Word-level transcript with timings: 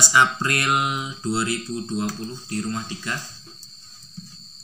April 0.00 0.72
2020 1.20 2.48
di 2.48 2.64
Rumah 2.64 2.88
Dika 2.88 3.20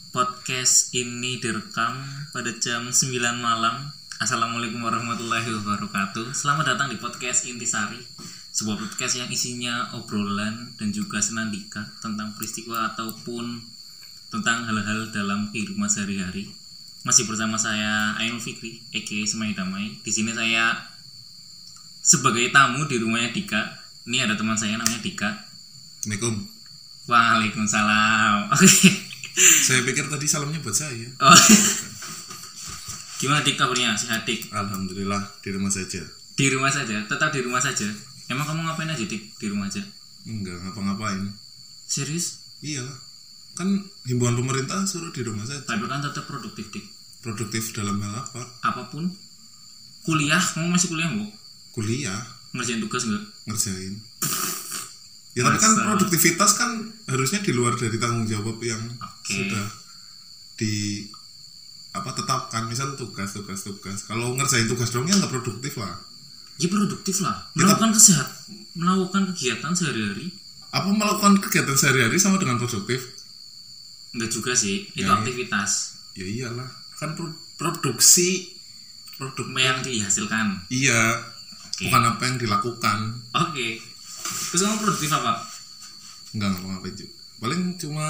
Podcast 0.09 0.96
ini 0.96 1.36
direkam 1.36 1.92
pada 2.32 2.56
jam 2.56 2.88
9 2.88 3.12
malam. 3.36 3.92
Assalamualaikum 4.16 4.80
warahmatullahi 4.80 5.45
wabarakatuh. 5.60 6.32
Selamat 6.32 6.72
datang 6.72 6.88
di 6.88 6.96
podcast 6.96 7.45
Intisari 7.45 8.00
Sebuah 8.48 8.80
podcast 8.80 9.20
yang 9.20 9.28
isinya 9.28 9.92
obrolan 9.92 10.72
dan 10.80 10.88
juga 10.96 11.20
senandika 11.20 11.84
Tentang 12.00 12.32
peristiwa 12.32 12.96
ataupun 12.96 13.60
tentang 14.32 14.64
hal-hal 14.64 15.12
dalam 15.12 15.52
kehidupan 15.52 15.84
sehari-hari. 15.84 16.48
Masih 17.04 17.28
bersama 17.28 17.60
saya 17.60 18.16
Ainul 18.16 18.40
Fikri, 18.40 18.80
a.k.a. 18.88 19.20
Semai 19.28 19.52
Damai. 19.52 20.00
Di 20.00 20.09
sini 20.09 20.32
saya 20.32 20.80
sebagai 22.00 22.48
tamu 22.56 22.88
di 22.88 22.96
rumahnya 22.96 23.37
Dika 23.37 23.85
ini 24.06 24.23
ada 24.23 24.38
teman 24.38 24.55
saya 24.55 24.78
namanya 24.78 25.02
Dika 25.02 25.30
Assalamualaikum. 26.01 26.34
Waalaikumsalam 27.06 28.37
Oke 28.55 28.66
Saya 29.37 29.82
pikir 29.84 30.06
tadi 30.09 30.24
salamnya 30.24 30.63
buat 30.63 30.73
saya. 30.73 31.07
oh. 31.21 31.38
Gimana 33.16 33.45
Dik 33.45 33.57
kabarnya? 33.57 33.93
Sehat 33.96 34.24
Dik? 34.24 34.48
Alhamdulillah 34.52 35.18
di 35.40 35.51
rumah 35.52 35.68
saja. 35.68 36.01
Di 36.37 36.46
rumah 36.52 36.68
saja? 36.73 37.04
Tetap 37.04 37.32
di 37.32 37.40
rumah 37.45 37.60
saja? 37.60 37.88
Emang 38.29 38.45
kamu 38.48 38.65
ngapain 38.65 38.88
aja 38.93 39.04
Dik? 39.04 39.37
Di 39.37 39.46
rumah 39.52 39.68
aja? 39.68 39.80
Enggak 40.29 40.57
ngapa-ngapain. 40.65 41.32
Serius? 41.85 42.45
Iyalah. 42.65 42.96
Kan 43.57 43.88
himbauan 44.04 44.37
pemerintah 44.37 44.85
suruh 44.85 45.13
di 45.13 45.24
rumah 45.24 45.45
saja. 45.48 45.65
Tapi 45.65 45.85
kan 45.88 46.01
tetap 46.04 46.29
produktif 46.29 46.68
Dik 46.73 46.85
Produktif 47.24 47.73
dalam 47.73 47.98
hal 48.01 48.23
apa? 48.24 48.43
Apa 48.63 48.88
pun 48.93 49.09
Kuliah? 50.07 50.38
Kamu 50.38 50.70
masih 50.70 50.93
kuliah 50.93 51.10
bu? 51.10 51.26
Kuliah, 51.74 52.23
Ngerjain 52.50 52.80
tugas 52.80 53.02
enggak? 53.04 53.24
ngerjain. 53.44 53.94
Ya 55.32 55.44
tapi 55.44 55.58
kan 55.58 55.68
Masa. 55.70 55.84
produktivitas 55.86 56.50
kan 56.54 56.70
harusnya 57.06 57.40
di 57.40 57.52
luar 57.52 57.74
dari 57.74 57.96
tanggung 57.96 58.24
jawab 58.24 58.56
yang 58.58 58.80
Oke. 58.96 59.36
sudah 59.36 59.66
di 60.56 61.04
apa 61.92 62.10
tetapkan. 62.10 62.64
Misal 62.64 62.94
tugas 62.94 63.32
tugas 63.32 63.60
tugas. 63.60 64.04
Kalau 64.04 64.32
ngerjain 64.32 64.64
tugas 64.64 64.88
dong 64.88 65.04
ya 65.04 65.12
nggak 65.14 65.28
produktif 65.30 65.76
lah. 65.76 65.92
Ya 66.56 66.66
produktif 66.66 67.20
lah. 67.20 67.52
Ya, 67.52 67.62
Melakukan 67.62 67.92
kesehat 67.92 68.28
Melakukan 68.72 69.22
kegiatan 69.30 69.72
sehari-hari. 69.72 70.32
Apa 70.69 70.88
melakukan 70.88 71.36
kegiatan 71.38 71.72
sehari-hari 71.74 72.16
sama 72.16 72.36
dengan 72.36 72.56
produktif? 72.56 73.12
Enggak 74.12 74.30
juga 74.30 74.52
sih. 74.52 74.88
Itu 74.91 75.04
Ya. 75.04 75.16
aktivitas. 75.16 76.00
Ya 76.12 76.24
iyalah. 76.24 76.69
Kan 76.97 77.12
pro- 77.12 77.36
produksi 77.56 78.56
produk 79.14 79.48
Yang 79.50 79.78
dihasilkan. 79.84 80.64
Iya 80.69 81.00
Oke. 81.77 81.93
bukan 81.93 82.03
apa 82.09 82.22
yang 82.25 82.37
dilakukan. 82.41 82.99
Oke. 83.37 83.77
Terus 84.49 84.60
kamu 84.65 84.81
produktif 84.81 85.12
apa? 85.12 85.44
enggak 86.37 86.53
ngapa-ngapain 86.53 86.93
juga 86.93 87.16
paling 87.41 87.62
cuma 87.81 88.06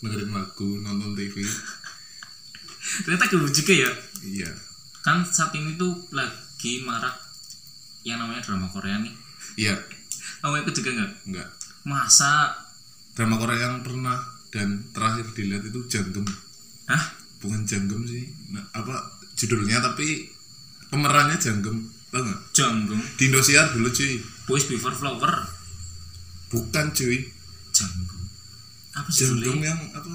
dengerin 0.00 0.32
lagu 0.32 0.68
nonton 0.80 1.12
TV 1.12 1.44
Ternyata 3.04 3.28
dulu 3.28 3.46
juga 3.48 3.72
ya? 3.76 3.90
Iya. 4.24 4.50
Kan 5.04 5.24
saat 5.24 5.52
ini 5.56 5.76
tuh 5.76 6.08
lagi 6.12 6.84
marak 6.84 7.16
yang 8.04 8.20
namanya 8.20 8.40
drama 8.44 8.66
Korea 8.68 9.00
nih. 9.00 9.14
Iya. 9.56 9.76
Kamu 10.40 10.64
ikut 10.64 10.74
juga 10.76 10.90
nggak? 10.96 11.10
Enggak. 11.28 11.48
Masa? 11.84 12.52
Drama 13.16 13.36
Korea 13.36 13.68
yang 13.68 13.84
pernah 13.84 14.16
dan 14.52 14.88
terakhir 14.90 15.30
dilihat 15.36 15.64
itu 15.68 15.80
janggem 15.86 16.24
hah? 16.88 17.04
Bukan 17.40 17.64
janggem 17.64 18.04
sih. 18.08 18.28
Nah, 18.50 18.64
apa 18.74 19.20
judulnya 19.36 19.80
tapi 19.80 20.28
pemerannya 20.90 21.38
janggem 21.38 21.86
tau 22.10 22.20
nggak 22.26 22.40
Janggum 22.50 23.00
di 23.16 23.30
Indosiar 23.30 23.70
dulu 23.74 23.88
cuy. 23.90 24.18
Boys 24.46 24.66
Before 24.66 24.94
Flower. 24.94 25.32
Bukan 26.50 26.86
cuy. 26.90 27.30
Janggum 27.70 28.20
apa 28.90 29.06
sih 29.14 29.22
judulnya? 29.30 29.70
yang 29.70 29.80
apa? 29.94 30.10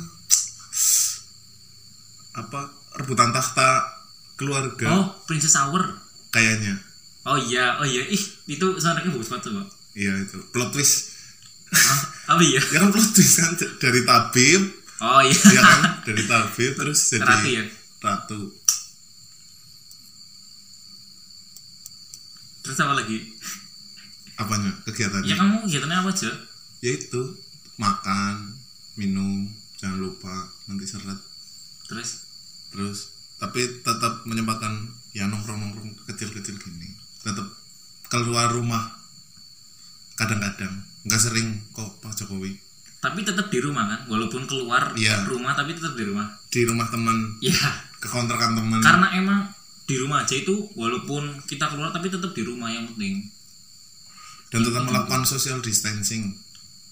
Apa? 2.36 2.62
Rebutan 3.00 3.32
tahta 3.32 3.88
keluarga. 4.36 4.88
Oh 4.92 5.06
Princess 5.28 5.56
Hour. 5.56 6.00
Kayaknya. 6.32 6.76
Oh 7.24 7.40
iya. 7.40 7.80
Oh 7.80 7.88
iya. 7.88 8.04
Ih 8.12 8.24
itu 8.52 8.66
suaranya 8.78 9.12
bagus 9.12 9.32
banget 9.32 9.52
tuh 9.52 9.64
kok 9.64 9.68
iya 9.96 10.12
itu. 10.20 10.38
Plot 10.52 10.76
twist. 10.76 11.16
Ah, 11.72 12.36
apa 12.36 12.42
iya? 12.44 12.60
Ya 12.60 12.84
kan 12.84 12.92
plot 12.92 13.10
twist 13.16 13.40
kan 13.40 13.52
dari 13.80 14.04
tabib. 14.04 14.62
Oh 15.00 15.24
iya. 15.24 15.40
Ya 15.40 15.62
kan? 15.64 15.82
Dari 16.06 16.24
tabib 16.30 16.72
terus 16.78 17.00
jadi 17.10 17.26
Ratu 17.26 17.50
ya? 17.50 17.64
ratu 18.06 18.40
terus 22.66 22.82
apa 22.82 22.98
lagi? 22.98 23.18
Apanya 24.36 24.74
kegiatannya 24.84 25.30
ya 25.30 25.38
kamu 25.38 25.56
kegiatannya 25.64 25.98
apa 26.02 26.10
aja 26.10 26.32
ya 26.82 26.92
itu 26.92 27.22
makan 27.78 28.58
minum 28.98 29.46
jangan 29.78 30.02
lupa 30.02 30.34
nanti 30.66 30.84
seret. 30.84 31.20
Terus? 31.86 32.10
Terus 32.74 32.98
tapi 33.38 33.62
tetap 33.80 34.26
menyempatkan 34.26 34.74
ya 35.14 35.30
nongkrong 35.30 35.62
nongkrong 35.62 35.92
kecil-kecil 36.10 36.58
gini. 36.58 36.90
Tetap 37.22 37.46
keluar 38.10 38.50
rumah 38.50 38.98
kadang-kadang. 40.16 40.84
Nggak 41.06 41.22
sering 41.22 41.48
kok 41.72 42.02
Pak 42.02 42.16
Jokowi. 42.16 42.58
Tapi 42.98 43.22
tetap 43.22 43.48
di 43.48 43.62
rumah 43.62 43.86
kan? 43.86 44.02
Walaupun 44.10 44.50
keluar 44.50 44.90
Iya. 44.98 45.30
rumah 45.30 45.54
tapi 45.54 45.78
tetap 45.78 45.94
di 45.94 46.10
rumah. 46.10 46.26
Di 46.50 46.66
rumah 46.66 46.90
teman. 46.90 47.38
Ya 47.38 47.54
ke 48.02 48.08
kontrakan 48.10 48.58
teman. 48.58 48.82
Karena 48.82 49.08
emang 49.14 49.40
di 49.86 49.96
rumah 50.02 50.26
aja 50.26 50.34
itu 50.34 50.66
walaupun 50.74 51.46
kita 51.46 51.70
keluar 51.70 51.94
tapi 51.94 52.10
tetap 52.10 52.34
di 52.34 52.42
rumah 52.42 52.74
yang 52.74 52.90
penting. 52.90 53.30
Dan 54.50 54.66
tetap 54.66 54.90
melakukan 54.90 55.26
social 55.30 55.62
distancing. 55.62 56.34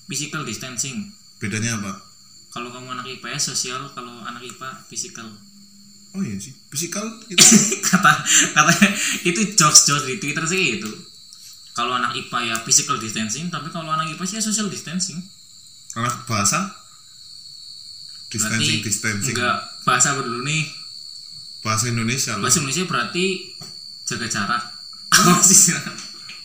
Physical 0.05 0.45
distancing. 0.45 1.09
Bedanya 1.41 1.81
apa? 1.81 2.05
Kalau 2.53 2.69
kamu 2.69 2.93
anak 2.93 3.09
IPS 3.17 3.53
sosial. 3.53 3.81
Kalau 3.97 4.21
anak 4.21 4.45
IPA 4.45 4.69
physical. 4.85 5.25
Oh 6.13 6.21
iya 6.21 6.37
sih 6.37 6.53
physical 6.69 7.01
itu 7.25 7.41
kata 7.89 8.13
katanya 8.53 8.89
itu 9.25 9.57
jokes 9.57 9.89
jokes 9.89 10.05
di 10.05 10.21
Twitter 10.21 10.45
sih 10.45 10.77
itu. 10.77 10.91
Kalau 11.73 11.97
anak 11.97 12.13
IPA 12.13 12.53
ya 12.53 12.55
physical 12.61 13.01
distancing 13.01 13.49
tapi 13.49 13.73
kalau 13.73 13.89
anak 13.89 14.13
IPA 14.13 14.23
sih 14.29 14.37
ya 14.37 14.43
social 14.45 14.69
distancing. 14.69 15.17
Anak 15.97 16.29
bahasa? 16.29 16.69
Distancing 18.29 18.85
berarti 18.85 18.85
distancing. 18.85 19.33
enggak 19.33 19.57
bahasa 19.81 20.13
dulu 20.21 20.45
nih 20.45 20.82
bahasa 21.63 21.89
Indonesia 21.89 22.35
lah. 22.35 22.43
Bahasa 22.45 22.59
Indonesia 22.61 22.85
berarti 22.85 23.25
jaga 24.03 24.27
jarak. 24.27 24.63
Apa 25.15 25.41
sih 25.41 25.73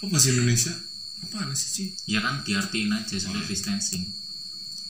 oh 0.01 0.09
bahasa 0.09 0.31
Indonesia? 0.31 0.73
Apa 1.19 1.51
sih 1.53 1.69
sih 1.69 1.87
ya 2.07 2.23
kan 2.23 2.47
diartiin 2.47 2.95
aja 2.95 3.19
social 3.19 3.43
distancing. 3.45 4.07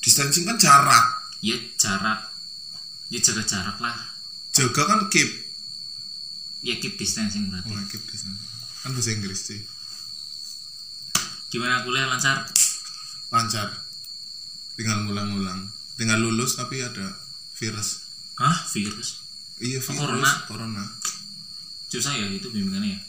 Distancing 0.04 0.44
kan 0.44 0.60
jarak. 0.60 1.04
Ya 1.40 1.56
jarak. 1.80 2.28
Ya 3.08 3.18
jaga 3.24 3.42
jarak 3.42 3.80
lah. 3.80 3.96
Jaga 4.52 4.84
kan 4.84 5.00
keep. 5.08 5.26
Ya 6.60 6.76
keep 6.76 7.00
distancing 7.00 7.48
berarti. 7.48 7.72
Oh 7.72 7.80
keep 7.88 8.04
distancing. 8.04 8.46
Kan 8.84 8.92
bahasa 8.92 9.10
Inggris 9.16 9.42
sih 9.48 9.60
gimana 11.48 11.80
kuliah 11.80 12.04
lancar? 12.04 12.44
Lancar. 13.32 13.72
Tinggal 14.76 15.08
ngulang-ngulang. 15.08 15.72
Tinggal 15.96 16.20
lulus 16.20 16.60
tapi 16.60 16.84
ada 16.84 17.16
virus. 17.56 18.04
Hah? 18.36 18.68
Virus 18.76 19.27
iya 19.60 19.78
virus 19.78 19.96
corona? 19.96 20.30
corona. 20.44 20.84
Susah 21.86 22.12
ya 22.12 22.26
itu 22.26 22.46
bimbingannya 22.46 22.94
ya? 22.94 23.00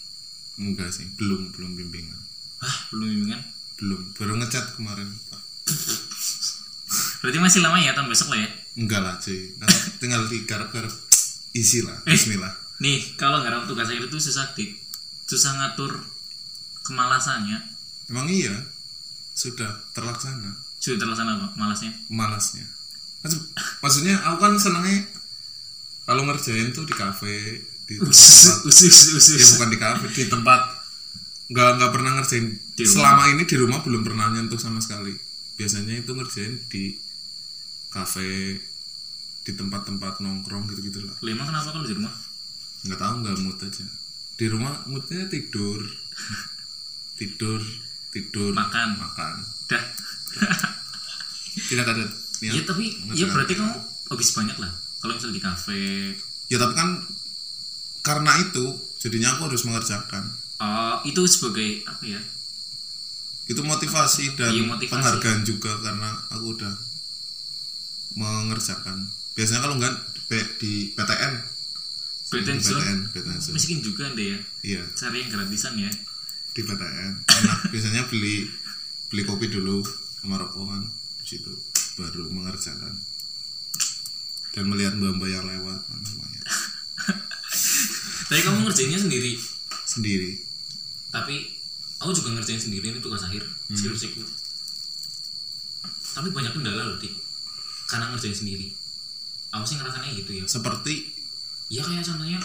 Enggak 0.58 0.90
sih 0.90 1.06
belum 1.16 1.52
belum 1.52 1.76
bimbingan. 1.76 2.20
Ah 2.60 2.76
belum 2.90 3.08
bimbingan? 3.08 3.42
Belum 3.76 4.02
baru 4.14 4.34
ngecat 4.36 4.74
kemarin 4.74 5.08
Pak. 5.30 5.42
berarti 7.20 7.38
masih 7.38 7.60
lama 7.60 7.78
ya 7.78 7.94
tahun 7.94 8.08
besok 8.08 8.32
lah 8.32 8.40
ya? 8.40 8.50
Enggak 8.76 9.00
lah 9.00 9.16
cuy. 9.18 9.54
Kan 9.56 9.70
tinggal 9.98 10.22
digarap-garap 10.26 10.92
isi 11.52 11.82
lah 11.82 11.98
Eh. 12.04 12.14
Bismillah. 12.14 12.54
nih 12.80 13.00
kalau 13.14 13.40
ngarap 13.40 13.66
tugas 13.66 13.88
akhir 13.88 14.08
itu 14.08 14.18
susah 14.22 14.54
dik. 14.54 14.72
Susah 15.26 15.52
ngatur 15.54 15.92
kemalasannya. 16.82 17.60
Emang 18.08 18.26
iya? 18.26 18.56
Sudah 19.32 19.70
terlaksana? 19.92 20.56
Sudah 20.78 20.98
terlaksana 20.98 21.36
apa 21.36 21.48
malasnya? 21.56 21.92
Malasnya. 22.10 22.66
Maksud- 23.20 23.52
maksudnya 23.80 24.16
aku 24.18 24.38
kan 24.40 24.56
senangnya 24.56 25.04
kalau 26.10 26.26
ngerjain 26.26 26.74
tuh 26.74 26.90
di 26.90 26.96
kafe 26.98 27.62
di 27.86 28.02
tempat 28.02 28.66
ya 29.38 29.46
bukan 29.54 29.70
di 29.70 29.78
kafe 29.78 30.06
di 30.10 30.26
tempat. 30.26 30.62
Nggak 31.54 31.70
nggak 31.78 31.92
pernah 31.94 32.12
ngerjain. 32.18 32.46
Di 32.74 32.84
rumah. 32.86 32.94
selama 32.98 33.24
ini 33.30 33.44
di 33.46 33.56
rumah 33.62 33.80
belum 33.86 34.02
pernah 34.02 34.34
nyentuh 34.34 34.58
sama 34.58 34.82
sekali. 34.82 35.14
Biasanya 35.62 36.02
itu 36.02 36.10
ngerjain 36.18 36.66
di 36.66 36.98
kafe 37.94 38.58
di 39.46 39.52
tempat-tempat 39.54 40.26
nongkrong 40.26 40.74
gitu 40.74 40.82
gitu 40.90 41.00
lah. 41.06 41.14
Lima 41.22 41.46
kenapa 41.46 41.70
kalau 41.70 41.86
di 41.86 41.94
rumah? 41.94 42.14
Nggak 42.90 43.00
tahu 43.06 43.14
nggak 43.22 43.36
mood 43.46 43.58
aja. 43.62 43.86
Di 44.34 44.46
rumah 44.50 44.74
moodnya 44.90 45.30
tidur. 45.30 45.86
Tidur 47.20 47.60
tidur 48.16 48.56
Makan. 48.56 48.96
makan. 48.96 49.36
Dah. 49.68 49.84
Tidak 51.68 51.84
ada 51.84 52.08
niat 52.40 52.56
ya 52.56 52.64
tapi 52.64 52.86
ya 53.12 53.28
berarti 53.28 53.54
kamu 53.60 53.76
habis 54.16 54.30
banyak 54.32 54.58
lah 54.64 54.72
kalau 55.00 55.14
misal 55.14 55.30
di 55.30 55.40
kafe. 55.40 56.14
Ya 56.48 56.58
tapi 56.58 56.74
kan 56.74 56.90
karena 58.02 58.32
itu 58.40 58.66
jadinya 58.98 59.34
aku 59.34 59.48
harus 59.48 59.64
mengerjakan. 59.64 60.24
Oh 60.58 61.00
itu 61.04 61.22
sebagai 61.26 61.84
apa 61.86 62.04
ya? 62.06 62.22
Itu 63.46 63.62
motivasi 63.62 64.36
dan 64.36 64.52
Iya, 64.52 64.64
motivasi. 64.64 64.94
penghargaan 64.94 65.42
juga 65.42 65.72
karena 65.80 66.10
aku 66.30 66.54
udah 66.54 66.74
mengerjakan. 68.16 69.08
Biasanya 69.34 69.62
kalau 69.62 69.76
enggak 69.76 69.94
di- 70.28 70.54
di 70.58 70.72
PTN 70.94 71.34
PTN 72.30 72.58
di. 72.58 72.70
PTN, 72.70 73.00
PTN 73.10 73.38
zone. 73.40 73.54
miskin 73.56 73.80
juga 73.80 74.06
anda 74.06 74.22
ya? 74.22 74.38
Iya. 74.62 74.84
Cari 74.94 75.18
yang 75.20 75.32
gratisan 75.32 75.74
ya? 75.76 75.90
Di 76.52 76.62
PTN 76.62 77.14
enak 77.26 77.60
biasanya 77.72 78.06
beli 78.06 78.46
beli 79.08 79.24
kopi 79.24 79.48
dulu 79.48 79.82
sama 80.20 80.38
rokokan. 80.38 80.86
Di 81.20 81.38
situ 81.38 81.50
baru 81.96 82.30
mengerjakan 82.30 82.94
dan 84.54 84.66
melihat 84.66 84.94
mbak-mbak 84.98 85.30
yang 85.30 85.46
lewat 85.46 85.80
kan 85.86 86.00
tapi 88.30 88.42
kamu 88.46 88.66
ngerjainnya 88.66 89.00
sendiri? 89.02 89.34
Sendiri. 89.90 90.32
Tapi 91.10 91.50
aku 91.98 92.14
juga 92.14 92.38
ngerjain 92.38 92.62
sendiri 92.62 92.94
ini 92.94 93.02
tugas 93.02 93.26
akhir 93.26 93.42
skripsiku. 93.74 94.22
Tapi 96.14 96.30
banyak 96.30 96.54
kendala 96.54 96.94
loh 96.94 96.98
dik. 97.02 97.14
Karena 97.90 98.14
ngerjain 98.14 98.38
sendiri. 98.38 98.70
Aku 99.50 99.66
sih 99.66 99.82
ngerasanya 99.82 100.14
gitu 100.14 100.32
ya. 100.38 100.46
Seperti? 100.46 101.10
Ya 101.74 101.82
kayak 101.82 102.06
contohnya 102.06 102.38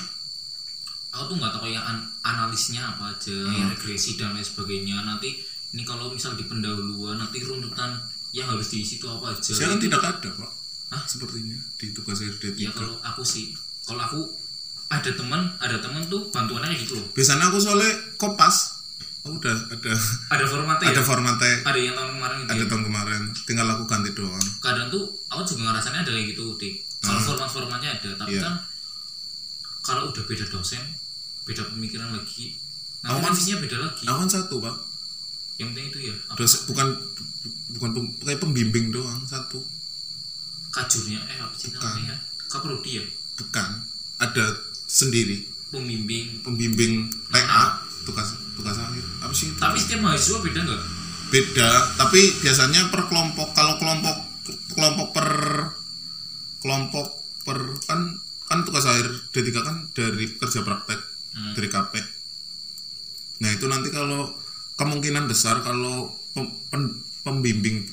aku 1.13 1.23
tuh 1.33 1.37
nggak 1.37 1.53
tahu 1.53 1.69
kayak 1.69 1.85
an- 1.85 2.09
analisnya 2.25 2.97
apa 2.97 3.13
aja 3.13 3.33
ya 3.33 3.65
regresi 3.77 4.17
dan 4.17 4.33
lain 4.33 4.45
sebagainya. 4.45 5.05
Nanti 5.05 5.37
ini 5.77 5.85
kalau 5.85 6.09
misal 6.09 6.33
di 6.33 6.49
pendahuluan 6.49 7.21
nanti 7.21 7.45
runtutan 7.45 8.01
yang 8.33 8.49
harus 8.49 8.73
diisi 8.73 8.97
itu 8.97 9.05
apa 9.05 9.37
aja. 9.37 9.53
Saya 9.53 9.77
kan 9.77 9.81
tidak 9.85 10.01
ada 10.01 10.29
pak 10.33 10.64
Hah? 10.87 11.03
sepertinya 11.05 11.57
di 11.75 11.91
tugas 11.91 12.19
D3 12.19 12.55
ya 12.55 12.71
kalau 12.71 12.95
aku 13.01 13.23
sih 13.23 13.51
kalau 13.83 13.99
aku 13.99 14.21
ada 14.87 15.11
teman 15.11 15.41
ada 15.59 15.77
teman 15.77 16.05
tuh 16.05 16.29
bantuannya 16.29 16.77
gitu 16.77 16.95
loh. 16.95 17.07
Biasanya 17.11 17.49
aku 17.49 17.59
soalnya 17.59 17.89
kopas. 18.15 18.77
Oh, 19.25 19.33
udah 19.33 19.51
ada. 19.71 19.93
Ada 20.31 20.45
formatnya 20.45 20.87
ada 20.87 21.01
ya? 21.01 21.03
formatnya. 21.03 21.55
Ada 21.65 21.79
yang 21.79 21.95
tahun 21.95 22.11
kemarin 22.15 22.37
itu 22.39 22.51
ada 22.51 22.61
ya. 22.61 22.69
tahun 22.69 22.83
kemarin. 22.85 23.21
Tinggal 23.43 23.67
aku 23.71 23.83
ganti 23.85 24.11
doang. 24.13 24.45
Kadang 24.61 24.87
tuh 24.89 25.03
aku 25.27 25.41
juga 25.43 25.61
ngerasanya 25.67 26.05
ada 26.05 26.13
kayak 26.13 26.27
gitu 26.31 26.45
dik. 26.55 26.75
Kalau 27.01 27.21
format-formatnya 27.23 27.91
ada 27.95 28.11
tapi 28.15 28.37
Iya. 28.37 28.43
kan 28.43 28.55
kalau 29.81 30.09
udah 30.09 30.23
beda 30.23 30.45
dosen 30.47 30.81
beda 31.43 31.61
pemikiran 31.67 32.09
lagi 32.11 32.57
nanti 33.01 33.19
kan- 33.19 33.25
revisinya 33.27 33.59
beda 33.61 33.77
lagi. 33.79 34.03
aku 34.05 34.19
kan 34.19 34.31
satu 34.31 34.55
pak. 34.59 34.77
Yang 35.55 35.69
penting 35.71 35.87
itu 35.87 35.99
ya 36.03 36.15
apa, 36.27 36.37
Dos, 36.37 36.55
bukan 36.65 36.87
bukan 37.71 37.91
pem- 37.93 38.15
kayak 38.21 38.39
pembimbing 38.39 38.87
doang 38.91 39.21
satu 39.25 39.61
kajurnya 40.75 41.21
eh 41.23 41.39
apa 41.39 41.55
sih 41.55 41.71
Bukan. 41.71 41.87
namanya? 41.87 42.15
Ya 42.15 42.17
kaprodi 42.49 42.91
ya 42.93 43.05
bukan. 43.35 43.71
Ada 44.17 44.45
sendiri. 44.85 45.47
Pembimbing. 45.69 46.43
Pembimbing 46.43 46.93
TA 47.29 47.79
tugas 48.03 48.29
tugas 48.53 48.77
akhir 48.77 49.03
apa 49.19 49.33
sih 49.33 49.49
itu? 49.49 49.57
tapi 49.57 49.75
setiap 49.77 50.01
mahasiswa 50.03 50.39
beda 50.41 50.61
nggak? 50.61 50.83
Beda. 51.29 51.69
Tapi 51.97 52.21
biasanya 52.39 52.87
per 52.89 53.07
kelompok 53.07 53.51
kalau 53.53 53.75
kelompok 53.77 54.17
kelompok 54.71 55.09
per 55.11 55.29
kelompok 56.61 57.07
per 57.43 57.59
kan 57.83 58.01
kan 58.45 58.61
tugas 58.63 58.85
akhir 58.85 59.09
D3 59.31 59.49
kan 59.57 59.77
dari 59.93 60.27
kerja 60.35 60.61
praktek 60.61 61.01
Hmm. 61.35 61.51
dari 61.51 61.67
KP 61.67 61.93
nah 63.35 63.51
itu 63.51 63.67
nanti 63.67 63.91
kalau 63.91 64.31
kemungkinan 64.75 65.27
besar 65.27 65.59
kalau 65.61 66.07
pem- 66.31 66.55
pen- 66.71 66.95
pembimbing 67.21 67.91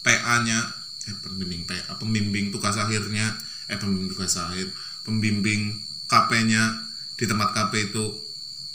PA-nya 0.00 0.62
eh 1.04 1.14
pembimbing 1.20 1.68
PA 1.68 1.92
pembimbing 2.00 2.48
tugas 2.48 2.76
akhirnya 2.80 3.36
eh 3.68 3.76
pembimbing 3.76 4.12
tugas 4.12 4.36
akhir 4.40 4.72
pembimbing 5.04 5.84
KP-nya 6.08 6.62
di 7.14 7.24
tempat 7.28 7.54
KP 7.54 7.92
itu 7.92 8.04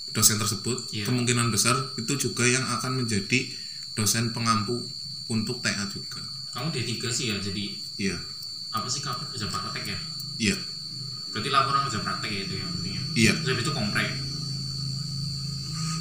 dosen 0.09 0.41
tersebut 0.41 0.77
Iya. 0.89 1.05
kemungkinan 1.05 1.53
besar 1.53 1.75
itu 1.97 2.13
juga 2.17 2.45
yang 2.45 2.65
akan 2.65 3.03
menjadi 3.03 3.45
dosen 3.93 4.33
pengampu 4.33 4.79
untuk 5.29 5.61
TA 5.61 5.85
juga. 5.91 6.23
Kamu 6.49 6.73
D3 6.73 6.97
sih 7.13 7.29
ya 7.29 7.37
jadi 7.37 7.77
iya. 8.01 8.17
apa 8.73 8.89
sih 8.89 9.05
kamu 9.05 9.21
kerja 9.29 9.45
praktek 9.45 9.85
ya? 9.85 9.97
Iya. 10.41 10.55
Berarti 11.29 11.49
laporan 11.53 11.85
kerja 11.85 12.01
praktek 12.01 12.29
ya 12.33 12.41
itu 12.49 12.53
yang 12.57 12.69
pentingnya 12.73 13.03
iya. 13.13 13.31
Terus 13.37 13.53
habis 13.53 13.65
itu 13.69 13.73
komprek? 13.73 14.07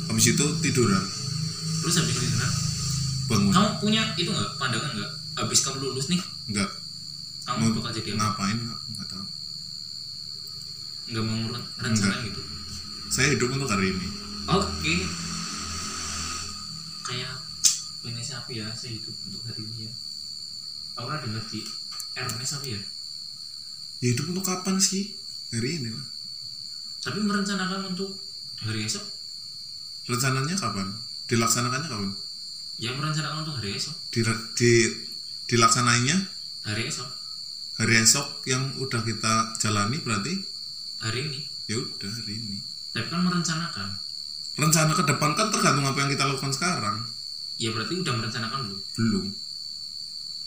Habis 0.08 0.26
itu 0.32 0.44
tiduran. 0.64 1.04
Terus 1.84 1.94
habis 2.00 2.16
itu 2.16 2.26
nah, 2.40 2.52
bangun. 3.28 3.52
Kamu 3.52 3.68
punya 3.84 4.02
itu 4.16 4.30
nggak? 4.32 4.50
Pandangan 4.56 4.90
nggak 4.96 5.12
habis 5.38 5.62
kamu 5.62 5.78
lulus 5.78 6.10
nih? 6.10 6.20
Enggak. 6.50 6.70
Kamu 7.46 7.70
mau 7.70 7.72
bakal 7.78 7.92
jadi 8.02 8.18
apa? 8.18 8.18
ngapain? 8.18 8.56
Enggak, 8.58 8.80
enggak 8.90 9.06
tahu. 9.06 9.26
Nggak 11.08 11.24
mau 11.24 11.40
rencana 11.78 12.16
gitu? 12.26 12.40
Saya 13.08 13.26
hidup 13.32 13.48
untuk 13.54 13.70
hari 13.70 13.94
ini. 13.94 14.08
Oke. 14.50 14.94
Kayak 17.06 17.34
ini 18.04 18.20
siapa 18.20 18.50
ya 18.52 18.68
saya 18.74 18.98
hidup 18.98 19.14
untuk 19.30 19.40
hari 19.46 19.62
ini 19.62 19.88
ya. 19.88 19.92
Aku 20.98 21.06
pernah 21.06 21.22
dengar 21.22 21.44
di 21.48 21.60
Ernest 22.18 22.58
apa 22.58 22.66
ya? 22.66 22.80
Ya 24.02 24.08
hidup 24.12 24.26
untuk 24.34 24.44
kapan 24.44 24.76
sih? 24.82 25.14
Hari 25.48 25.80
ini 25.80 25.94
lah 25.94 26.18
tapi 27.08 27.24
merencanakan 27.24 27.94
untuk 27.94 28.10
hari 28.60 28.84
esok? 28.84 29.00
Rencananya 30.12 30.52
kapan? 30.58 30.92
Dilaksanakannya 31.30 31.88
kapan? 31.88 32.10
Ya 32.76 32.90
merencanakan 32.92 33.48
untuk 33.48 33.56
hari 33.56 33.78
esok. 33.78 33.94
Di, 34.10 34.20
di 34.58 34.70
dilaksanainya 35.48 36.16
hari 36.68 36.92
esok. 36.92 37.08
Hari 37.80 37.94
esok 38.04 38.44
yang 38.44 38.76
udah 38.76 39.00
kita 39.00 39.56
jalani 39.56 39.96
berarti? 40.04 40.36
Hari 41.00 41.18
ini. 41.24 41.40
Ya 41.72 41.80
udah 41.80 42.10
hari 42.10 42.36
ini. 42.36 42.58
Tapi 42.92 43.08
kan 43.08 43.24
merencanakan. 43.24 43.88
Rencana 44.58 44.92
ke 44.92 45.04
depan 45.08 45.32
kan 45.32 45.48
tergantung 45.48 45.88
apa 45.88 45.98
yang 46.04 46.10
kita 46.12 46.28
lakukan 46.28 46.52
sekarang. 46.52 46.96
Ya 47.56 47.72
berarti 47.72 47.96
udah 48.04 48.14
merencanakan 48.14 48.58
dulu 48.68 48.78
belum. 49.00 49.26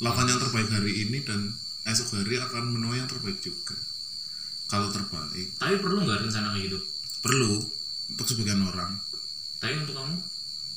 Lakukan 0.05 0.27
yang 0.29 0.39
terbaik 0.39 0.69
hari 0.69 0.93
ini 1.07 1.17
dan 1.25 1.49
esok 1.89 2.21
hari 2.21 2.37
akan 2.37 2.69
menuai 2.69 3.01
yang 3.01 3.09
terbaik 3.09 3.41
juga. 3.41 3.73
Kalau 4.69 4.93
terbaik. 4.93 5.57
Tapi 5.57 5.81
perlu 5.81 6.05
nggak 6.05 6.29
rencana 6.29 6.53
kayak 6.53 6.69
gitu? 6.69 6.79
Perlu. 7.25 7.57
Untuk 8.11 8.27
sebagian 8.27 8.61
orang. 8.67 9.01
Tapi 9.63 9.81
untuk 9.81 9.95
kamu? 9.97 10.15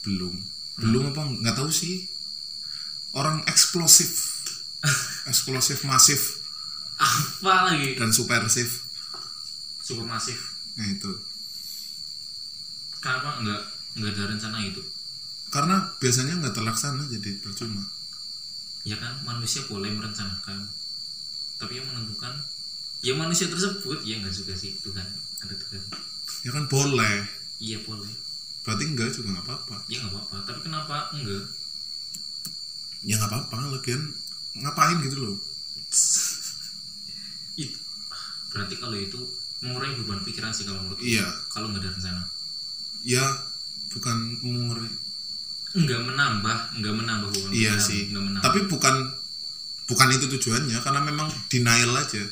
Belum. 0.07 0.35
Belum 0.81 1.03
apa 1.13 1.23
nggak 1.29 1.57
tahu 1.59 1.69
sih 1.69 2.14
orang 3.15 3.43
eksplosif. 3.49 4.43
Eksplosif 5.31 5.89
masif. 5.89 6.45
Apa 7.01 7.73
lagi? 7.73 7.97
Dan 7.97 8.13
supersif. 8.13 8.85
Super 9.81 10.05
masif 10.05 10.55
nah 10.75 10.87
itu. 10.91 11.13
Kenapa 12.99 13.39
nggak 13.43 13.63
nggak 13.95 14.11
ada 14.11 14.25
rencana 14.35 14.59
itu 14.67 14.83
karena 15.55 15.87
biasanya 16.03 16.43
nggak 16.43 16.51
terlaksana 16.59 17.07
jadi 17.07 17.39
percuma. 17.39 17.87
Ya 18.83 18.99
kan 18.99 19.23
manusia 19.23 19.63
boleh 19.71 19.95
merencanakan. 19.95 20.67
Tapi 21.63 21.79
yang 21.79 21.87
menentukan 21.95 22.35
ya 23.07 23.15
manusia 23.15 23.47
tersebut. 23.47 24.03
Ya 24.03 24.19
nggak 24.19 24.35
juga 24.35 24.59
sih 24.59 24.75
Tuhan. 24.83 25.07
Ada 25.47 25.55
Tuhan. 25.55 25.83
Ya 26.43 26.51
kan 26.51 26.67
boleh. 26.67 27.23
Iya 27.63 27.79
boleh. 27.87 28.11
Berarti 28.67 28.83
enggak 28.83 29.15
juga 29.15 29.39
nggak 29.39 29.47
apa-apa. 29.47 29.77
Ya 29.87 30.03
nggak 30.03 30.11
apa-apa. 30.11 30.37
Tapi 30.43 30.61
kenapa 30.67 31.15
enggak 31.15 31.47
ya 33.05 33.21
nggak 33.21 33.31
apa-apa 33.31 33.77
lagian 33.77 34.03
ngapain 34.59 34.99
gitu 35.05 35.17
loh. 35.21 35.37
Itu 37.61 37.79
berarti 38.55 38.75
kalau 38.79 38.97
itu 38.97 39.19
mengurangi 39.65 39.97
beban 40.05 40.21
pikiran 40.23 40.53
sih 40.53 40.69
kalau 40.69 40.85
menurut 40.85 41.01
iya. 41.01 41.25
kalau 41.51 41.73
nggak 41.73 41.83
ada 41.85 41.91
rencana. 41.97 42.23
Ya 43.05 43.25
bukan 43.93 44.17
mengurangi. 44.41 44.95
Nggak 45.75 46.01
menambah 46.07 46.59
nggak 46.81 46.95
menambah 46.95 47.29
beban 47.35 47.51
iya 47.51 47.75
pikiran, 47.77 47.89
sih. 47.89 48.01
nggak 48.15 48.25
menambah. 48.25 48.45
Tapi 48.47 48.61
bukan 48.71 48.95
bukan 49.85 50.09
itu 50.17 50.27
tujuannya 50.39 50.79
karena 50.81 51.01
memang 51.03 51.29
denial 51.51 51.93
aja. 51.97 52.23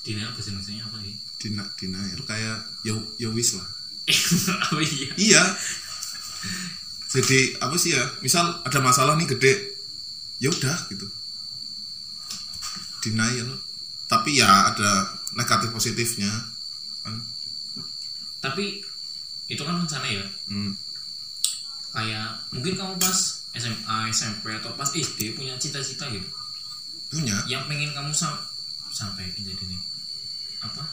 Dina 0.00 0.32
bahasa 0.32 0.50
Indonesia 0.50 0.84
apa 0.84 0.96
sih? 1.04 1.14
Dina, 1.40 1.64
denial 1.76 2.20
kayak 2.24 2.58
ya 2.84 2.92
ya 3.20 3.28
wis 3.30 3.56
lah. 3.56 3.68
Oh 4.74 4.82
iya. 4.82 5.08
Iya. 5.14 5.44
Jadi 7.10 7.60
apa 7.60 7.76
sih 7.76 7.94
ya? 7.94 8.04
Misal 8.24 8.64
ada 8.64 8.80
masalah 8.80 9.14
nih 9.14 9.28
gede 9.36 9.69
ya 10.40 10.48
udah 10.48 10.76
gitu. 10.88 11.06
Denial. 13.00 13.48
Tapi 14.06 14.36
ya 14.36 14.74
ada 14.74 15.06
negatif 15.32 15.70
positifnya 15.70 16.30
kan. 17.00 17.14
Tapi 18.40 18.82
itu 19.46 19.62
kan 19.62 19.76
rencana 19.78 20.06
ya? 20.06 20.24
Hmm. 20.48 20.74
kayak 21.90 22.30
mungkin 22.54 22.78
kamu 22.78 22.94
pas 23.02 23.18
SMA 23.50 23.98
SMP 24.14 24.46
atau 24.54 24.70
pas 24.78 24.86
SD 24.86 25.34
punya 25.34 25.58
cita-cita 25.58 26.06
gitu 26.06 26.22
punya. 27.10 27.34
Yang 27.50 27.66
pengen 27.66 27.90
kamu 27.90 28.14
sam 28.14 28.30
sampai 28.94 29.26
jadi 29.34 29.74
apa? 30.62 30.86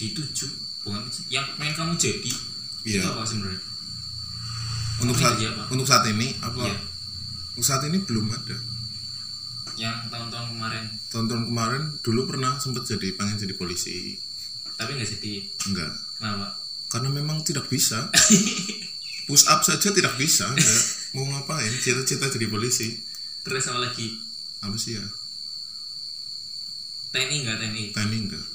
Dituju 0.00 0.48
bukan 0.80 1.04
yang 1.28 1.44
pengen 1.60 1.76
kamu 1.76 1.92
jadi 2.00 2.32
Iya. 2.88 3.04
itu 3.04 3.08
apa 3.12 3.20
sebenarnya? 3.20 3.60
Untuk 5.04 5.16
Kamu 5.20 5.24
saat 5.28 5.36
apa? 5.44 5.62
untuk 5.68 5.84
saat 5.86 6.04
ini 6.08 6.28
apa? 6.40 6.60
Iya. 6.64 6.76
Saat 7.64 7.86
ini 7.88 8.02
belum 8.02 8.26
ada. 8.32 8.56
Yang 9.80 9.96
tahun-tahun 10.12 10.46
kemarin. 10.56 10.84
Tahun-tahun 11.08 11.44
kemarin 11.48 11.82
dulu 12.04 12.20
pernah 12.28 12.60
sempat 12.60 12.84
jadi 12.84 13.16
pengen 13.16 13.40
jadi 13.40 13.54
polisi. 13.56 14.20
Tapi 14.76 14.96
nggak 14.96 15.08
jadi. 15.18 15.32
Enggak. 15.72 15.92
Kenapa? 16.20 16.46
Karena 16.90 17.08
memang 17.12 17.40
tidak 17.46 17.68
bisa. 17.68 18.10
Push 19.30 19.46
up 19.46 19.62
saja 19.62 19.94
tidak 19.94 20.18
bisa 20.18 20.50
enggak. 20.50 20.82
Mau 21.14 21.24
ngapain? 21.28 21.70
Cita-cita 21.80 22.28
jadi 22.28 22.50
polisi. 22.50 22.98
Terus 23.46 23.64
apa 23.70 23.80
lagi? 23.88 24.20
Apa 24.60 24.76
sih 24.76 24.98
ya? 24.98 25.04
TNI 27.10 27.36
enggak 27.46 27.56
TNI? 27.62 27.84
TNI 27.94 28.18
enggak. 28.26 28.46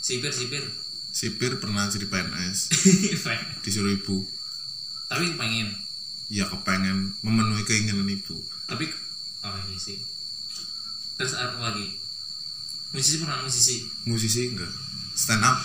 Sipir 0.00 0.32
sipir? 0.32 0.64
Sipir 1.12 1.58
pernah 1.58 1.90
jadi 1.90 2.06
PNS 2.06 2.70
disuruh 3.66 3.90
ibu. 3.90 4.22
Tapi 5.08 5.34
pengen 5.34 5.72
ya 6.28 6.44
kepengen 6.44 7.16
memenuhi 7.24 7.64
keinginan 7.64 8.08
ibu 8.08 8.36
tapi 8.68 8.84
oh 9.48 9.58
iya 9.72 9.78
sih. 9.80 9.96
Terus 11.16 11.32
apa 11.34 11.56
lagi? 11.56 11.96
Musisi 12.92 13.16
pernah 13.24 13.40
musisi? 13.40 13.88
Musisi 14.04 14.52
enggak. 14.52 14.68
Stand 15.16 15.40
up. 15.42 15.56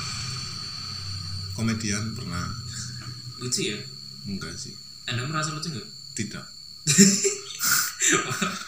Komedian 1.53 2.15
pernah. 2.15 2.48
Lucu 3.43 3.75
ya? 3.75 3.77
Enggak 4.24 4.55
sih. 4.55 4.72
Anda 5.05 5.27
merasa 5.27 5.51
lucu 5.51 5.67
nggak 5.70 5.89
tidak. 6.15 6.46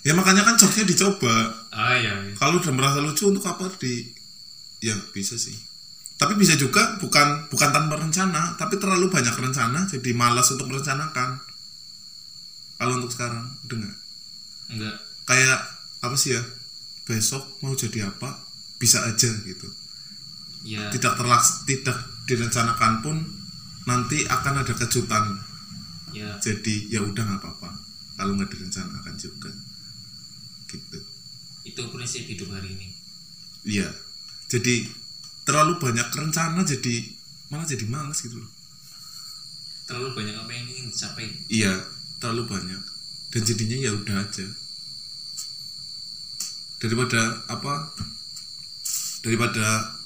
Ya 0.00 0.16
makanya 0.16 0.40
kan 0.48 0.56
jokesnya 0.56 0.88
dicoba. 0.88 1.68
Ah 1.68 1.92
iya, 1.92 2.16
iya. 2.24 2.32
kalau 2.32 2.56
udah 2.56 2.72
merasa 2.72 3.04
lucu 3.04 3.28
untuk 3.28 3.44
apa 3.44 3.68
di 3.76 4.08
ya 4.80 4.96
bisa 5.12 5.36
sih 5.36 5.52
tapi 6.20 6.36
bisa 6.36 6.52
juga 6.60 7.00
bukan 7.00 7.48
bukan 7.48 7.70
tanpa 7.72 7.96
rencana 7.96 8.60
tapi 8.60 8.76
terlalu 8.76 9.08
banyak 9.08 9.32
rencana 9.32 9.88
jadi 9.88 10.10
malas 10.12 10.52
untuk 10.52 10.68
merencanakan. 10.68 11.40
Kalau 12.76 13.00
untuk 13.00 13.08
sekarang 13.08 13.48
nggak? 13.64 13.96
Enggak 14.76 14.96
kayak 15.30 15.60
apa 16.02 16.16
sih 16.18 16.34
ya 16.34 16.42
besok 17.06 17.62
mau 17.62 17.70
jadi 17.78 18.10
apa 18.10 18.34
bisa 18.82 19.06
aja 19.06 19.30
gitu. 19.46 19.68
Ya 20.66 20.90
tidak 20.90 21.14
terlaks 21.14 21.62
tidak 21.70 21.96
direncanakan 22.26 23.00
pun 23.00 23.16
nanti 23.86 24.26
akan 24.26 24.66
ada 24.66 24.74
kejutan. 24.74 25.38
Ya 26.10 26.34
jadi 26.42 26.90
ya 26.90 27.00
udah 27.06 27.22
nggak 27.22 27.40
apa-apa 27.40 27.70
kalau 28.18 28.34
nggak 28.34 28.50
direncanakan 28.50 29.14
juga. 29.14 29.54
Gitu. 30.66 30.98
Itu 31.62 31.82
prinsip 31.94 32.26
hidup 32.26 32.50
hari 32.50 32.74
ini. 32.74 32.88
Iya. 33.62 33.86
Jadi 34.50 34.82
terlalu 35.50 35.82
banyak 35.82 36.06
rencana 36.14 36.62
jadi 36.62 37.10
malah 37.50 37.66
jadi 37.66 37.82
malas 37.90 38.22
gitu 38.22 38.38
loh. 38.38 38.46
Terlalu 39.90 40.14
banyak 40.14 40.38
apa 40.38 40.50
yang 40.54 40.66
ingin 40.70 40.86
dicapai? 40.94 41.26
Iya 41.50 41.74
terlalu 42.22 42.46
banyak. 42.46 42.78
Dan 43.34 43.42
jadinya 43.42 43.82
ya 43.82 43.90
udah 43.90 44.22
aja. 44.22 44.46
Daripada 46.78 47.18
apa? 47.50 47.90
Daripada 49.26 49.98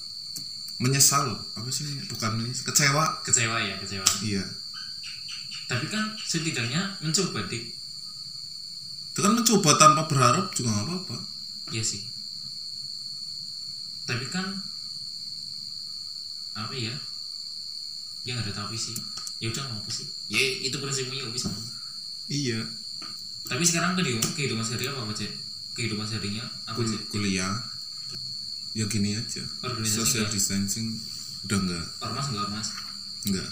menyesal. 0.81 1.37
Apa 1.53 1.69
sih 1.69 1.93
bukan 2.09 2.41
menyesal 2.41 2.73
kecewa. 2.73 3.21
Kecewa 3.29 3.61
ya 3.61 3.77
kecewa. 3.85 4.09
Iya. 4.25 4.49
Tapi 5.69 5.93
kan 5.93 6.17
setidaknya 6.25 7.05
mencoba 7.05 7.45
dik. 7.45 7.69
Itu 9.13 9.21
kan 9.21 9.37
mencoba 9.37 9.77
tanpa 9.77 10.09
berharap 10.09 10.57
juga 10.57 10.73
nggak 10.73 10.87
apa-apa. 10.89 11.17
Iya 11.69 11.85
sih. 11.85 12.01
Tapi 14.09 14.25
kan 14.33 14.73
apa 16.55 16.75
ya 16.75 16.95
ya 18.25 18.39
nggak 18.39 18.49
ada 18.49 18.65
tapi 18.65 18.79
sih. 18.79 18.97
Ya 19.43 19.53
udah 19.53 19.63
nggak 19.69 19.81
apa 19.85 19.91
sih. 19.93 20.07
Ya 20.33 20.41
itu 20.41 20.77
prinsipnya 20.81 21.21
ya 21.23 21.29
bisa. 21.29 21.53
Iya. 22.31 22.61
Tapi 23.45 23.63
sekarang 23.67 23.93
kehidupan 23.99 24.33
kehidupan 24.33 24.65
sehari 24.65 24.89
apa 24.89 25.05
aja 25.05 25.29
kehidupan 25.77 26.07
seharinya 26.09 26.45
apa 26.65 26.81
aja 26.81 26.97
kuliah. 27.13 27.53
Ya 28.73 28.89
gini 28.89 29.15
aja. 29.15 29.45
Organisasi 29.61 29.99
social 30.01 30.25
nggak? 30.27 30.35
distancing 30.35 30.89
udah 31.45 31.59
enggak 31.61 31.85
ormas 32.01 32.27
nggak 32.33 32.45
ormas 32.49 32.69
enggak 33.29 33.49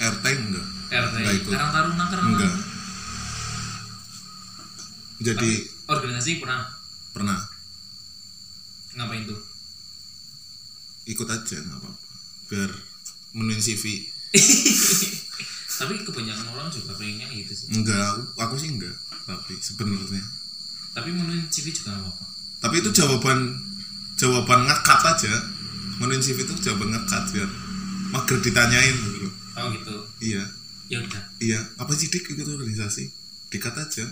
RT 0.00 0.24
enggak 0.48 0.66
RT 0.88 1.16
ikut. 1.44 1.52
Karang 1.52 1.70
Taruna 1.76 2.04
Karang 2.08 2.28
enggak 2.32 2.54
jadi 5.18 5.50
organisasi 5.90 6.38
pernah? 6.38 6.62
Pernah. 7.10 7.42
Ngapain 8.94 9.26
tuh? 9.26 9.40
Ikut 11.10 11.26
aja 11.26 11.56
nggak 11.58 11.78
apa-apa 11.84 12.07
biar 12.48 12.70
menuin 13.36 13.60
CV 13.60 14.08
tapi 15.78 15.94
kebanyakan 16.02 16.46
orang 16.52 16.68
juga 16.74 16.90
pengennya 16.98 17.30
gitu 17.30 17.54
sih. 17.54 17.66
Enggak 17.70 18.02
aku, 18.02 18.22
aku 18.34 18.54
sih 18.58 18.74
enggak 18.74 18.96
tapi 19.28 19.54
sebenarnya. 19.62 20.24
Tapi 20.96 21.08
menuin 21.14 21.46
CV 21.46 21.70
juga 21.70 21.94
nggak 21.94 22.02
apa-apa. 22.02 22.24
Tapi 22.58 22.74
itu 22.82 22.90
jawaban 22.90 23.38
jawaban 24.18 24.66
ngekat 24.66 25.00
aja. 25.06 25.32
Menuin 26.02 26.18
CV 26.18 26.42
itu 26.42 26.54
jawaban 26.58 26.90
ngekat 26.90 27.30
biar 27.30 27.50
mager 28.10 28.38
ditanyain 28.42 28.96
gitu 28.96 29.28
oh 29.58 29.68
gitu. 29.74 29.94
Iya. 30.22 30.42
Ya 30.88 30.98
udah. 31.04 31.22
Iya. 31.38 31.60
Apa 31.76 31.92
sih 31.94 32.08
dik 32.08 32.32
ikut 32.34 32.48
organisasi? 32.48 33.10
Dikat 33.52 33.74
aja 33.76 34.04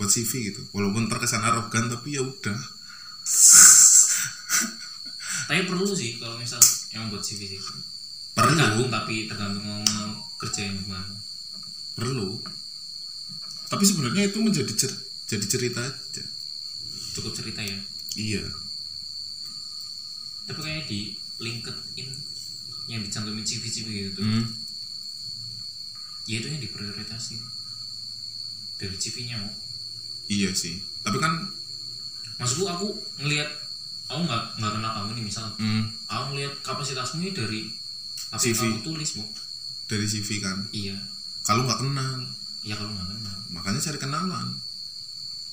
buat 0.00 0.08
CV 0.08 0.52
gitu. 0.52 0.62
Walaupun 0.72 1.06
terkesan 1.06 1.44
arogan 1.44 1.90
tapi 1.92 2.16
ya 2.16 2.22
udah 2.24 2.56
tapi 5.52 5.68
perlu 5.68 5.84
sih 5.92 6.16
kalau 6.16 6.40
misal 6.40 6.56
yang 6.96 7.12
buat 7.12 7.20
CV 7.20 7.44
sih. 7.44 7.60
Perlu. 8.32 8.88
Tapi 8.88 9.28
tergantung 9.28 9.60
mau, 9.68 9.84
mau 9.84 10.16
kerjain 10.40 10.80
gimana. 10.80 11.12
Perlu. 11.92 12.40
Tapi 13.68 13.84
sebenarnya 13.84 14.32
itu 14.32 14.40
menjadi 14.40 14.72
cer- 14.72 14.96
jadi 15.28 15.44
cerita 15.44 15.84
aja. 15.84 16.24
Cukup 17.12 17.36
cerita 17.36 17.60
ya? 17.60 17.76
Iya. 18.16 18.48
Tapi 20.48 20.56
kayaknya 20.56 20.84
di 20.88 21.00
LinkedIn 21.44 22.08
yang 22.88 23.04
dicantumin 23.04 23.44
CV 23.44 23.68
CV 23.68 23.86
gitu 23.92 24.10
tuh 24.20 24.24
hmm. 24.24 24.44
ya 26.26 26.40
itu 26.42 26.48
yang 26.50 26.62
diprioritaskan 26.64 27.40
dari 28.80 28.96
CV-nya 28.96 29.36
mau 29.36 29.52
iya 30.32 30.48
sih. 30.56 30.80
Tapi 31.04 31.20
kan 31.20 31.44
maksudku 32.40 32.64
aku 32.64 32.88
ngelihat 33.20 33.52
aku 34.12 34.28
nggak 34.28 34.42
nggak 34.60 34.72
kenal 34.76 34.90
kamu 34.92 35.10
nih 35.16 35.24
misal. 35.24 35.46
Hmm, 35.56 35.88
aku 36.04 36.22
ngelihat 36.36 36.54
kapasitasmu 36.60 37.24
ini 37.24 37.32
dari 37.32 37.60
apa 38.28 38.40
CV. 38.40 38.60
kamu 38.60 38.84
tulis 38.84 39.10
mau 39.16 39.28
dari 39.88 40.04
CV 40.04 40.28
kan? 40.44 40.58
Iya. 40.68 40.96
Kalau 41.48 41.64
nggak 41.64 41.80
kenal. 41.80 42.20
Ya 42.62 42.76
kalau 42.76 42.92
nggak 42.92 43.08
kenal. 43.08 43.36
Makanya 43.56 43.80
cari 43.80 43.98
kenalan. 43.98 44.48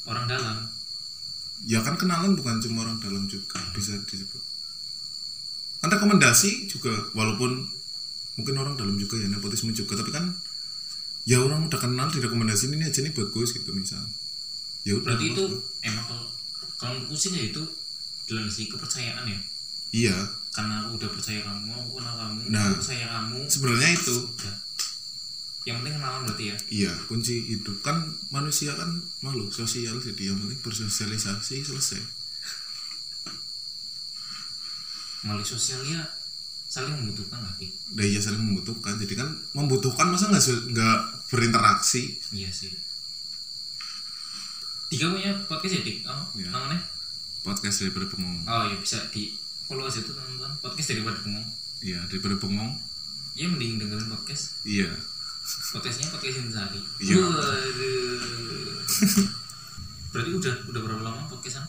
Orang 0.03 0.25
dalam. 0.27 0.57
Ya 1.63 1.79
kan 1.83 1.95
kenalan 1.95 2.35
bukan 2.35 2.59
cuma 2.59 2.83
orang 2.83 2.99
dalam 2.99 3.27
juga 3.31 3.63
bisa 3.71 3.95
disebut. 4.03 4.43
Kan 5.79 5.89
rekomendasi 5.95 6.67
juga 6.67 6.91
walaupun 7.15 7.63
mungkin 8.35 8.55
orang 8.59 8.75
dalam 8.75 8.95
juga 8.99 9.19
ya 9.19 9.27
nepotisme 9.27 9.71
juga 9.75 9.99
tapi 9.99 10.11
kan 10.15 10.31
ya 11.27 11.43
orang 11.43 11.67
udah 11.67 11.79
kenal 11.79 12.07
direkomendasi 12.07 12.71
ini 12.71 12.87
aja 12.87 13.03
nih 13.03 13.15
bagus 13.15 13.55
gitu 13.55 13.71
misal. 13.71 14.03
Ya 14.83 14.95
udah 14.99 15.15
berarti 15.15 15.35
itu 15.35 15.43
emang 15.83 16.05
kalau 16.07 16.27
kalau 16.79 17.15
sih 17.15 17.35
ya 17.35 17.51
itu 17.51 17.63
dalam 18.29 18.45
sih 18.45 18.69
kepercayaan 18.69 19.25
ya? 19.25 19.39
Iya. 19.89 20.17
Karena 20.53 20.85
aku 20.85 21.01
udah 21.01 21.09
percaya 21.09 21.41
kamu 21.41 21.69
aku 21.73 21.91
kenal 21.97 22.13
kamu 22.13 22.39
Nah. 22.47 22.65
aku 22.69 22.81
percaya 22.85 23.05
kamu. 23.09 23.39
sebenarnya 23.49 23.89
itu. 23.91 24.15
Udah. 24.15 24.55
yang 25.67 25.83
penting 25.83 26.01
kenalan 26.01 26.21
berarti 26.25 26.43
ya? 26.49 26.57
Iya 26.71 26.91
kunci 27.05 27.35
hidup. 27.45 27.77
Kan 27.81 28.01
manusia 28.29 28.73
kan 28.73 28.89
makhluk 29.21 29.51
sosial 29.51 29.97
jadi 29.97 30.33
yang 30.33 30.39
penting 30.39 30.57
bersosialisasi 30.61 31.61
selesai. 31.61 32.01
Melalui 35.21 35.43
sosial 35.43 35.83
ya 35.83 35.99
saling 36.69 36.93
membutuhkan 36.93 37.41
lagi 37.41 37.65
dan 37.91 38.05
iya 38.07 38.17
saling 38.17 38.39
membutuhkan. 38.39 38.97
Jadi 38.97 39.13
kan 39.13 39.29
membutuhkan 39.53 40.09
masa 40.09 40.29
nggak 40.31 40.41
nggak 40.73 40.97
berinteraksi? 41.29 42.17
Iya 42.31 42.49
sih. 42.49 42.71
Dika 44.89 45.05
punya 45.11 45.33
podcast 45.45 45.75
ya 45.75 45.81
Dik 45.85 45.97
oh, 46.09 46.23
Iya. 46.33 46.49
namanya 46.49 46.81
podcast 47.49 47.81
daripada 47.81 48.05
bengong. 48.05 48.45
Oh 48.45 48.63
ya 48.63 48.77
bisa 48.77 49.01
di 49.09 49.33
follow 49.65 49.83
aja 49.83 49.99
tuh 49.99 50.13
teman-teman. 50.13 50.53
Podcast 50.59 50.87
daripada 50.87 51.17
bengong. 51.19 51.47
Iya 51.81 51.99
daripada 52.05 52.35
bengong. 52.37 52.71
Ya 53.33 53.45
mending 53.47 53.77
dengerin 53.77 54.05
podcast. 54.07 54.61
Iya. 54.63 54.89
Podcastnya 55.73 56.13
podcast 56.13 56.37
Intisari 56.39 56.77
Iya. 56.99 57.15
Waduh. 57.17 58.85
berarti 60.09 60.31
udah 60.31 60.53
udah 60.67 60.81
berapa 60.83 61.01
lama 61.01 61.25
podcastan? 61.25 61.65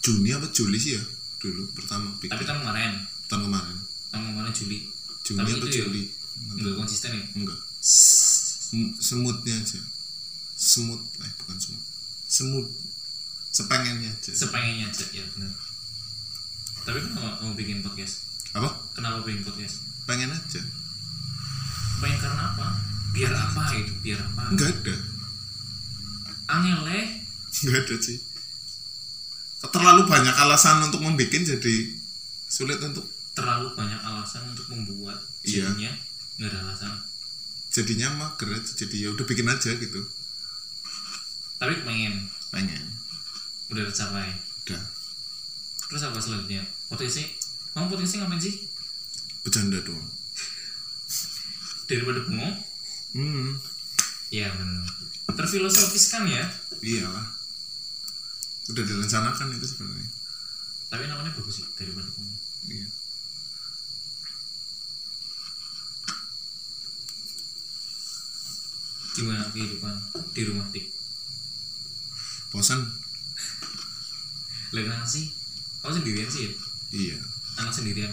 Juni 0.00 0.30
apa 0.30 0.46
Juli 0.48 0.76
sih 0.76 0.94
ya? 0.94 1.02
Dulu 1.40 1.66
pertama 1.72 2.14
bikin 2.18 2.30
tapi 2.30 2.44
tahun 2.44 2.60
kemarin. 2.60 2.92
Tahun 3.26 3.42
kemarin. 3.42 3.76
Tahun 4.10 4.22
kemarin 4.24 4.52
Juli. 4.52 4.78
Juni 5.24 5.38
Tapi 5.40 5.50
apa 5.52 5.66
ya- 5.66 5.74
Juli? 5.80 6.02
Enggak. 6.54 6.74
Konsisten 6.76 7.10
ya? 7.10 7.24
Enggak. 7.34 7.58
Sem- 7.80 8.94
semutnya 8.98 9.54
aja. 9.56 9.80
Semut 10.54 11.00
eh 11.18 11.32
bukan 11.38 11.56
semut. 11.56 11.82
Semut 12.24 12.66
sepengennya 13.54 14.10
aja 14.10 14.30
sepengennya 14.34 14.90
aja 14.90 15.04
ya 15.14 15.22
benar. 15.30 15.52
Tapi 16.84 16.98
kenapa 17.00 17.38
mau 17.40 17.54
bikin 17.54 17.80
podcast? 17.80 18.26
Apa? 18.52 18.68
Kenapa 18.92 19.22
bikin 19.22 19.46
podcast? 19.46 19.80
Pengen 20.04 20.28
aja. 20.28 20.60
Pengen 22.02 22.18
karena 22.18 22.42
apa? 22.52 22.66
Biar 23.14 23.32
apa 23.32 23.62
itu? 23.72 23.94
Biar 24.02 24.20
apa? 24.20 24.52
Enggak 24.52 24.68
ada. 24.74 24.96
Angel 26.50 26.82
eh 26.92 27.06
enggak 27.62 27.78
ada 27.86 27.96
sih 28.02 28.18
terlalu 29.64 30.04
banyak 30.04 30.34
alasan 30.36 30.84
untuk 30.84 31.00
membuat 31.00 31.32
jadi 31.32 31.76
sulit 32.52 32.76
untuk 32.84 33.08
terlalu 33.32 33.72
banyak 33.72 33.96
alasan 33.96 34.44
untuk 34.52 34.68
membuat 34.68 35.16
Iya. 35.40 35.72
jadinya 35.72 35.92
nggak 36.36 36.48
ada 36.52 36.58
alasan. 36.68 36.92
Jadinya 37.72 38.08
mager 38.12 38.60
aja 38.60 38.72
jadi 38.76 39.08
ya 39.08 39.08
udah 39.16 39.24
bikin 39.24 39.48
aja 39.48 39.72
gitu. 39.72 40.00
Tapi 41.56 41.80
pengen. 41.80 42.28
Pengen 42.52 42.82
udah 43.74 43.84
tercapai 43.90 44.30
udah. 44.64 44.82
Terus 45.90 46.02
apa 46.06 46.18
selanjutnya? 46.22 46.62
Potensi? 46.88 47.26
Kamu 47.74 47.90
potensi 47.90 48.22
ngapain 48.22 48.40
sih? 48.40 48.54
Bercanda 49.42 49.82
doang. 49.82 50.08
Daripada 51.90 52.22
bengong? 52.24 52.54
Hmm. 53.14 53.58
Ya 54.32 54.48
benar 54.54 54.88
terfilosofis 55.34 56.12
kan 56.12 56.24
ya? 56.30 56.44
Iyalah. 56.80 57.26
Udah 58.70 58.84
direncanakan 58.86 59.56
itu 59.58 59.66
sebenarnya. 59.66 60.08
Tapi 60.88 61.04
namanya 61.10 61.34
bagus 61.34 61.60
sih 61.60 61.66
daripada 61.76 62.08
bengong. 62.08 62.38
Iya. 62.70 62.88
Gimana 69.14 69.46
kehidupan 69.54 69.94
di 70.34 70.42
rumah 70.48 70.66
tik? 70.74 70.90
Bosan 72.50 72.82
lagi 74.74 74.86
kenapa 74.90 75.06
sih 75.06 75.26
kamu 75.80 75.92
sendirian 76.00 76.28
sih 76.32 76.42
ya? 76.42 76.50
Iya. 76.94 77.16
Anak 77.62 77.72
sendirian? 77.76 78.12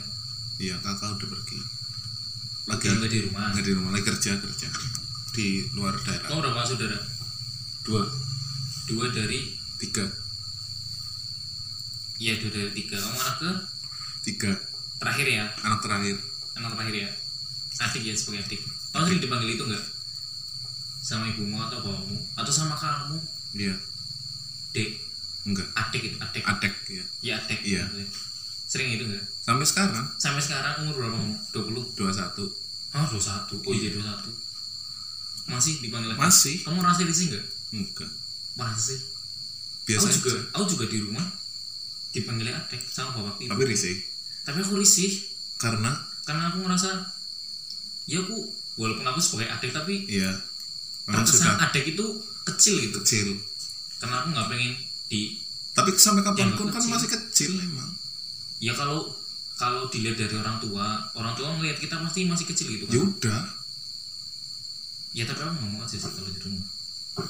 Iya 0.61 0.75
kakak 0.77 1.17
udah 1.17 1.27
pergi. 1.33 1.57
Lagi 2.69 2.85
nggak 2.85 3.09
di 3.09 3.19
rumah? 3.25 3.49
nggak 3.49 3.65
di 3.65 3.73
rumah 3.73 3.89
lagi 3.97 4.05
kerja 4.05 4.31
kerja. 4.37 4.67
Di 5.33 5.47
luar 5.73 5.97
daerah. 6.05 6.27
Kamu 6.29 6.39
berapa 6.45 6.61
saudara 6.61 6.99
dua. 7.81 8.05
Dua 8.85 9.05
dari? 9.09 9.57
Tiga. 9.81 10.05
Iya 12.21 12.37
dua 12.37 12.51
dari 12.53 12.71
tiga. 12.77 12.97
Kamu 13.01 13.17
anak 13.17 13.35
ke? 13.41 13.51
Tiga. 14.29 14.51
Terakhir 15.01 15.27
ya? 15.31 15.45
Anak 15.65 15.79
terakhir. 15.81 16.15
Anak 16.61 16.77
terakhir 16.77 16.95
ya? 17.07 17.09
Adik 17.81 18.03
ya 18.05 18.13
sebagai 18.13 18.45
adik. 18.45 18.61
Kamu 18.93 19.03
sering 19.09 19.21
dipanggil 19.23 19.57
itu 19.57 19.65
enggak 19.65 19.85
sama 21.01 21.25
ibumu 21.25 21.57
atau 21.57 21.81
bapakmu 21.81 22.19
atau 22.37 22.53
sama 22.53 22.77
kamu? 22.77 23.17
Iya. 23.57 23.73
Dek 24.77 25.10
enggak. 25.43 25.67
Adik 25.73 26.01
itu 26.11 26.17
adik 26.21 26.43
adek 26.45 26.73
ya 26.89 27.03
ya 27.21 27.33
adik 27.41 27.59
Iya. 27.65 27.83
sering 28.67 28.93
itu 28.95 29.03
enggak? 29.09 29.25
Sampai 29.41 29.65
sekarang. 29.65 30.05
Sampai 30.15 30.41
sekarang 30.41 30.73
umur 30.85 30.95
berapa? 31.01 31.17
20 31.53 31.97
dua 31.97 32.11
satu. 32.13 32.45
Oh 32.91 33.05
21 33.07 33.63
oh 33.63 33.73
iya 33.73 33.89
21 33.95 34.29
masih 35.49 35.73
dipanggil 35.81 36.13
adik 36.13 36.21
masih. 36.21 36.55
Kamu 36.63 36.79
rasa 36.85 37.01
risih 37.03 37.33
enggak? 37.33 37.45
Enggak. 37.73 38.11
Masa 38.55 38.79
sih 38.79 38.99
biasa 39.81 40.07
aku 40.07 40.13
juga 40.13 40.31
aja. 40.37 40.41
aku 40.53 40.65
juga 40.77 40.85
di 40.93 40.97
rumah 41.01 41.25
dipanggil 42.13 42.47
adik 42.53 42.81
sama 42.85 43.17
bapak 43.17 43.41
ibu. 43.43 43.49
Tapi 43.49 43.63
risih. 43.65 43.97
Tapi 44.45 44.57
aku 44.61 44.77
risih. 44.77 45.11
Karena? 45.57 45.91
Karena 46.27 46.53
aku 46.53 46.61
ngerasa 46.63 46.89
ya 48.05 48.21
aku 48.21 48.37
walaupun 48.77 49.05
aku 49.07 49.19
sebagai 49.19 49.49
adik 49.51 49.71
tapi 49.73 50.05
iya. 50.05 50.31
Terkesan 51.09 51.27
sudah 51.27 51.55
adik 51.67 51.97
itu 51.97 52.05
kecil 52.45 52.75
gitu. 52.77 52.97
Kecil. 53.03 53.27
Karena 53.99 54.21
aku 54.23 54.27
nggak 54.31 54.47
pengen 54.47 54.71
di 55.11 55.35
tapi 55.75 55.91
sampai 55.95 56.23
kapan 56.23 56.55
pun 56.55 56.67
Dianggap 56.71 56.79
kan 56.79 56.83
masih 56.87 57.09
kecil 57.11 57.51
emang. 57.59 57.91
Ya 58.63 58.71
kalau 58.75 59.07
kalau 59.55 59.87
dilihat 59.91 60.19
dari 60.19 60.35
orang 60.39 60.59
tua 60.63 60.99
orang 61.15 61.35
tua 61.35 61.51
ngelihat 61.59 61.79
kita 61.79 61.99
pasti 61.99 62.27
masih 62.27 62.47
kecil 62.47 62.67
gitu 62.71 62.87
ya 62.87 62.99
kan 62.99 63.07
udah. 63.11 63.41
Ya 65.11 65.23
tapi 65.27 65.43
aku 65.43 65.55
ngomong 65.59 65.83
aja 65.83 65.95
sih 65.99 66.11
kalau 66.11 66.31
di 66.31 66.39
rumah. 66.39 66.67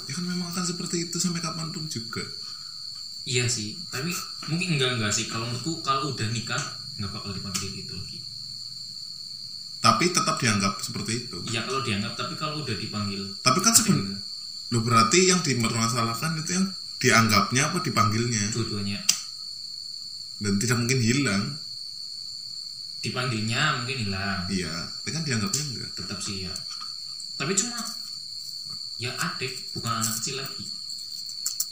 Ya 0.05 0.13
kan 0.13 0.25
memang 0.25 0.47
akan 0.53 0.65
seperti 0.65 1.09
itu 1.09 1.17
sampai 1.17 1.41
kapan 1.41 1.73
pun 1.73 1.85
juga. 1.89 2.21
Iya 3.25 3.45
sih 3.49 3.77
tapi 3.89 4.13
mungkin 4.49 4.77
enggak 4.77 5.01
enggak 5.01 5.13
sih. 5.13 5.25
Kalau 5.29 5.49
menurutku 5.49 5.81
kalau 5.81 6.13
udah 6.13 6.29
nikah 6.29 6.61
nggak 7.01 7.09
bakal 7.13 7.33
dipanggil 7.33 7.69
gitu 7.73 7.93
lagi. 7.97 8.17
Tapi 9.81 10.13
tetap 10.13 10.37
dianggap 10.37 10.77
seperti 10.81 11.25
itu. 11.25 11.37
Iya 11.49 11.65
kalau 11.65 11.81
dianggap 11.81 12.13
tapi 12.17 12.33
kalau 12.37 12.61
udah 12.61 12.77
dipanggil 12.77 13.21
tapi 13.41 13.59
kan 13.61 13.73
sebenarnya 13.73 14.17
lo 14.71 14.79
berarti 14.79 15.27
yang 15.27 15.43
dipermasalahkan 15.43 16.39
itu 16.39 16.55
yang 16.55 16.67
dianggapnya 17.01 17.73
apa 17.73 17.81
dipanggilnya. 17.81 18.53
Dua-duanya. 18.53 19.01
Dan 20.37 20.61
tidak 20.61 20.77
mungkin 20.77 21.01
hilang. 21.01 21.43
Dipanggilnya 23.01 23.81
mungkin 23.81 23.97
hilang. 24.05 24.45
Iya 24.47 24.73
tapi 25.01 25.09
kan 25.09 25.25
dianggapnya 25.25 25.63
enggak. 25.65 25.89
Tetap 25.97 26.21
sih 26.21 26.45
ya 26.45 26.53
tapi 27.41 27.57
cuma 27.57 27.73
ya 29.01 29.09
adik 29.17 29.73
bukan 29.73 29.89
anak 29.97 30.13
kecil 30.21 30.37
lagi. 30.37 30.61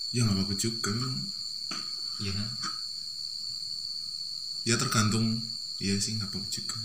Ya 0.10 0.26
nggak 0.26 0.42
apa-apa 0.42 0.58
juga 0.58 0.90
iya 2.18 2.34
kan? 2.34 2.48
Ya 4.66 4.76
tergantung. 4.82 5.38
Iya 5.78 6.02
sih 6.02 6.18
nggak 6.18 6.26
apa-apa 6.26 6.50
juga. 6.50 6.78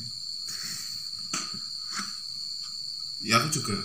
Ya 3.24 3.40
aku 3.40 3.48
juga. 3.56 3.80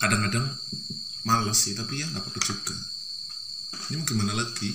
Kadang-kadang 0.00 0.56
males 1.22 1.58
sih 1.58 1.74
tapi 1.74 2.02
ya 2.02 2.06
nggak 2.10 2.22
apa-apa 2.22 2.40
juga. 2.42 2.76
Ini 3.90 3.98
mau 3.98 4.06
gimana 4.06 4.32
lagi? 4.34 4.70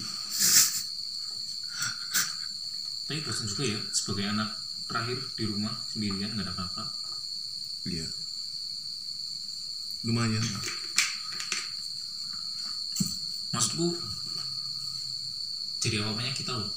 Tapi 3.07 3.23
bosan 3.23 3.47
juga 3.47 3.63
ya 3.63 3.79
sebagai 3.95 4.27
anak 4.27 4.49
terakhir 4.87 5.19
di 5.35 5.43
rumah 5.47 5.71
sendirian 5.91 6.31
nggak 6.31 6.47
ada 6.47 6.55
kakak 6.55 6.87
iya. 7.87 8.07
Lumayan. 10.07 10.43
Lah. 10.43 10.63
maksudku 13.55 13.95
jadi 15.79 16.03
apa 16.03 16.13
apanya 16.13 16.35
kita 16.35 16.51
loh. 16.51 16.71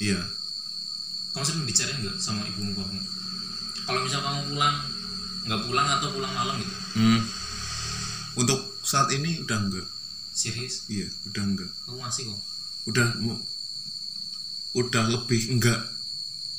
Iya. 0.00 0.20
Kamu 1.36 1.44
sering 1.44 1.68
dicariin 1.68 2.00
nggak 2.00 2.16
sama 2.16 2.44
ibumu 2.48 2.72
bapakmu 2.72 3.16
kalau 3.86 4.02
misal 4.02 4.20
kamu 4.20 4.40
pulang 4.50 4.76
nggak 5.46 5.62
pulang 5.62 5.86
atau 5.86 6.08
pulang 6.10 6.32
malam 6.34 6.58
gitu? 6.58 6.74
Hmm. 6.98 7.20
Saat 8.86 9.10
ini 9.10 9.42
udah 9.42 9.58
enggak. 9.58 9.86
Serius? 10.30 10.86
Iya 10.86 11.10
udah 11.26 11.42
enggak. 11.42 11.70
Kamu 11.84 11.98
masih 11.98 12.30
kok? 12.30 12.40
Udah 12.86 13.08
mu- 13.18 13.42
udah 14.78 15.04
lebih 15.10 15.50
enggak. 15.50 15.80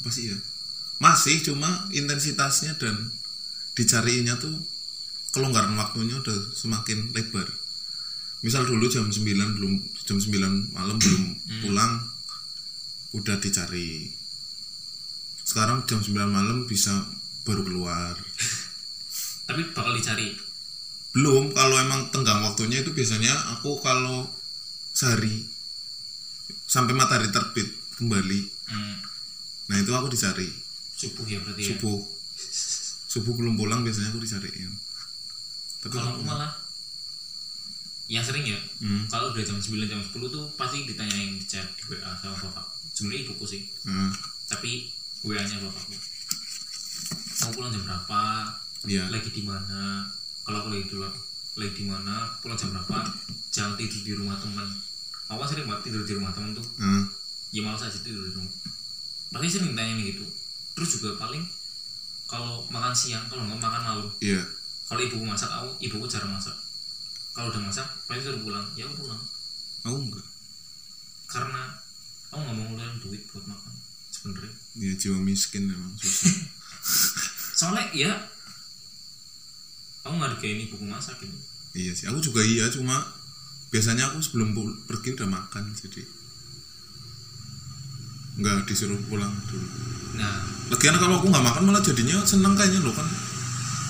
Apa 0.03 0.09
sih 0.11 0.35
ya? 0.35 0.37
Masih 0.99 1.39
cuma 1.39 1.87
intensitasnya 1.93 2.75
dan 2.75 3.15
dicariinnya 3.77 4.35
tuh 4.41 4.51
kelonggaran 5.31 5.77
waktunya 5.77 6.17
udah 6.19 6.35
semakin 6.51 7.13
lebar. 7.15 7.47
Misal 8.41 8.65
dulu 8.65 8.89
jam 8.89 9.07
9 9.07 9.23
belum 9.55 9.73
jam 10.03 10.17
9 10.17 10.73
malam 10.73 10.97
belum 10.97 11.23
pulang 11.63 11.93
udah 13.13 13.37
dicari. 13.39 14.09
Sekarang 15.47 15.85
jam 15.87 16.01
9 16.03 16.11
malam 16.27 16.67
bisa 16.67 16.91
baru 17.45 17.63
keluar. 17.63 18.17
Tapi 19.47 19.61
bakal 19.71 19.95
dicari 19.95 20.35
belum 21.17 21.49
kalau 21.57 21.81
emang 21.81 22.13
tenggang 22.13 22.45
waktunya 22.45 22.85
itu 22.85 22.93
biasanya 22.93 23.57
aku 23.57 23.81
kalau 23.81 24.29
sehari 24.93 25.49
sampai 26.69 26.93
matahari 26.93 27.33
terbit 27.33 27.65
kembali. 27.97 28.41
Hmm, 28.69 28.95
nah 29.73 29.81
itu 29.81 29.89
aku 29.97 30.13
dicari 30.13 30.45
subuh 30.93 31.25
ya 31.25 31.41
berarti 31.41 31.61
ya? 31.65 31.69
Subuh. 31.73 31.97
Subuh 33.07 33.33
belum 33.33 33.57
pulang 33.57 33.81
biasanya 33.81 34.13
aku 34.13 34.21
dicariin 34.21 34.69
tapi 35.87 35.93
kalau 35.93 36.19
aku 36.19 36.23
malah 36.25 36.51
yang 38.07 38.23
sering 38.23 38.43
ya 38.43 38.59
hmm, 38.83 39.07
kalau 39.11 39.31
udah 39.31 39.43
jam 39.43 39.59
9 39.59 39.87
jam 39.87 39.99
10 39.99 40.15
tuh 40.27 40.45
pasti 40.59 40.83
ditanyain 40.83 41.39
di 41.39 41.45
chat 41.47 41.63
di 41.63 41.83
WA 41.91 42.11
sama 42.19 42.39
bapak. 42.39 42.65
Sebenarnya 42.95 43.27
ibuku 43.27 43.45
sih. 43.45 43.61
Hmm, 43.83 44.09
tapi 44.47 44.89
WA 45.27 45.43
nya 45.43 45.59
bapakku. 45.59 45.95
Kamu 47.39 47.51
pulang 47.51 47.71
jam 47.71 47.83
berapa? 47.83 48.23
Iya. 48.87 49.11
Lagi 49.11 49.29
di 49.31 49.43
mana 49.43 50.07
kalau 50.47 50.63
aku 50.63 50.67
lagi 50.71 50.87
di 50.87 50.95
luar 50.95 51.11
lagi 51.59 51.71
di 51.75 51.83
mana 51.83 52.23
pulang 52.39 52.55
jam 52.55 52.71
berapa 52.71 53.03
jangan 53.51 53.75
tidur 53.75 53.99
di 54.07 54.13
rumah 54.15 54.39
teman 54.39 54.63
kan 55.27 55.43
sering 55.43 55.67
banget 55.67 55.91
tidur 55.91 56.07
di 56.07 56.13
rumah 56.15 56.31
teman 56.31 56.55
tuh. 56.55 56.63
Hmm, 56.79 57.03
ya 57.51 57.59
malas 57.59 57.83
aja 57.83 57.99
tidur 57.99 58.23
di 58.23 58.31
rumah. 58.31 58.53
Pasti 59.35 59.59
sering 59.59 59.75
tanya 59.75 59.99
gitu. 59.99 60.23
Terus 60.71 60.89
juga 60.99 61.19
paling 61.19 61.43
kalau 62.27 62.63
makan 62.71 62.95
siang 62.95 63.27
kalau 63.27 63.43
nggak 63.43 63.59
makan 63.59 63.81
malam 63.83 64.07
iya. 64.23 64.39
Kalau 64.87 65.03
ibuku 65.03 65.27
masak 65.27 65.51
aku 65.51 65.67
ibuku 65.83 66.07
jarang 66.07 66.31
masak. 66.31 66.55
Kalau 67.35 67.51
udah 67.51 67.59
masak 67.59 67.83
pasti 68.07 68.23
suruh 68.23 68.39
pulang. 68.39 68.63
Ya 68.79 68.87
aku 68.87 69.03
pulang. 69.03 69.19
Aku 69.83 69.97
enggak. 69.99 70.25
Karena 71.27 71.75
aku 72.31 72.39
nggak 72.39 72.55
mau 72.55 72.65
ngeluarin 72.71 72.97
duit 73.03 73.21
buat 73.27 73.43
makan. 73.43 73.73
Sebenernya. 74.07 74.53
Ya 74.79 74.95
jiwa 74.95 75.19
miskin 75.19 75.67
memang 75.67 75.91
susah. 75.99 76.31
Soalnya 77.59 77.83
ya 77.91 78.11
aku 80.07 80.13
nggak 80.15 80.31
digayain 80.39 80.63
ibuku 80.63 80.85
masak 80.87 81.19
gitu 81.19 81.37
iya 81.75 81.91
sih 81.91 82.07
aku 82.07 82.23
juga 82.23 82.41
iya 82.47 82.71
cuma 82.71 82.95
biasanya 83.67 84.07
aku 84.09 84.23
sebelum 84.23 84.55
pergi 84.87 85.19
udah 85.19 85.27
makan 85.27 85.75
jadi 85.75 86.01
nggak 88.37 88.69
disuruh 88.69 89.01
pulang 89.09 89.33
dulu. 89.49 89.65
Nah. 90.13 90.45
Lagian 90.69 90.93
kalau 91.01 91.17
aku 91.17 91.27
nggak 91.33 91.41
makan 91.41 91.63
malah 91.73 91.81
jadinya 91.81 92.21
seneng 92.21 92.53
kayaknya 92.53 92.85
loh 92.85 92.93
kan 92.93 93.07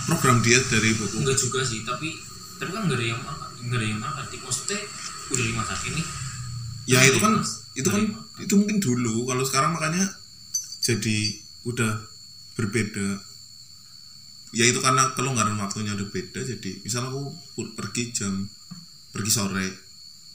program 0.07 0.39
diet 0.39 0.63
dari 0.71 0.95
ibuku 0.95 1.19
enggak 1.19 1.35
juga 1.35 1.59
sih 1.67 1.83
tapi 1.83 2.15
tapi 2.55 2.71
kan 2.71 2.87
nggak 2.87 2.95
ada 2.95 3.05
yang 3.11 3.19
makan 3.19 3.49
nggak 3.67 3.79
ada 3.83 3.87
yang 3.91 3.99
makan. 3.99 4.23
Maksudnya 4.23 4.79
udah 5.27 5.43
dimasakin 5.51 5.93
nih 5.99 6.07
ya 6.87 6.99
itu 7.03 7.19
kan 7.19 7.33
itu 7.75 7.89
kan 7.91 8.01
itu 8.39 8.53
mungkin 8.55 8.77
dulu. 8.79 9.27
Kalau 9.27 9.43
sekarang 9.43 9.75
makanya 9.75 10.07
jadi 10.79 11.17
udah 11.67 12.07
berbeda 12.55 13.19
ya 14.57 14.65
itu 14.65 14.81
karena 14.81 15.13
kelonggaran 15.13 15.53
waktunya 15.61 15.93
udah 15.93 16.09
beda 16.09 16.41
jadi 16.41 16.81
misal 16.81 17.05
aku 17.13 17.29
pergi 17.77 18.09
jam 18.09 18.49
pergi 19.13 19.29
sore 19.29 19.67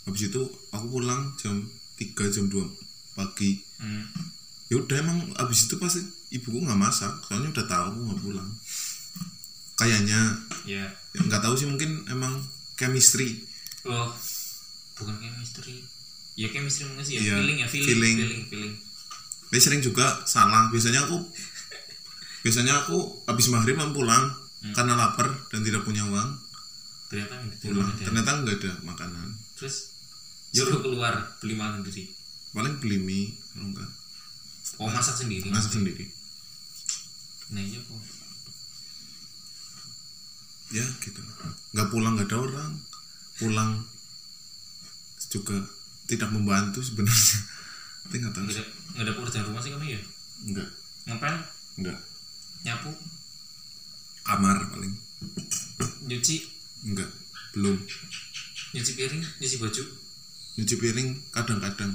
habis 0.07 0.31
itu 0.31 0.43
aku 0.71 0.87
pulang 0.99 1.35
jam 1.39 1.63
3 1.99 2.35
jam 2.35 2.47
2 2.51 2.59
pagi. 3.13 3.61
Hmm. 3.83 4.07
ya 4.73 4.81
udah 4.81 4.97
emang 5.05 5.19
habis 5.37 5.69
itu 5.69 5.77
pasti 5.77 6.01
ibuku 6.33 6.65
nggak 6.65 6.81
masak 6.81 7.13
soalnya 7.29 7.53
udah 7.53 7.67
tahu 7.69 7.83
aku 7.93 7.99
nggak 8.09 8.21
pulang. 8.25 8.51
Kayaknya 9.77 10.21
ya. 10.65 10.87
ya 11.13 11.21
nggak 11.21 11.43
tahu 11.45 11.55
sih 11.59 11.69
mungkin 11.69 12.09
emang 12.09 12.41
chemistry. 12.79 13.45
Oh 13.85 14.09
bukan 14.97 15.15
chemistry. 15.21 15.85
Ya 16.41 16.49
chemistry 16.49 16.89
mungkin 16.89 17.05
sih 17.05 17.21
ya 17.21 17.23
Iya, 17.23 17.35
feeling 17.45 17.59
ya 17.61 17.69
feeling 17.69 17.89
feeling. 17.91 18.17
feeling 18.17 18.43
feeling, 18.49 18.75
Tapi 19.53 19.61
sering 19.61 19.83
juga 19.85 20.25
salah. 20.25 20.73
Biasanya 20.73 21.05
aku 21.05 21.21
biasanya 22.43 22.75
aku 22.87 23.23
habis 23.31 23.47
maghrib 23.55 23.79
mau 23.79 23.95
pulang 23.95 24.43
karena 24.71 24.95
lapar 24.95 25.27
dan 25.51 25.67
tidak 25.67 25.83
punya 25.83 26.07
uang. 26.07 26.31
Ternyata 27.11 27.35
pulang. 27.59 27.91
ada. 27.91 28.03
ternyata 28.07 28.31
nggak 28.43 28.57
ada 28.63 28.73
makanan. 28.87 29.29
Terus 29.59 29.91
suruh 30.55 30.79
keluar 30.79 31.35
beli 31.43 31.59
makan 31.59 31.83
sendiri? 31.83 32.07
Paling 32.55 32.79
beli 32.79 32.99
mie 33.03 33.35
kalau 33.55 33.75
enggak. 33.75 33.91
Oh 34.79 34.87
masak 34.91 35.19
sendiri 35.19 35.51
masak 35.51 35.75
sendiri. 35.75 36.07
Nah 37.51 37.63
iya 37.63 37.79
kok. 37.83 37.99
Ya 40.73 40.87
gitu. 41.03 41.21
Nggak 41.75 41.89
pulang 41.91 42.15
nggak 42.15 42.31
ada 42.31 42.39
orang. 42.39 42.73
Pulang 43.43 43.71
juga 45.33 45.59
tidak 46.07 46.31
membantu 46.31 46.87
sebenarnya. 46.87 47.39
Tapi 48.07 48.15
nggak 48.23 48.33
tahu 48.35 48.45
nggak 48.47 48.57
ada 48.57 48.65
nggak 48.93 49.05
ada 49.09 49.13
pekerjaan 49.19 49.47
rumah 49.51 49.61
sih 49.63 49.71
kamu 49.75 49.87
ya? 49.91 50.01
Nggak. 50.55 50.69
Ngapain? 51.11 51.39
Nggak 51.83 51.99
nyapu? 52.63 52.91
Kamar 54.23 54.57
paling. 54.71 54.95
Nyuci? 56.07 56.37
Nggak 56.87 57.11
belum. 57.53 57.77
Nyuci 58.73 58.93
piring 58.95 59.23
nyuci 59.39 59.57
baju? 59.59 59.83
Nyuci 60.59 60.75
piring 60.79 61.09
kadang-kadang. 61.31 61.93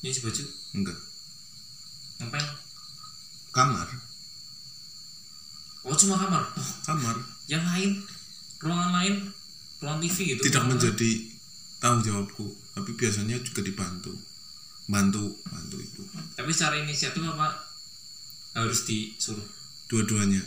Nyuci 0.00 0.20
baju? 0.20 0.42
Enggak. 0.76 0.98
Ngapain 2.20 2.46
kamar. 3.52 3.88
Oh 5.86 5.94
cuma 5.94 6.18
kamar? 6.18 6.42
Oh, 6.56 6.70
kamar. 6.84 7.16
yang 7.46 7.62
lain? 7.62 8.02
Ruangan 8.58 8.90
lain? 8.90 9.14
Ruang 9.78 10.02
TV 10.02 10.34
gitu? 10.34 10.42
Tidak 10.42 10.60
ruangan- 10.60 10.70
menjadi 10.76 11.10
tanggung 11.78 12.02
jawabku 12.02 12.46
tapi 12.74 12.90
biasanya 12.94 13.38
juga 13.40 13.60
dibantu. 13.62 14.12
Bantu 14.86 15.34
bantu 15.42 15.82
ibu 15.82 16.02
tapi 16.38 16.54
secara 16.54 16.78
inisiatif 16.78 17.18
apa 17.26 17.58
harus 18.54 18.86
disuruh 18.86 19.42
dua-duanya. 19.86 20.42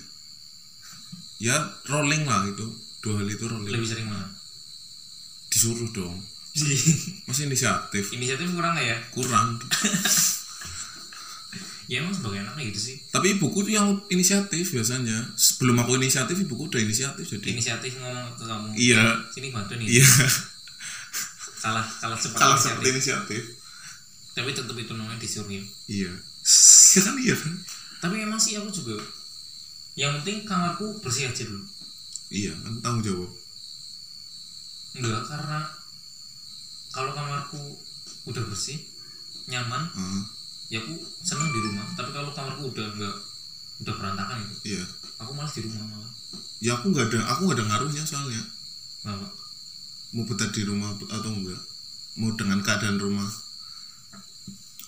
Ya 1.40 1.56
rolling 1.88 2.28
lah 2.28 2.44
itu. 2.48 2.68
Dua 3.00 3.24
hal 3.24 3.28
itu 3.32 3.48
rolling. 3.48 3.72
Lebih 3.72 3.88
sering 3.88 4.08
mana? 4.12 4.28
Disuruh 5.48 5.90
dong. 5.96 6.20
Masih 7.28 7.48
inisiatif. 7.48 8.12
Inisiatif 8.12 8.52
kurang 8.52 8.76
nggak 8.76 8.88
ya? 8.88 8.98
Kurang. 9.16 9.48
Ya 11.90 12.06
emang 12.06 12.14
sebagai 12.14 12.46
anaknya 12.46 12.70
gitu 12.70 12.94
sih. 12.94 12.96
Tapi 13.10 13.34
ibuku 13.34 13.66
tuh 13.66 13.74
yang 13.74 13.98
inisiatif 14.14 14.78
biasanya. 14.78 15.26
Sebelum 15.34 15.74
aku 15.82 15.98
inisiatif 15.98 16.38
ibuku 16.38 16.70
udah 16.70 16.78
inisiatif 16.78 17.26
jadi. 17.26 17.58
Inisiatif 17.58 17.98
ngomong 17.98 18.38
ke 18.38 18.46
kamu. 18.46 18.68
Iya. 18.78 19.06
Sini 19.34 19.50
bantu 19.50 19.74
nih 19.74 19.98
iya. 19.98 20.06
Kalah 21.66 21.90
kalah 21.98 22.14
cepat 22.14 22.38
kalau 22.38 22.54
inisiatif. 22.54 22.70
seperti 22.78 22.90
inisiatif. 22.94 23.42
Tapi 24.38 24.50
tetap 24.54 24.78
itu 24.78 24.94
namanya 24.94 25.18
disuruh 25.18 25.50
ya. 25.50 25.64
Iya. 25.90 26.14
Ya 26.90 27.02
kan 27.06 27.16
iya 27.22 27.36
kan? 27.38 27.54
Tapi 28.02 28.16
emang 28.26 28.42
sih 28.42 28.58
aku 28.58 28.70
juga 28.74 28.98
yang 30.00 30.16
penting 30.24 30.48
kamarku 30.48 30.96
bersih 31.04 31.28
aja 31.28 31.44
dulu. 31.44 31.68
Iya 32.32 32.56
kan 32.56 32.74
tanggung 32.80 33.04
jawab. 33.04 33.32
Enggak 34.96 35.28
karena 35.28 35.60
kalau 36.96 37.12
kamarku 37.12 37.60
udah 38.32 38.44
bersih 38.48 38.80
nyaman 39.52 39.92
Ah, 39.92 40.24
ya 40.72 40.80
aku 40.80 40.96
seneng 41.04 41.52
di 41.52 41.60
rumah. 41.60 41.84
Tapi 42.00 42.16
kalau 42.16 42.32
kamarku 42.32 42.72
udah 42.72 42.88
enggak 42.96 43.16
udah 43.80 43.94
berantakan 43.96 44.44
itu 44.44 44.76
iya. 44.76 44.84
aku 45.20 45.32
malas 45.36 45.52
di 45.52 45.68
rumah 45.68 45.84
malah. 45.84 46.12
Ya 46.64 46.80
aku 46.80 46.96
nggak 46.96 47.06
ada 47.12 47.20
aku 47.36 47.42
nggak 47.52 47.60
ada 47.60 47.66
ngaruhnya 47.68 48.04
soalnya. 48.08 48.44
Kenapa 49.04 49.28
mau 50.16 50.24
betah 50.24 50.48
di 50.56 50.64
rumah 50.64 50.96
atau 50.96 51.32
enggak? 51.36 51.60
Mau 52.16 52.32
dengan 52.40 52.64
keadaan 52.64 52.96
rumah 52.96 53.28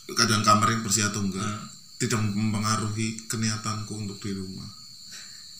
keadaan 0.07 0.43
kamar 0.47 0.71
yang 0.71 0.83
bersih 0.87 1.11
atau 1.11 1.19
enggak? 1.19 1.43
Nah, 1.43 1.67
tidak 1.99 2.23
mempengaruhi 2.23 3.27
keniatanku 3.27 3.91
untuk 3.91 4.15
di 4.23 4.31
rumah 4.39 4.80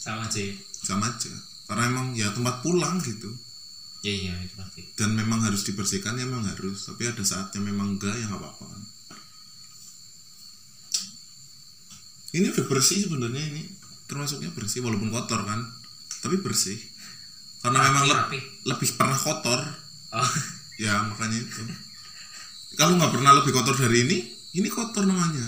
sama 0.01 0.25
aja 0.25 0.41
ya. 0.41 0.53
Sama 0.81 1.05
aja. 1.05 1.29
Karena 1.69 1.83
emang 1.93 2.17
ya 2.17 2.33
tempat 2.33 2.65
pulang 2.65 2.97
gitu. 3.05 3.29
Ya 4.01 4.09
iya 4.09 4.33
itu 4.41 4.57
pasti. 4.57 4.81
Dan 4.97 5.13
memang 5.13 5.45
harus 5.45 5.61
dibersihkan 5.61 6.17
ya 6.17 6.25
memang 6.25 6.49
harus. 6.49 6.89
Tapi 6.89 7.05
ada 7.05 7.21
saatnya 7.21 7.61
memang 7.61 7.95
enggak 7.95 8.17
ya 8.17 8.25
nggak 8.25 8.41
apa-apa 8.41 8.65
kan. 8.65 8.81
Ini 12.33 12.49
udah 12.49 12.65
bersih 12.65 13.05
sebenarnya 13.05 13.43
ini. 13.53 13.63
Termasuknya 14.09 14.49
bersih 14.51 14.81
walaupun 14.81 15.13
kotor 15.13 15.45
kan. 15.45 15.61
Tapi 16.25 16.41
bersih. 16.41 16.81
Karena 17.61 17.93
memang 17.93 18.03
le- 18.09 18.17
rapi. 18.17 18.39
lebih 18.65 18.89
pernah 18.97 19.19
kotor. 19.21 19.61
Oh. 20.17 20.31
Ya 20.81 21.05
makanya 21.05 21.45
itu. 21.45 21.61
Kalau 22.73 22.97
nggak 22.97 23.13
pernah 23.13 23.37
lebih 23.37 23.53
kotor 23.53 23.77
dari 23.77 24.09
ini 24.09 24.17
ini 24.57 24.67
kotor 24.67 25.05
namanya. 25.05 25.45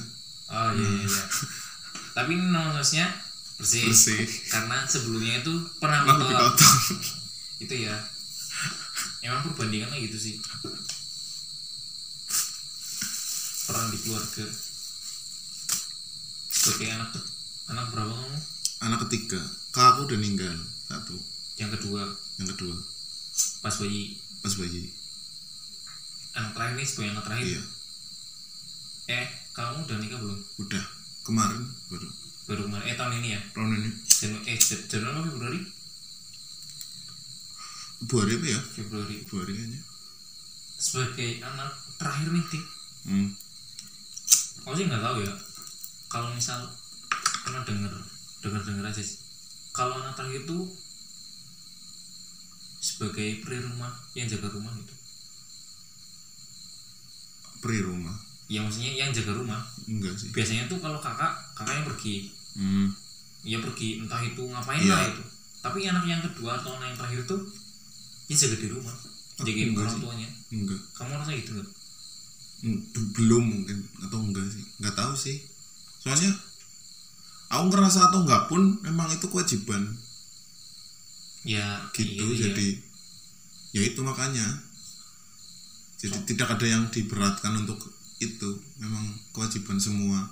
Oh 0.53 0.69
iya 0.77 0.87
iya, 0.87 1.09
iya. 1.09 1.23
tapi 2.17 2.37
nomornya 2.37 3.09
bersih. 3.63 3.87
bersih 3.87 4.27
karena 4.51 4.83
sebelumnya 4.83 5.39
itu 5.39 5.53
pernah 5.79 6.03
pernah 6.03 6.51
kotor 6.51 6.75
itu 7.63 7.75
ya. 7.87 7.95
Emang 9.23 9.47
perbandingannya 9.47 10.03
gitu 10.03 10.19
sih. 10.19 10.35
Peran 13.63 13.87
di 13.87 13.97
keluarga. 14.03 14.45
Sebagai 16.51 16.87
anak 16.91 17.09
anak 17.71 17.85
berapa 17.95 18.11
kamu? 18.11 18.37
Anak 18.83 18.99
ketiga. 19.07 19.39
Kakakku 19.71 20.11
udah 20.11 20.17
meninggal 20.19 20.59
satu. 20.91 21.15
Yang 21.55 21.79
kedua. 21.79 22.03
Yang 22.43 22.59
kedua. 22.59 22.75
Pas 23.63 23.75
bayi. 23.79 24.19
Pas 24.43 24.53
bayi. 24.59 24.91
Anak 26.35 26.51
terakhir 26.51 26.75
nih 26.75 26.87
sebagai 26.91 27.11
anak 27.15 27.25
terakhir. 27.31 27.47
Iya. 27.47 27.63
Eh 29.07 29.25
kamu 29.55 29.87
udah 29.87 29.97
nikah 30.03 30.19
belum? 30.19 30.39
Udah. 30.59 30.85
Kemarin 31.23 31.63
baru 31.87 32.22
baru 32.43 32.67
kemarin 32.67 32.85
eh 32.85 32.97
tahun 32.97 33.13
ini 33.19 33.29
ya? 33.33 33.41
Tahun 33.55 33.71
ini. 33.71 33.89
Janu- 34.03 34.43
eh 34.43 34.57
Jan- 34.57 34.85
Januari 34.87 35.15
apa 35.15 35.29
Februari? 35.31 35.59
Februari 38.03 38.33
apa 38.35 38.47
ya? 38.47 38.59
Februari. 38.61 39.15
Februari 39.23 39.51
kayaknya 39.55 39.81
sebagai 40.75 41.39
anak 41.39 41.71
terakhir 41.95 42.27
nih 42.27 42.43
Dik. 42.51 42.65
Hmm. 43.03 43.29
aku 44.63 44.75
sih 44.75 44.85
nggak 44.87 44.99
tahu 44.99 45.17
ya. 45.23 45.33
Kalau 46.07 46.29
misal 46.35 46.59
pernah 47.43 47.63
denger 47.63 47.91
denger 48.43 48.61
denger 48.63 48.85
aja 48.91 48.99
sih. 48.99 49.19
Kalau 49.71 49.99
anak 49.99 50.15
terakhir 50.15 50.43
itu 50.43 50.57
sebagai 52.83 53.39
pria 53.39 53.63
rumah 53.63 53.91
yang 54.11 54.27
jaga 54.27 54.51
rumah 54.51 54.75
gitu. 54.75 54.93
Pri 57.63 57.79
rumah 57.79 58.15
ya 58.45 58.59
maksudnya 58.59 58.91
yang 58.93 59.09
jaga 59.09 59.33
rumah. 59.33 59.61
Enggak 59.85 60.13
sih. 60.13 60.29
Biasanya 60.29 60.65
tuh 60.65 60.77
kalau 60.77 60.97
kakak 60.97 61.31
kakak 61.53 61.75
yang 61.75 61.87
pergi. 61.87 62.15
Hmm. 62.53 62.87
ya 63.43 63.59
pergi 63.59 63.99
entah 63.99 64.23
itu 64.23 64.39
ngapain 64.39 64.79
Iya. 64.79 64.93
lah 64.93 65.03
itu. 65.05 65.23
Tapi 65.59 65.83
anak 65.83 66.05
yang 66.05 66.21
kedua 66.21 66.55
atau 66.55 66.73
anak 66.73 66.87
yang 66.89 66.97
terakhir 66.97 67.21
tuh 67.25 67.41
ya 68.25 68.35
jaga 68.37 68.55
di 68.55 68.67
rumah. 68.67 68.95
Aku 69.35 69.43
jagain 69.43 69.67
enggak 69.69 69.83
orang 69.83 69.93
sih. 69.93 70.01
tuanya. 70.01 70.29
Enggak. 70.49 70.79
Kamu 70.93 71.11
rasa 71.13 71.31
gitu 71.33 71.51
nggak? 71.53 71.69
Hmm, 72.63 72.79
be- 72.89 73.09
belum 73.13 73.43
mungkin 73.43 73.77
atau 73.99 74.19
enggak 74.21 74.47
sih. 74.47 74.63
Enggak 74.79 74.95
tahu 74.95 75.13
sih. 75.13 75.37
Soalnya 75.99 76.31
aku 77.49 77.63
ngerasa 77.67 77.99
atau 78.07 78.23
enggak 78.23 78.47
pun 78.47 78.61
memang 78.79 79.11
itu 79.11 79.27
kewajiban. 79.27 79.91
Ya 81.43 81.83
gitu 81.91 82.23
iya, 82.31 82.47
jadi 82.47 82.67
ya 83.73 83.81
itu 83.83 83.99
makanya. 83.99 84.47
Jadi 85.99 86.15
tidak 86.25 86.55
ada 86.55 86.63
yang 86.65 86.87
diberatkan 86.87 87.59
untuk 87.59 87.79
itu 88.29 88.49
memang 88.79 89.03
kewajiban 89.35 89.79
semua 89.79 90.31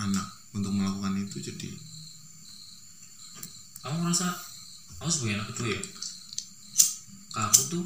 anak 0.00 0.26
untuk 0.50 0.74
melakukan 0.74 1.14
itu 1.20 1.38
jadi 1.38 1.70
kamu 3.80 3.96
merasa 3.96 4.28
aku 5.00 5.08
sebagai 5.08 5.40
anak 5.40 5.48
kedua 5.56 5.72
ya? 5.72 5.82
Kamu 7.32 7.60
tuh 7.72 7.84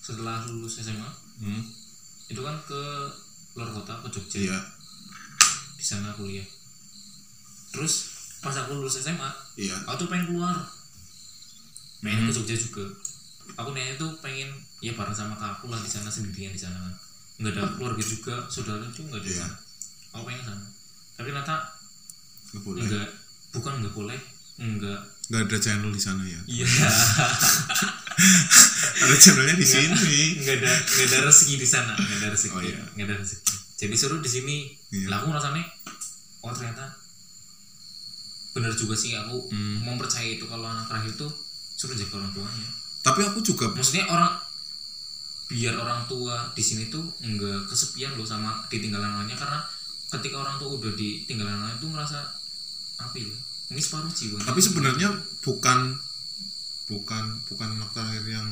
setelah 0.00 0.48
lulus 0.48 0.80
SMA 0.80 1.10
hmm, 1.44 1.62
itu 2.32 2.40
kan 2.40 2.56
ke 2.64 2.82
luar 3.52 3.68
kota 3.76 4.00
ke 4.00 4.08
Jogja. 4.08 4.38
Iya. 4.40 4.58
Di 5.76 5.84
sana 5.84 6.16
kuliah. 6.16 6.46
Terus 7.74 8.16
pas 8.40 8.56
aku 8.56 8.80
lulus 8.80 8.96
SMA 8.96 9.28
iya. 9.60 9.76
aku 9.84 10.06
tuh 10.06 10.08
pengen 10.08 10.32
keluar. 10.32 10.56
Pengen 12.00 12.32
ke 12.32 12.40
Jogja 12.40 12.56
juga. 12.56 12.88
Aku 13.60 13.76
niatnya 13.76 14.00
tuh 14.00 14.16
pengen 14.24 14.48
ya 14.80 14.96
bareng 14.96 15.12
sama 15.12 15.36
kakakku 15.36 15.68
lah 15.68 15.80
di 15.84 15.90
sana 15.92 16.08
sendirian 16.08 16.52
di 16.52 16.60
sana 16.60 16.76
kan 16.76 16.94
nggak 17.36 17.52
ada 17.52 17.62
keluarga 17.74 18.00
juga 18.00 18.34
saudara 18.46 18.80
juga 18.86 19.02
nggak 19.10 19.22
ada 19.22 19.30
sana. 19.30 19.56
aku 20.10 20.22
pengen 20.24 20.42
sana 20.42 20.64
tapi 21.14 21.28
ternyata 21.28 21.56
nggak 22.48 22.62
boleh. 22.62 22.80
nggak 22.82 23.06
bukan 23.52 23.72
nggak 23.80 23.94
boleh 23.94 24.18
nggak. 24.56 25.00
Nggak 25.26 25.42
ada 25.44 25.56
channel 25.58 25.90
di 25.90 25.98
sana 25.98 26.22
ya? 26.22 26.40
Iya. 26.46 26.64
Ada 28.96 29.12
channelnya 29.14 29.54
di 29.54 29.66
sini. 29.66 30.40
nggak 30.40 30.56
ada 30.56 30.72
nggak 30.72 31.06
ada 31.06 31.18
rezeki 31.26 31.54
di 31.58 31.68
sana 31.68 31.92
nggak 31.92 32.16
ada 32.16 32.28
rezeki 32.32 32.54
Oh, 32.54 32.62
iya. 32.62 32.80
nggak 32.94 33.06
ada 33.06 33.14
rezeki. 33.20 33.54
Jadi 33.76 33.94
suruh 33.94 34.18
di 34.18 34.30
sini. 34.30 34.56
Iya. 34.88 35.06
lah 35.10 35.20
aku 35.20 35.28
rasanya 35.30 35.60
oh 36.40 36.48
ternyata 36.48 36.96
bener 38.52 38.72
juga 38.72 38.96
sih 38.96 39.12
aku 39.12 39.52
Hmm. 39.52 39.84
mempercayai 39.84 40.40
itu 40.40 40.46
kalau 40.46 40.64
anak 40.64 40.88
terakhir 40.88 41.12
tuh 41.18 41.28
suruh 41.76 41.92
jaga 41.92 42.16
orang 42.16 42.32
tuanya. 42.32 42.68
Tapi 43.04 43.20
aku 43.22 43.38
juga 43.42 43.68
maksudnya 43.68 44.08
orang 44.08 44.32
biar 45.46 45.78
orang 45.78 46.02
tua 46.10 46.50
di 46.58 46.62
sini 46.62 46.90
tuh 46.90 47.06
nggak 47.22 47.70
kesepian 47.70 48.18
loh 48.18 48.26
sama 48.26 48.66
ditinggalan 48.66 49.06
anaknya 49.06 49.38
karena 49.38 49.62
ketika 50.10 50.42
orang 50.42 50.58
tua 50.58 50.74
udah 50.74 50.92
ditinggalan 50.98 51.62
anaknya 51.62 51.78
tuh 51.78 51.90
ngerasa 51.94 52.18
apa 52.96 53.16
ya? 53.18 53.30
Ini 53.66 53.80
separuh 53.82 54.10
jiwa. 54.10 54.38
Tapi 54.42 54.60
sebenarnya 54.62 55.10
bukan 55.42 55.98
bukan 56.86 57.24
bukan 57.50 57.68
anak 57.78 57.90
terakhir 57.94 58.24
yang 58.26 58.46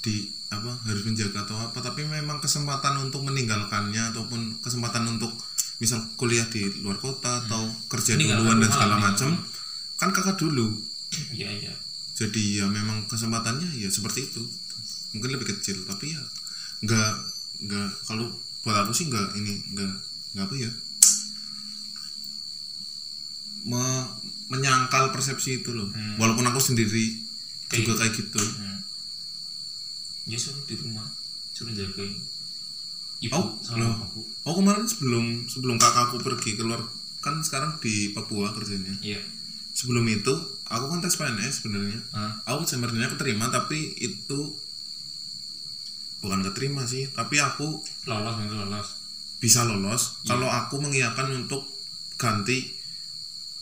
di 0.00 0.28
apa 0.52 0.72
harus 0.88 1.04
menjaga 1.04 1.44
atau 1.44 1.56
apa 1.56 1.78
tapi 1.80 2.04
memang 2.08 2.40
kesempatan 2.40 3.00
untuk 3.00 3.22
meninggalkannya 3.24 4.12
ataupun 4.12 4.60
kesempatan 4.64 5.06
untuk 5.06 5.30
misal 5.80 6.00
kuliah 6.16 6.44
di 6.48 6.68
luar 6.84 7.00
kota 7.00 7.44
atau 7.44 7.68
kerja 7.88 8.16
Meninggalkan 8.16 8.44
duluan 8.44 8.58
dan 8.60 8.70
segala 8.72 8.96
macam 9.00 9.30
kan 9.96 10.10
kakak 10.12 10.36
dulu. 10.40 10.68
Iya 11.32 11.48
iya. 11.52 11.72
Jadi 12.16 12.60
ya 12.60 12.68
memang 12.68 13.08
kesempatannya 13.08 13.80
ya 13.80 13.88
seperti 13.88 14.28
itu 14.28 14.44
mungkin 15.12 15.30
lebih 15.30 15.48
kecil 15.48 15.76
tapi 15.84 16.10
ya 16.10 16.22
nggak 16.80 17.10
nggak 17.62 17.88
kalau 18.04 18.26
buat 18.60 18.76
aku 18.78 18.92
sih 18.92 19.06
nggak 19.06 19.34
ini 19.34 19.52
nggak 19.70 19.92
nggak 20.32 20.44
apa 20.44 20.54
ya 20.56 20.70
Me- 23.62 24.08
menyangkal 24.48 25.10
persepsi 25.10 25.60
itu 25.60 25.70
loh 25.70 25.86
Hmm. 25.88 26.16
walaupun 26.16 26.42
aku 26.44 26.58
sendiri 26.58 27.28
Kayak 27.66 27.80
juga 27.84 27.94
kayak 28.00 28.12
gitu 28.16 28.40
Hmm. 28.40 28.78
ya 30.26 30.34
suruh 30.34 30.64
di 30.64 30.74
rumah 30.74 31.06
suruh 31.50 31.70
jagain 31.70 32.16
ibu 33.20 33.30
Oh, 33.30 33.54
sama 33.60 33.84
loh. 33.84 33.94
aku 34.00 34.20
oh 34.42 34.54
kemarin 34.56 34.82
sebelum 34.84 35.24
sebelum 35.44 35.76
kakakku 35.76 36.18
pergi 36.18 36.56
keluar 36.56 36.80
kan 37.20 37.38
sekarang 37.38 37.76
di 37.78 38.10
Papua 38.10 38.50
kerjanya 38.50 38.96
iya 39.00 39.20
sebelum 39.70 40.02
itu 40.04 40.32
aku 40.64 40.84
kan 40.88 40.98
tes 40.98 41.14
PNS 41.14 41.62
sebenarnya 41.62 42.00
Hah? 42.10 42.32
aku 42.48 42.64
sebenarnya 42.64 43.06
keterima 43.08 43.46
tapi 43.48 43.92
itu 43.94 44.38
bukan 46.20 46.44
keterima 46.44 46.84
sih 46.84 47.08
tapi 47.16 47.40
aku 47.40 47.80
lolos 48.08 48.36
lolos. 48.52 48.88
bisa 49.40 49.64
lolos. 49.64 50.20
Iya. 50.24 50.36
kalau 50.36 50.48
aku 50.52 50.74
mengiyakan 50.84 51.44
untuk 51.44 51.64
ganti 52.20 52.76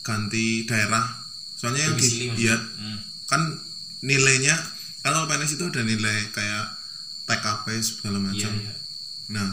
ganti 0.03 0.67
daerah. 0.67 1.07
Soalnya 1.55 1.91
yang 1.91 1.95
maksudnya 1.95 2.35
ya? 2.39 2.55
Hmm. 2.55 2.99
kan 3.27 3.41
nilainya 4.03 4.55
kalau 5.03 5.27
PNS 5.27 5.59
itu 5.59 5.63
ada 5.67 5.83
nilai 5.83 6.31
kayak 6.31 6.65
TKP 7.27 7.65
segala 7.79 8.19
iya 8.19 8.25
macam. 8.27 8.51
iya. 8.59 8.73
Nah 9.31 9.47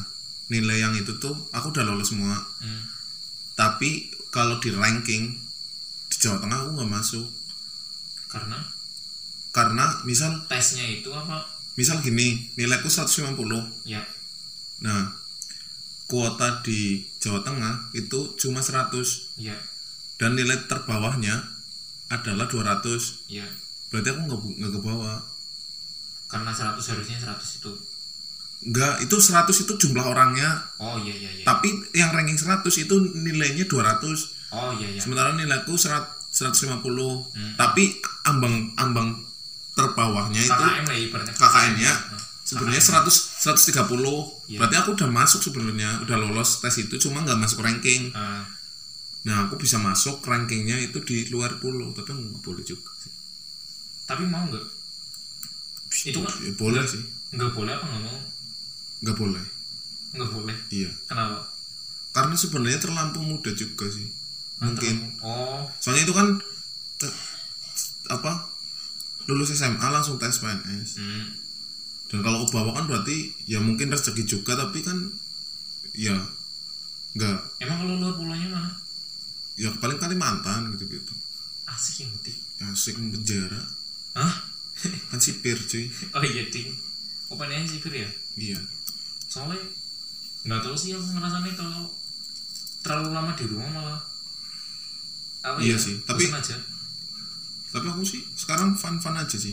nilai 0.50 0.78
yang 0.82 0.94
itu 0.94 1.18
tuh 1.18 1.34
aku 1.54 1.70
udah 1.74 1.86
lolos 1.86 2.10
semua. 2.14 2.34
Hmm. 2.62 2.82
tapi 3.56 4.12
kalau 4.28 4.60
di 4.60 4.68
ranking 4.68 5.32
di 6.12 6.16
Jawa 6.20 6.42
Tengah 6.42 6.58
aku 6.66 6.70
nggak 6.76 6.92
masuk. 6.92 7.26
Karena? 8.28 8.58
Karena 9.54 9.84
misal 10.04 10.44
tesnya 10.44 10.84
itu 10.84 11.08
apa 11.08 11.55
misal 11.76 12.00
gini 12.00 12.50
nilaiku 12.56 12.88
150 12.88 13.36
ya. 13.84 14.00
Nah 14.80 15.12
kuota 16.06 16.62
di 16.62 17.02
Jawa 17.18 17.42
Tengah 17.42 17.92
itu 17.92 18.36
cuma 18.36 18.60
100 18.60 19.36
ya. 19.36 19.56
Dan 20.16 20.32
nilai 20.32 20.64
terbawahnya 20.64 21.36
adalah 22.08 22.48
200 22.48 23.28
ya. 23.28 23.44
Berarti 23.92 24.08
aku 24.10 24.20
nggak 24.24 24.40
nggak 24.56 24.72
ke 24.72 24.80
bawah. 24.80 25.18
Karena 26.26 26.50
100 26.50 26.80
harusnya 26.80 27.18
100 27.20 27.58
itu. 27.60 27.72
Nggak 28.66 29.04
itu 29.04 29.16
100 29.20 29.62
itu 29.62 29.72
jumlah 29.76 30.06
orangnya. 30.06 30.64
Oh 30.80 30.96
iya 30.96 31.12
iya 31.12 31.30
iya. 31.30 31.44
Tapi 31.44 31.68
yang 31.92 32.10
ranking 32.10 32.40
100 32.40 32.64
itu 32.78 32.94
nilainya 33.14 33.68
200 33.68 34.32
oh 34.50 34.72
iya 34.74 34.88
iya. 34.88 35.00
Sementara 35.02 35.36
nilaiku 35.36 35.76
100 35.76 36.16
150 36.36 36.84
Hmm. 37.32 37.56
tapi 37.56 37.96
ambang 38.28 38.68
ambang 38.76 39.08
terbawahnya 39.76 40.40
itu 40.40 40.48
KKN-nya 41.36 41.92
Nah, 41.92 42.22
sebenarnya 42.42 42.80
KKN. 42.80 43.04
100 43.04 43.76
130 43.76 44.48
Iya. 44.48 44.58
berarti 44.58 44.76
aku 44.78 44.90
udah 44.94 45.10
masuk 45.10 45.40
sebenarnya 45.42 46.00
udah 46.00 46.16
lolos 46.16 46.58
tes 46.58 46.74
itu 46.78 46.94
cuma 46.96 47.20
nggak 47.20 47.36
masuk 47.36 47.60
ranking. 47.60 48.10
Ah, 48.10 48.46
nah 49.22 49.44
aku 49.44 49.58
bisa 49.58 49.76
masuk 49.76 50.22
rankingnya 50.22 50.78
itu 50.80 50.96
di 51.02 51.26
luar 51.28 51.58
pulau 51.58 51.90
tapi 51.90 52.10
nggak 52.10 52.40
boleh 52.40 52.62
juga 52.62 52.90
sih. 52.96 53.10
Tapi 54.06 54.22
mau 54.24 54.46
nggak? 54.46 54.66
Itu 56.06 56.22
kan 56.22 56.32
ya, 56.40 56.52
boleh 56.54 56.84
sih. 56.84 57.02
nggak 57.28 57.50
boleh 57.52 57.72
apa 57.74 57.84
nggak 57.84 58.02
mau? 58.02 58.18
Nggak 59.02 59.16
boleh. 59.18 59.44
Nggak 60.14 60.30
boleh? 60.30 60.56
Iya. 60.70 60.90
Kenapa? 61.04 61.42
Karena 62.10 62.34
sebenarnya 62.34 62.80
terlampau 62.80 63.20
muda 63.20 63.50
juga 63.52 63.90
sih. 63.90 64.06
Mungkin. 64.56 65.20
oh. 65.20 65.66
Soalnya 65.76 66.06
itu 66.06 66.14
kan 66.14 66.38
te- 66.96 67.16
apa 68.08 68.55
lulus 69.26 69.50
SMA 69.52 69.86
langsung 69.90 70.16
tes 70.18 70.38
PNS 70.38 71.02
hmm. 71.02 71.24
dan 72.14 72.20
kalau 72.22 72.46
ke 72.46 72.54
bawah 72.54 72.74
kan 72.78 72.86
berarti 72.86 73.34
ya 73.46 73.58
mungkin 73.58 73.90
rezeki 73.90 74.22
juga 74.22 74.54
tapi 74.54 74.82
kan 74.86 74.96
ya 75.96 76.14
nggak. 77.16 77.38
Emang 77.64 77.80
kalau 77.80 77.94
luar 77.98 78.14
pulaunya 78.14 78.48
mana 78.52 78.70
ya 79.56 79.72
paling 79.80 79.96
Kalimantan 79.96 80.68
gitu 80.76 80.84
gitu 80.84 81.12
asik 81.66 82.04
yang 82.04 82.12
asik 82.72 82.94
penjara. 82.96 83.60
Hah? 84.16 84.32
Kan 85.12 85.20
sipir 85.20 85.56
cuy. 85.56 85.88
Oh 86.16 86.22
iya 86.24 86.44
ding. 86.48 86.72
Oh 87.28 87.36
pengennya 87.36 87.68
sipir 87.68 87.92
ya? 87.92 88.08
Iya. 88.36 88.60
Soalnya 89.28 89.60
nggak 90.46 90.60
tahu 90.62 90.76
sih 90.76 90.94
aku 90.94 91.04
ngerasanya 91.16 91.52
kalau 91.58 91.90
terlalu 92.84 93.08
lama 93.12 93.32
di 93.34 93.44
rumah 93.48 93.70
malah. 93.72 94.00
Apa 95.42 95.58
Iya 95.60 95.74
ya, 95.74 95.78
sih, 95.78 95.94
tapi- 96.04 96.28
aja 96.30 96.56
tapi 97.76 97.92
aku 97.92 98.08
sih 98.08 98.24
sekarang 98.32 98.72
fun 98.72 98.96
fun 98.96 99.12
aja 99.20 99.36
sih. 99.36 99.52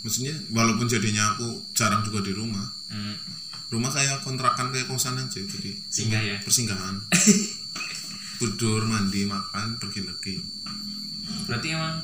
Maksudnya 0.00 0.32
walaupun 0.48 0.88
jadinya 0.88 1.36
aku 1.36 1.60
jarang 1.76 2.00
juga 2.00 2.24
di 2.24 2.32
rumah 2.32 2.64
hmm. 2.88 3.16
rumah 3.68 3.92
kayak 3.92 4.24
kontrakan 4.24 4.72
kayak 4.72 4.88
kosan 4.88 5.20
aja 5.20 5.44
jadi 5.44 5.76
Singgah 5.92 6.24
ya? 6.24 6.36
persinggahan. 6.40 7.04
Tidur 8.40 8.88
mandi 8.88 9.28
makan 9.28 9.76
pergi 9.76 10.00
lagi. 10.08 10.36
Berarti 11.44 11.68
emang 11.76 12.00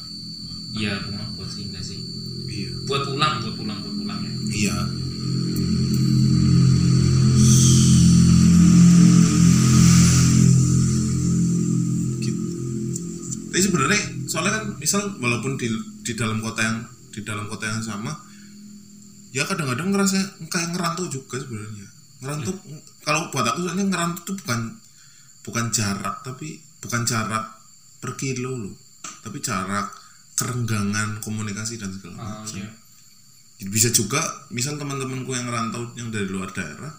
ya 0.76 1.00
rumah 1.08 1.24
buat 1.40 1.48
singgah 1.48 1.80
sih. 1.80 2.04
Iya. 2.44 2.84
Buat 2.84 3.08
pulang 3.08 3.40
buat 3.40 3.56
pulang 3.56 3.78
buat 3.80 3.96
pulang 3.96 4.20
ya? 4.20 4.32
Iya. 4.52 4.76
Gitu. 12.20 12.40
Tapi 13.48 13.60
sebenarnya 13.64 14.19
soalnya 14.30 14.62
kan 14.62 14.64
misal 14.78 15.02
walaupun 15.18 15.58
di 15.58 15.66
di 16.06 16.14
dalam 16.14 16.38
kota 16.38 16.62
yang 16.62 16.78
di 17.10 17.20
dalam 17.26 17.50
kota 17.50 17.66
yang 17.66 17.82
sama 17.82 18.14
ya 19.34 19.42
kadang-kadang 19.42 19.90
ngerasa 19.90 20.46
kayak 20.46 20.70
ngerantau 20.74 21.06
juga 21.10 21.42
sebenarnya. 21.42 21.86
Ngerantau 22.22 22.54
kalau 23.02 23.30
buat 23.34 23.46
aku 23.46 23.66
soalnya 23.66 23.90
ngerantau 23.90 24.22
itu 24.22 24.32
bukan 24.38 24.60
bukan 25.42 25.64
jarak 25.74 26.22
tapi 26.22 26.62
bukan 26.78 27.02
jarak 27.02 27.44
per 27.98 28.14
kilo 28.14 28.54
loh. 28.54 28.74
Tapi 29.26 29.42
jarak 29.42 29.90
kerenggangan 30.38 31.18
komunikasi 31.18 31.76
dan 31.82 31.90
segala 31.90 32.14
oh 32.16 32.22
macam. 32.46 32.58
iya. 32.62 32.70
Bisa 33.60 33.92
juga 33.92 34.22
misal 34.54 34.80
teman-temanku 34.80 35.34
yang 35.36 35.50
rantau 35.50 35.90
yang 35.98 36.08
dari 36.08 36.30
luar 36.30 36.48
daerah 36.54 36.90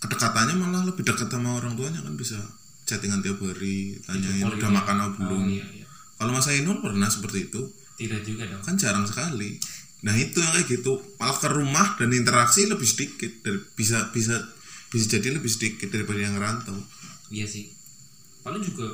kedekatannya 0.00 0.56
malah 0.56 0.82
lebih 0.88 1.04
dekat 1.04 1.28
sama 1.28 1.60
orang 1.60 1.76
tuanya 1.76 2.00
kan 2.00 2.16
bisa 2.16 2.40
chattingan 2.88 3.20
tiap 3.20 3.36
hari 3.44 4.00
tanyain 4.08 4.48
udah 4.48 4.56
gitu. 4.56 4.72
makan 4.72 4.96
apa 4.96 5.18
belum? 5.20 5.44
oh, 5.44 5.46
iya, 5.46 5.66
iya. 5.76 5.79
Kalau 6.20 6.36
Mas 6.36 6.52
Ainul 6.52 6.84
pernah 6.84 7.08
seperti 7.08 7.48
itu? 7.48 7.64
Tidak 7.96 8.20
juga 8.20 8.44
dong. 8.44 8.60
Kan 8.60 8.76
jarang 8.76 9.08
sekali. 9.08 9.56
Nah 10.04 10.12
itu 10.20 10.36
yang 10.36 10.52
kayak 10.52 10.68
gitu. 10.68 11.00
Malah 11.16 11.40
ke 11.40 11.48
rumah 11.48 11.96
dan 11.96 12.12
interaksi 12.12 12.68
lebih 12.68 12.84
sedikit 12.84 13.40
dari 13.40 13.56
bisa 13.72 14.12
bisa 14.12 14.36
bisa 14.92 15.16
jadi 15.16 15.32
lebih 15.40 15.48
sedikit 15.48 15.88
daripada 15.88 16.20
yang 16.20 16.36
rantau 16.36 16.76
iya 17.30 17.46
sih. 17.46 17.70
Paling 18.42 18.60
juga 18.60 18.90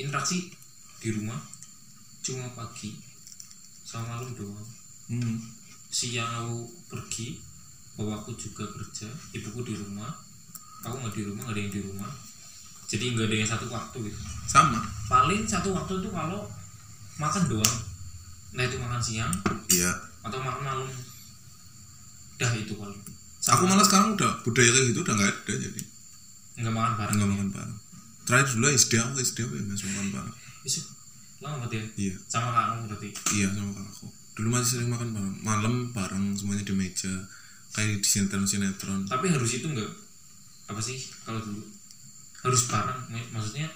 interaksi 0.00 0.50
di 0.98 1.08
rumah 1.14 1.38
cuma 2.24 2.48
pagi 2.56 2.96
sama 3.86 4.18
malam 4.18 4.34
doang. 4.34 4.68
Hmm. 5.08 5.40
siang 5.88 6.28
aku 6.44 6.68
pergi 6.92 7.40
bahwa 7.96 8.20
aku 8.20 8.36
juga 8.36 8.68
kerja 8.68 9.08
ibuku 9.32 9.62
di 9.64 9.74
rumah. 9.78 10.10
Aku 10.84 11.00
nggak 11.00 11.16
di 11.16 11.24
rumah 11.24 11.48
nggak 11.48 11.54
ada 11.54 11.62
yang 11.64 11.72
di 11.72 11.82
rumah 11.84 12.12
jadi 12.88 13.04
nggak 13.14 13.26
ada 13.28 13.36
yang 13.36 13.50
satu 13.50 13.66
waktu 13.68 13.96
gitu. 14.08 14.18
Sama. 14.48 14.80
Paling 15.06 15.44
satu 15.44 15.76
waktu 15.76 16.00
itu 16.00 16.08
kalau 16.08 16.48
makan 17.20 17.44
doang. 17.46 17.78
Nah 18.56 18.64
itu 18.64 18.80
makan 18.80 19.00
siang 19.00 19.32
iya. 19.68 19.92
atau 20.24 20.40
makan 20.40 20.62
malam. 20.64 20.88
Dah 22.40 22.52
itu 22.56 22.72
paling. 22.74 22.98
Aku 23.48 23.64
malah 23.68 23.84
sekarang 23.84 24.16
udah 24.16 24.40
budaya 24.40 24.72
kayak 24.72 24.86
gitu 24.90 25.00
udah 25.04 25.14
nggak 25.14 25.30
ada 25.30 25.52
jadi. 25.52 25.82
Nggak 26.64 26.74
makan 26.74 26.92
bareng. 26.96 27.14
Nggak 27.20 27.30
makan 27.36 27.48
bareng. 27.52 27.78
Terakhir 28.24 28.48
dulu 28.56 28.66
SD 28.72 28.92
aku 28.96 29.14
SD 29.20 29.38
aku 29.44 29.54
ya 29.54 29.62
masih 29.68 29.86
makan 29.92 30.08
bareng. 30.16 30.34
Isu, 30.64 30.80
lama 31.44 31.56
banget 31.68 31.70
ya? 31.76 31.84
Iya. 32.08 32.14
Sama 32.26 32.50
kamu 32.56 32.88
berarti? 32.88 33.08
Iya 33.36 33.48
sama 33.52 33.70
kakakku 33.76 34.08
dulu 34.38 34.54
masih 34.54 34.78
sering 34.78 34.90
makan 34.94 35.10
bareng. 35.10 35.36
Malam 35.42 35.74
bareng 35.90 36.24
semuanya 36.38 36.62
di 36.62 36.70
meja. 36.70 37.10
Kayak 37.74 38.00
di 38.00 38.08
sinetron 38.08 38.48
sinetron 38.48 39.04
tapi 39.04 39.28
harus 39.28 39.60
itu 39.60 39.66
enggak 39.66 39.90
apa 40.70 40.80
sih? 40.80 40.96
Kalau 41.26 41.42
dulu 41.42 41.60
harus 42.40 42.62
bareng. 42.66 43.00
Mak- 43.08 43.30
maksudnya 43.30 43.66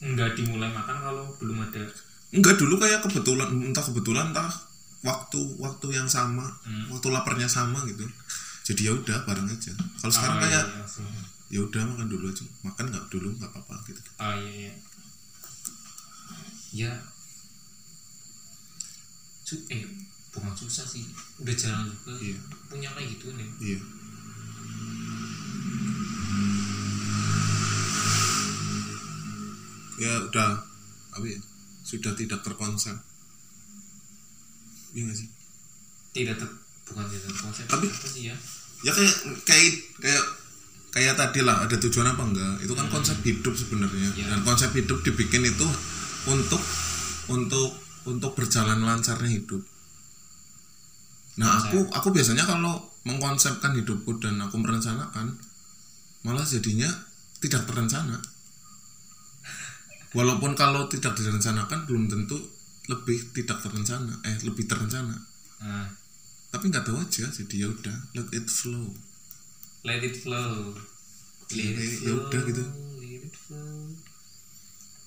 enggak 0.00 0.34
dimulai 0.34 0.68
makan 0.68 0.98
kalau 0.98 1.24
belum 1.36 1.62
ada. 1.62 1.82
Enggak 2.30 2.56
dulu 2.56 2.74
kayak 2.76 3.02
kebetulan 3.02 3.48
entah 3.62 3.82
kebetulan 3.82 4.30
entah 4.30 4.50
waktu 5.02 5.40
waktu 5.58 5.86
yang 5.92 6.06
sama 6.06 6.46
Hmm. 6.62 6.86
waktu 6.88 7.08
laparnya 7.08 7.46
sama 7.46 7.82
gitu. 7.84 8.06
Jadi 8.62 8.86
ya 8.86 8.92
udah 8.92 9.18
bareng 9.22 9.46
aja. 9.46 9.74
Kalau 9.98 10.10
sekarang 10.10 10.38
Ah, 10.38 10.42
kayak 10.42 10.64
iya, 10.64 10.84
ya 11.50 11.60
udah 11.60 11.82
makan 11.84 12.06
dulu 12.06 12.26
aja. 12.26 12.46
Makan 12.62 12.84
nggak 12.88 13.04
dulu 13.08 13.28
nggak 13.34 13.50
apa-apa 13.50 13.74
gitu. 13.84 14.00
Ah 14.16 14.32
iya 14.32 14.50
iya. 14.52 14.72
Ya. 16.72 16.92
Eh 19.68 19.84
bukan 20.32 20.54
susah 20.56 20.82
sih. 20.82 21.04
Udah 21.36 21.52
jarang 21.52 21.84
juga 21.84 22.16
Iya. 22.16 22.38
punya 22.64 22.88
kayak 22.88 23.08
gitu 23.12 23.28
nih 23.34 23.44
iya 23.60 23.76
ya 29.98 30.12
udah. 30.28 30.50
Apa 31.12 31.24
ya 31.28 31.38
sudah 31.82 32.14
tidak 32.14 32.40
terkonsep 32.40 32.94
iya 34.92 35.08
sih? 35.12 35.28
Tidak 36.12 36.36
ter, 36.36 36.48
bukan 36.84 37.04
tidak 37.08 37.32
konsep 37.40 37.64
Tapi- 37.64 37.88
apa 37.88 38.06
sih 38.08 38.28
ya? 38.28 38.36
ya 38.82 38.92
kayak 38.92 39.16
kayak 39.48 39.72
kayak 40.02 40.24
kayak 40.92 41.14
tadi 41.16 41.40
lah 41.40 41.64
ada 41.64 41.76
tujuan 41.80 42.12
apa 42.12 42.22
enggak? 42.28 42.54
Itu 42.64 42.72
kan 42.76 42.86
konsep 42.92 43.16
hidup 43.24 43.54
sebenarnya. 43.56 44.08
Iya. 44.12 44.26
dan 44.32 44.40
konsep 44.44 44.70
hidup 44.76 45.00
dibikin 45.00 45.42
itu 45.48 45.66
untuk 46.28 46.60
untuk 47.32 47.70
untuk 48.04 48.30
berjalan 48.36 48.84
lancarnya 48.84 49.30
hidup. 49.32 49.62
Nah 51.40 51.56
aku 51.64 51.88
aku 51.88 52.08
biasanya 52.12 52.44
kalau 52.44 52.92
mengkonsepkan 53.08 53.72
hidupku 53.74 54.20
dan 54.20 54.38
aku 54.44 54.60
merencanakan 54.60 55.34
malah 56.22 56.46
jadinya 56.46 56.86
tidak 57.42 57.66
terencana 57.66 58.20
walaupun 60.12 60.52
kalau 60.52 60.88
tidak 60.88 61.16
direncanakan 61.16 61.84
belum 61.84 62.08
tentu 62.08 62.36
lebih 62.88 63.32
tidak 63.32 63.60
terencana 63.60 64.12
eh 64.22 64.36
lebih 64.42 64.66
terencana 64.66 65.14
nah, 65.62 65.88
tapi 66.50 66.68
nggak 66.68 66.84
tahu 66.84 66.98
aja 66.98 67.26
jadi 67.30 67.54
ya 67.64 67.68
udah 67.70 67.96
let 68.12 68.28
it 68.32 68.46
flow 68.46 68.92
let 69.84 70.02
it 70.02 70.16
flow 70.16 70.76
Ya, 71.52 71.68
ya 71.68 72.12
udah 72.16 72.40
gitu. 72.48 72.64
let 72.96 73.28
it 73.28 73.36
flow 73.36 73.92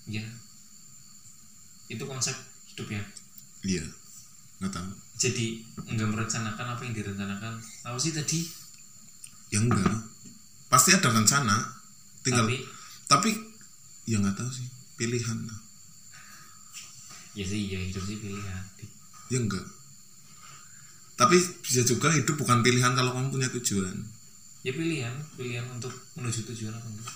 ya 0.05 0.21
itu 1.85 2.03
konsep 2.05 2.37
hidup 2.69 2.89
ya 2.91 3.01
Iya, 3.65 3.81
nggak 4.61 4.69
tahu. 4.69 4.89
jadi 5.17 5.45
enggak 5.89 6.05
merencanakan 6.05 6.77
apa 6.77 6.81
yang 6.85 6.93
direncanakan 6.93 7.53
apa 7.57 7.97
sih 7.97 8.13
tadi 8.13 8.45
Ya 9.49 9.61
enggak. 9.61 9.85
Pasti 10.67 10.89
ada 10.91 11.09
rencana. 11.09 11.53
Tinggal 12.21 12.45
tapi 12.45 12.57
tapi, 13.05 13.29
ya 14.05 14.17
nggak 14.17 14.33
tahu 14.35 14.49
sih. 14.49 14.65
Pilihan. 14.95 15.38
ya 17.31 17.43
sih 17.43 17.67
ya 17.67 17.79
hidup 17.81 17.99
sih 18.01 18.15
pilihan 18.15 18.63
Ya 19.27 19.38
enggak. 19.38 19.65
Tapi 21.15 21.36
bisa 21.60 21.81
juga 21.81 22.08
hidup 22.10 22.36
bukan 22.36 22.60
pilihan 22.62 22.91
kalau 22.91 23.12
kamu 23.12 23.27
punya 23.29 23.49
tujuan. 23.51 23.95
ya 24.62 24.71
pilihan 24.71 25.13
pilihan 25.36 25.65
untuk 25.69 25.91
menuju 26.13 26.41
tujuan 26.47 26.71
apa 26.71 26.88
enggak 26.88 27.13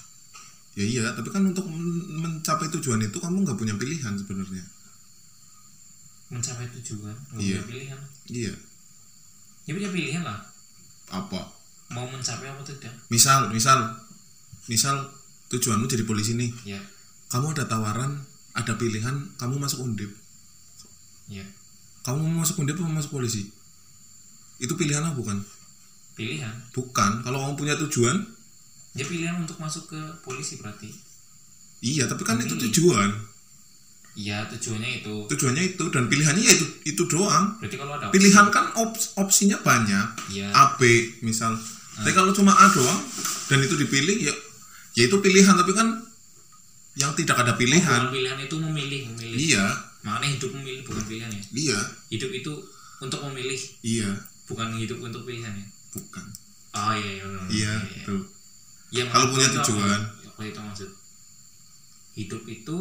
Ya 0.71 0.85
iya, 0.85 1.03
tapi 1.11 1.27
kan 1.27 1.41
untuk 1.43 1.65
men- 1.65 2.05
mencapai 2.15 2.69
tujuan 2.69 3.01
itu 3.01 3.17
kamu 3.17 3.41
nggak 3.41 3.57
punya 3.57 3.73
pilihan 3.73 4.13
sebenarnya. 4.13 4.61
mencapai 6.29 6.69
tujuan 6.71 7.15
nggak 7.31 7.41
Iya. 7.41 7.57
punya 7.57 7.65
pilihan 7.65 7.99
Iya. 8.29 8.53
ya 9.65 9.71
punya 9.73 9.89
pilihan 9.89 10.21
lah 10.21 10.39
Apa? 11.09 11.41
mau 11.89 12.05
mencapai 12.05 12.45
apa 12.45 12.61
tidak 12.61 12.93
Misal, 13.09 13.49
misal, 13.49 13.81
misal 14.67 15.09
tujuanmu 15.47 15.85
jadi 15.85 16.05
polisi 16.05 16.35
nih. 16.35 16.53
ya 16.67 16.77
Kamu 17.29 17.53
ada 17.53 17.63
tawaran, 17.63 18.25
ada 18.51 18.73
pilihan, 18.73 19.37
kamu 19.37 19.55
masuk 19.57 19.85
undip. 19.85 20.09
ya 21.27 21.45
Kamu 22.01 22.25
mau 22.25 22.41
masuk 22.41 22.57
undip 22.57 22.73
atau 22.73 22.89
masuk 22.89 23.13
polisi? 23.13 23.53
Itu 24.57 24.73
pilihan 24.73 25.01
apa 25.01 25.13
bukan? 25.13 25.37
pilihan 26.13 26.51
Bukan. 26.73 27.23
Kalau 27.23 27.37
kamu 27.39 27.53
punya 27.55 27.75
tujuan, 27.79 28.17
ya 28.91 29.05
pilihan 29.05 29.39
untuk 29.39 29.55
masuk 29.55 29.87
ke 29.87 30.01
polisi 30.19 30.57
berarti 30.57 30.91
iya. 31.79 32.03
Tapi 32.03 32.25
kan 32.25 32.35
itu 32.37 32.57
Pilih. 32.57 32.67
tujuan. 32.67 33.09
ya 34.19 34.43
tujuannya 34.51 34.99
itu 34.99 35.15
Tujuannya 35.31 35.63
itu 35.69 35.83
dan 35.87 36.11
pilihannya 36.11 36.43
ya 36.43 36.51
itu 36.51 36.65
itu 36.83 37.03
doang. 37.07 37.55
berarti 37.55 37.77
kalau 37.77 37.93
ada 37.95 38.11
Pilihan 38.11 38.45
kan 38.49 38.67
ops- 38.75 39.15
opsinya 39.15 39.55
banyak. 39.61 40.33
ya 40.33 40.49
A, 40.51 40.75
B, 40.75 40.81
misal. 41.21 41.55
Tapi 41.95 42.11
kalau 42.11 42.33
cuma 42.33 42.51
A 42.51 42.67
doang 42.67 42.99
dan 43.47 43.61
itu 43.61 43.77
dipilih 43.77 44.17
ya, 44.19 44.33
ya 44.97 45.07
itu 45.07 45.15
pilihan. 45.19 45.55
Tapi 45.55 45.71
kan 45.71 46.03
yang 46.95 47.11
tidak 47.13 47.37
ada 47.37 47.53
bukan 47.53 47.59
pilihan. 47.59 48.01
pilihan 48.09 48.39
itu 48.39 48.55
memilih 48.57 49.01
memilih 49.13 49.37
Iya, 49.37 49.65
makanya 50.01 50.27
hidup 50.33 50.51
memilih 50.53 50.81
bukan 50.83 51.03
pilihan 51.05 51.29
ya 51.29 51.41
iya, 51.53 51.79
hidup 52.09 52.31
itu 52.31 52.53
untuk 52.99 53.19
memilih 53.29 53.59
iya. 53.81 54.11
bukan 54.45 54.67
hidup 54.75 54.99
untuk 54.99 55.21
pilihan 55.23 55.53
ya 55.53 55.67
Bukan. 55.89 56.25
oh 56.71 56.93
iya 56.93 57.09
iya 57.11 57.23
benar. 57.25 57.47
Iya, 57.49 57.73
iya. 57.89 58.03
tuh. 58.05 58.21
Ya, 58.89 59.03
Kalau 59.05 59.29
punya 59.29 59.45
apa? 59.47 59.55
tujuan. 59.61 59.99
Ya, 60.01 60.29
kalau 60.33 60.47
itu 60.47 60.59
maksud 60.61 60.89
hidup 62.15 62.43
itu 62.45 62.75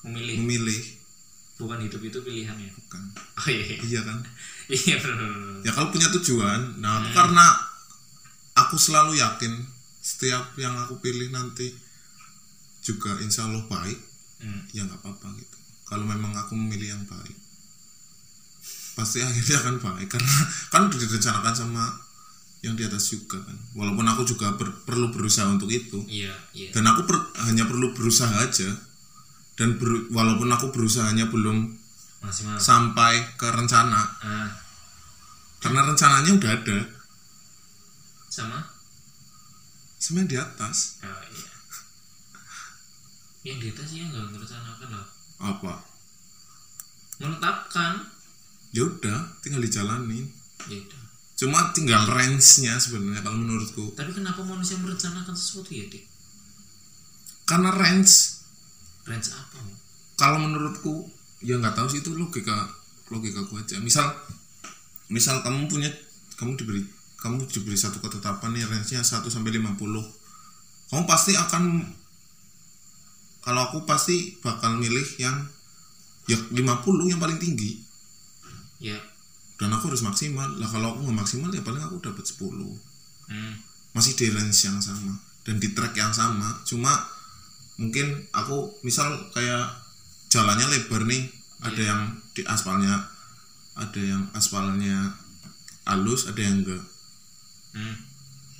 memilih 0.00 0.34
Memilih, 0.40 0.80
bukan 1.56 1.78
hidup 1.80 2.00
itu 2.00 2.18
pilihan 2.20 2.56
ya 2.56 2.70
bukan. 2.72 3.02
oh 3.12 3.48
iya 3.48 3.64
iya. 3.64 3.76
Iya 3.80 4.00
kan? 4.00 4.18
iya 4.88 4.96
benar. 4.96 5.32
Ya 5.60 5.70
kalau 5.72 5.88
punya 5.88 6.08
tujuan, 6.08 6.60
nah 6.80 7.00
aku 7.00 7.08
karena 7.12 7.46
aku 8.56 8.76
selalu 8.76 9.20
yakin 9.20 9.52
setiap 10.00 10.56
yang 10.56 10.72
aku 10.76 10.96
pilih 10.98 11.28
nanti 11.28 11.68
juga 12.80 13.16
insya 13.18 13.44
Allah 13.44 13.62
baik, 13.62 13.98
Hmm. 14.40 14.64
ya 14.72 14.82
nggak 14.82 14.98
apa-apa 14.98 15.36
gitu. 15.36 15.56
Kalau 15.84 16.02
memang 16.02 16.32
aku 16.32 16.54
memilih 16.54 16.94
yang 16.94 17.04
baik, 17.04 17.36
pasti 18.92 19.20
akhirnya 19.20 19.56
akan 19.58 19.76
baik 19.78 20.08
karena 20.08 20.32
kan 20.68 20.88
direncanakan 20.88 21.52
sama 21.52 21.84
yang 22.60 22.72
di 22.72 22.84
atas 22.84 23.08
juga 23.08 23.40
kan. 23.40 23.56
Walaupun 23.72 24.04
aku 24.04 24.22
juga 24.24 24.52
ber- 24.52 24.84
perlu 24.84 25.08
berusaha 25.08 25.44
untuk 25.46 25.68
itu, 25.68 26.00
iya 26.06 26.32
iya 26.52 26.68
dan 26.70 26.84
aku 26.86 27.04
per- 27.04 27.28
hanya 27.42 27.64
perlu 27.64 27.92
berusaha 27.92 28.32
aja. 28.38 28.68
Dan 29.56 29.76
ber- 29.76 30.08
walaupun 30.08 30.48
aku 30.48 30.72
berusahanya 30.72 31.28
belum 31.28 31.76
masih 32.20 32.48
mas 32.48 32.60
sampai 32.60 33.12
ke 33.36 33.44
rencana, 33.44 34.00
ah 34.20 34.48
karena 35.60 35.84
rencananya 35.84 36.32
udah 36.32 36.52
ada, 36.54 36.78
sama 38.26 38.56
semuanya 39.96 40.28
di 40.28 40.36
atas. 40.38 40.96
oh 41.04 41.22
iya 41.28 41.49
yang 43.46 43.58
di 43.58 43.66
atas 43.72 43.88
ya 43.92 44.04
nggak? 44.08 44.24
Merencanakan 44.36 44.88
lah 44.92 45.06
apa? 45.40 45.74
Menetapkan 47.20 47.92
ya 48.76 48.84
udah 48.84 49.18
tinggal 49.40 49.64
dijalanin. 49.64 50.28
Ya 50.68 50.76
udah. 50.76 51.02
Cuma 51.40 51.72
tinggal 51.72 52.04
range-nya 52.04 52.76
sebenarnya 52.76 53.24
kalau 53.24 53.40
menurutku. 53.40 53.96
Tapi 53.96 54.12
kenapa 54.12 54.44
manusia 54.44 54.76
merencanakan 54.76 55.32
sesuatu 55.32 55.72
ya 55.72 55.88
dik? 55.88 56.04
Karena 57.48 57.72
range. 57.72 58.44
Range 59.08 59.28
apa 59.32 59.80
kalau 60.20 60.36
menurutku 60.36 61.08
ya 61.40 61.56
nggak 61.56 61.72
tahu 61.72 61.88
sih 61.88 62.04
itu 62.04 62.12
logika 62.12 62.68
logika 63.08 63.40
ku 63.48 63.56
aja. 63.56 63.80
Misal 63.80 64.12
misal 65.08 65.40
kamu 65.40 65.64
punya 65.72 65.88
kamu 66.36 66.60
diberi 66.60 66.84
kamu 67.16 67.48
diberi 67.48 67.76
satu 67.80 68.04
ketetapan 68.04 68.52
nih 68.52 68.68
range-nya 68.68 69.00
1 69.00 69.24
sampai 69.28 69.56
50 69.56 69.76
kamu 70.92 71.02
pasti 71.08 71.36
akan 71.36 71.84
kalau 73.40 73.60
aku 73.72 73.88
pasti 73.88 74.36
bakal 74.44 74.76
milih 74.76 75.04
yang 75.16 75.48
ya 76.28 76.36
50 76.36 77.10
yang 77.10 77.20
paling 77.20 77.40
tinggi. 77.40 77.80
Ya. 78.80 78.96
Dan 79.56 79.72
aku 79.72 79.92
harus 79.92 80.04
maksimal. 80.04 80.46
Lah 80.60 80.68
kalau 80.68 80.96
aku 80.96 81.08
nggak 81.08 81.18
maksimal 81.24 81.50
ya 81.52 81.64
paling 81.64 81.80
aku 81.80 82.00
dapat 82.00 82.24
10 82.24 82.38
hmm. 82.38 83.54
masih 83.96 84.12
di 84.16 84.28
range 84.28 84.68
yang 84.68 84.78
sama. 84.80 85.16
Dan 85.44 85.56
di 85.56 85.72
track 85.72 85.96
yang 85.96 86.12
sama. 86.12 86.60
Cuma 86.68 86.92
mungkin 87.80 88.28
aku 88.36 88.76
misal 88.84 89.08
kayak 89.32 89.72
jalannya 90.28 90.68
lebar 90.68 91.08
nih. 91.08 91.32
Ada 91.60 91.82
yang 91.82 92.02
di 92.32 92.40
aspalnya 92.44 93.04
ada 93.76 94.00
yang 94.00 94.28
aspalnya 94.36 95.16
halus 95.88 96.28
ada 96.28 96.40
yang 96.40 96.60
enggak. 96.60 96.84
Hmm. 97.72 97.96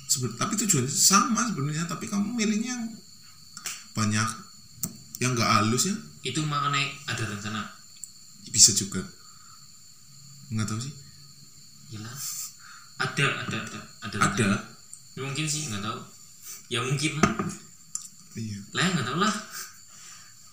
Seben- 0.09 0.37
tapi 0.37 0.57
tujuannya 0.57 0.89
sama 0.89 1.45
sebenarnya. 1.49 1.85
Tapi 1.85 2.09
kamu 2.09 2.33
milihnya 2.33 2.73
yang 2.73 2.85
banyak 3.93 4.29
yang 5.21 5.37
enggak 5.37 5.53
halus 5.53 5.93
ya? 5.93 5.95
Itu 6.25 6.41
mengenai 6.41 6.97
ada 7.05 7.23
rencana. 7.29 7.61
Bisa 8.49 8.73
juga. 8.73 9.05
Nggak 10.49 10.65
tahu 10.65 10.81
sih. 10.81 10.93
Gila. 11.93 12.09
ada 13.01 13.25
ada 13.45 13.57
ada 13.57 13.79
ada 14.05 14.17
ada. 14.17 14.49
Ya, 15.13 15.21
mungkin 15.21 15.45
sih 15.45 15.69
nggak 15.69 15.85
tahu. 15.85 15.99
Ya 16.73 16.81
mungkin 16.81 17.21
iya. 18.33 18.57
Lah 18.73 18.85
nggak 18.97 19.05
tahu 19.05 19.17
lah. 19.21 19.33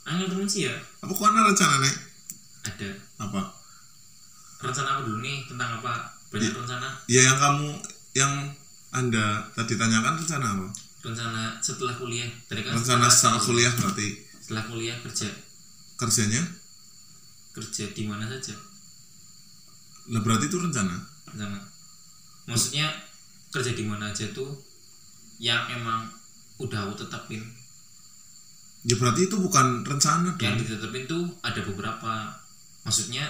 Angin 0.09 0.29
temen 0.29 0.49
sih 0.49 0.69
ya. 0.69 0.77
Apa 1.01 1.13
kok 1.13 1.29
ada 1.29 1.49
rencana 1.49 1.77
nek? 1.85 1.97
Ada. 2.65 2.91
Apa? 3.25 3.41
Rencana 4.65 4.89
apa 4.97 5.01
dulu 5.05 5.21
nih? 5.21 5.45
Tentang 5.49 5.81
apa? 5.81 6.13
Banyak 6.29 6.53
rencana. 6.57 6.89
Ya 7.09 7.25
yang 7.25 7.39
kamu 7.41 7.69
yang 8.17 8.33
anda 8.93 9.49
tadi 9.53 9.77
tanyakan 9.77 10.17
rencana 10.17 10.47
apa? 10.57 10.69
Rencana 11.05 11.57
setelah 11.61 11.93
kuliah. 11.97 12.29
Tadi 12.49 12.61
kan 12.65 12.73
rencana 12.77 13.09
setelah 13.13 13.41
kuliah 13.41 13.73
berarti 13.77 14.28
setelah 14.49 14.65
kuliah 14.65 14.97
kerja? 15.05 15.29
Kerjanya? 16.01 16.41
Kerja 17.53 17.85
di 17.93 18.09
mana 18.09 18.25
saja? 18.25 18.57
Lah 20.09 20.25
berarti 20.25 20.49
itu 20.49 20.57
rencana? 20.57 20.97
Rencana. 21.29 21.61
Maksudnya 22.49 22.89
kerja 23.53 23.77
di 23.77 23.85
mana 23.85 24.09
aja 24.09 24.25
tuh 24.33 24.49
yang 25.37 25.69
emang 25.69 26.09
udah 26.65 26.89
aku 26.89 27.05
tetapin 27.05 27.45
ya 28.89 28.97
berarti 28.97 29.29
itu 29.29 29.37
bukan 29.37 29.85
rencana 29.85 30.33
yang 30.41 30.57
dong? 30.57 30.65
ditetapin 30.65 31.05
tuh 31.05 31.23
ada 31.45 31.61
beberapa. 31.61 32.33
Maksudnya 32.89 33.29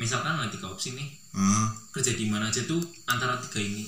misalkan 0.00 0.40
ada 0.40 0.48
tiga 0.48 0.72
opsi 0.72 0.96
nih. 0.96 1.08
Ah. 1.36 1.68
Kerja 1.92 2.16
di 2.16 2.32
mana 2.32 2.48
aja 2.48 2.64
tuh 2.64 2.80
antara 3.04 3.36
tiga 3.44 3.60
ini. 3.60 3.84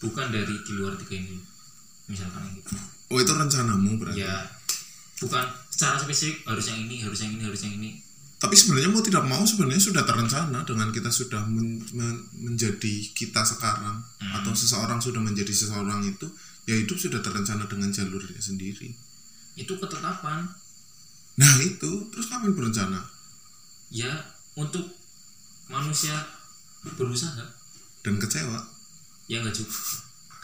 Bukan 0.00 0.32
dari 0.32 0.54
di 0.64 0.72
luar 0.72 0.96
tiga 0.96 1.20
ini. 1.20 1.36
Misalkan 2.08 2.40
yang 2.46 2.54
gitu. 2.56 2.72
Oh 3.12 3.18
itu 3.20 3.32
rencanamu 3.36 4.00
berarti? 4.00 4.24
Ya 4.24 4.55
bukan 5.16 5.44
secara 5.72 5.96
spesifik 5.96 6.44
harus 6.44 6.68
yang 6.68 6.80
ini 6.84 7.00
harus 7.00 7.20
yang 7.24 7.32
ini 7.36 7.42
harus 7.44 7.60
yang 7.64 7.74
ini. 7.76 7.90
Tapi 8.36 8.52
sebenarnya 8.52 8.92
mau 8.92 9.00
tidak 9.00 9.24
mau 9.24 9.40
sebenarnya 9.48 9.80
sudah 9.80 10.04
terencana 10.04 10.60
dengan 10.68 10.92
kita 10.92 11.08
sudah 11.08 11.40
men- 11.48 11.80
men- 11.96 12.24
menjadi 12.36 12.94
kita 13.16 13.40
sekarang 13.40 14.04
Hmm. 14.20 14.32
atau 14.36 14.52
seseorang 14.52 15.00
sudah 15.00 15.24
menjadi 15.24 15.48
seseorang 15.48 16.04
itu 16.04 16.28
ya 16.68 16.76
hidup 16.76 17.00
sudah 17.00 17.24
terencana 17.24 17.64
dengan 17.64 17.88
jalurnya 17.88 18.36
sendiri. 18.36 18.92
Itu 19.56 19.80
ketetapan. 19.80 20.44
Nah 21.40 21.54
itu. 21.64 22.12
Terus 22.12 22.28
kapan 22.28 22.52
berencana? 22.52 23.00
Ya 23.88 24.12
untuk 24.52 24.84
manusia 25.72 26.12
berusaha. 26.96 27.40
Dan 28.04 28.20
kecewa. 28.20 28.60
Ya 29.32 29.40
enggak 29.40 29.56
juga. 29.56 29.80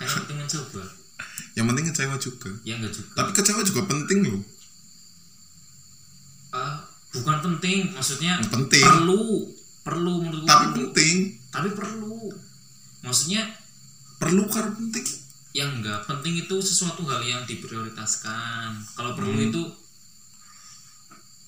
Kan 0.01 0.09
yang 0.09 0.17
penting 0.25 0.39
mencoba. 0.41 0.83
Yang 1.55 1.67
penting 1.69 1.85
kecewa 1.93 2.15
juga. 2.17 2.51
Ya 2.65 2.75
enggak 2.81 2.93
juga. 2.97 3.11
Tapi 3.21 3.31
kecewa 3.37 3.61
juga 3.63 3.83
penting 3.85 4.19
loh 4.25 4.41
bukan 7.13 7.37
penting 7.45 7.93
maksudnya 7.93 8.41
penting. 8.49 8.81
perlu 8.81 9.53
perlu 9.83 10.13
menurutku 10.25 10.49
tapi 10.49 10.67
perlu. 10.73 10.81
penting. 10.91 11.17
Tapi 11.53 11.69
perlu. 11.77 12.17
Maksudnya 13.03 13.43
perlu 14.17 14.47
karena 14.49 14.73
penting. 14.73 15.07
yang 15.53 15.69
enggak 15.83 16.09
penting 16.09 16.41
itu 16.41 16.57
sesuatu 16.65 17.05
hal 17.05 17.21
yang 17.21 17.45
diprioritaskan. 17.45 18.73
Kalau 18.97 19.13
perlu 19.13 19.37
Hmm. 19.37 19.49
itu 19.53 19.63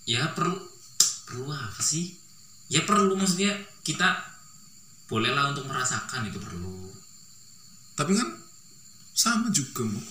ya 0.05 0.29
perlu 0.37 0.61
perlu 1.25 1.49
apa 1.49 1.81
sih? 1.81 2.12
Ya 2.69 2.85
perlu 2.85 3.17
maksudnya 3.17 3.57
kita 3.81 4.12
bolehlah 5.09 5.57
untuk 5.57 5.65
merasakan 5.65 6.29
itu 6.29 6.37
perlu. 6.37 6.93
Tapi 7.97 8.12
kan 8.12 8.29
sama 9.15 9.49
juga 9.49 9.87
mau 9.87 10.03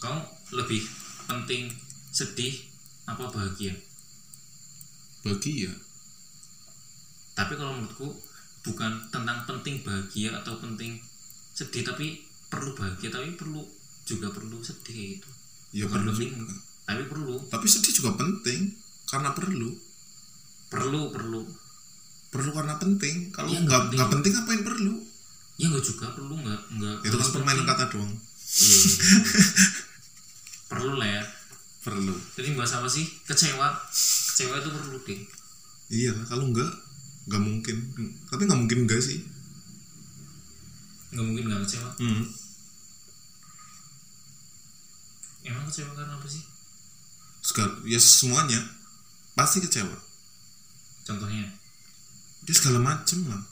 kamu 0.00 0.20
lebih 0.54 0.84
penting 1.26 1.72
sedih 2.12 2.52
apa 3.06 3.26
bahagia 3.26 3.72
bagi 5.22 5.64
ya. 5.64 5.72
Tapi 7.32 7.52
kalau 7.54 7.72
menurutku 7.74 8.08
bukan 8.60 8.92
tentang 9.08 9.44
penting 9.44 9.80
bahagia 9.80 10.32
atau 10.34 10.58
penting 10.58 11.00
sedih 11.50 11.80
tapi 11.82 12.20
perlu 12.46 12.72
bahagia 12.72 13.08
tapi 13.08 13.32
perlu 13.32 13.64
juga 14.02 14.28
perlu 14.28 14.60
sedih 14.60 14.90
kayak 14.90 15.10
gitu 15.14 15.30
ya 15.72 15.84
Bukan 15.86 15.96
perlu 15.96 16.10
penting. 16.12 16.32
juga. 16.36 16.56
tapi 16.84 17.02
perlu. 17.06 17.34
Tapi 17.46 17.66
sedih 17.66 17.92
juga 17.94 18.10
penting 18.16 18.60
karena 19.06 19.30
perlu. 19.30 19.70
Perlu 20.68 21.00
perlu. 21.10 21.40
Perlu 22.28 22.50
karena 22.50 22.74
penting. 22.76 23.30
Kalau 23.30 23.48
Iya, 23.48 23.60
nggak 23.60 23.80
penting. 23.80 23.96
nggak 23.96 24.10
penting. 24.10 24.32
ngapain 24.34 24.62
perlu? 24.62 24.94
Ya 25.56 25.66
enggak 25.66 25.84
juga 25.84 26.06
perlu 26.10 26.34
enggak 26.36 26.60
enggak 26.70 26.96
itu 27.00 27.10
kan 27.10 27.20
harus 27.20 27.30
permainan 27.30 27.58
penting. 27.58 27.70
kata 27.76 27.84
doang. 27.90 28.12
Iya, 28.50 28.78
perlu 30.70 30.92
lah 30.94 31.08
ya. 31.10 31.22
Perlu. 31.80 32.14
Jadi 32.34 32.48
bahas 32.52 32.72
apa 32.72 32.86
sih 32.86 33.08
kecewa 33.24 33.68
kecewa 34.40 34.56
itu 34.56 34.68
perlu 34.72 34.98
deh 35.04 35.20
iya 35.90 36.12
kalau 36.24 36.48
enggak 36.48 36.72
nggak 37.30 37.42
mungkin. 37.46 37.76
Tapi 38.26 38.42
nggak 38.48 38.60
mungkin 38.64 38.78
enggak 38.88 38.98
sih. 39.04 39.22
Nggak 41.14 41.24
mungkin 41.26 41.44
nggak 41.46 41.62
kecewa? 41.62 41.90
Hmm. 42.00 42.24
emang 45.40 45.64
kecewa 45.66 45.92
karena 45.96 46.14
apa 46.16 46.26
sih? 46.28 46.42
Segala 47.40 47.72
ya 47.86 48.00
semuanya 48.00 48.60
pasti 49.38 49.62
kecewa. 49.62 49.94
Contohnya? 51.06 51.48
Dia 52.44 52.54
segala 52.54 52.78
macem 52.80 53.24
lah. 53.30 53.42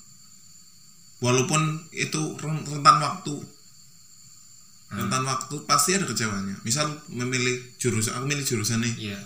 Walaupun 1.19 1.91
itu 1.93 2.39
ren- 2.39 2.65
rentan 2.67 2.97
waktu. 3.03 3.35
Hmm. 4.89 5.05
rentan 5.05 5.23
waktu 5.29 5.55
pasti 5.69 5.95
ada 5.95 6.09
kecewanya. 6.09 6.57
Misal 6.65 6.89
memilih 7.13 7.77
jurusan 7.77 8.17
aku 8.17 8.25
milih 8.27 8.45
jurusan 8.47 8.81
nih. 8.81 9.13
Iya 9.13 9.21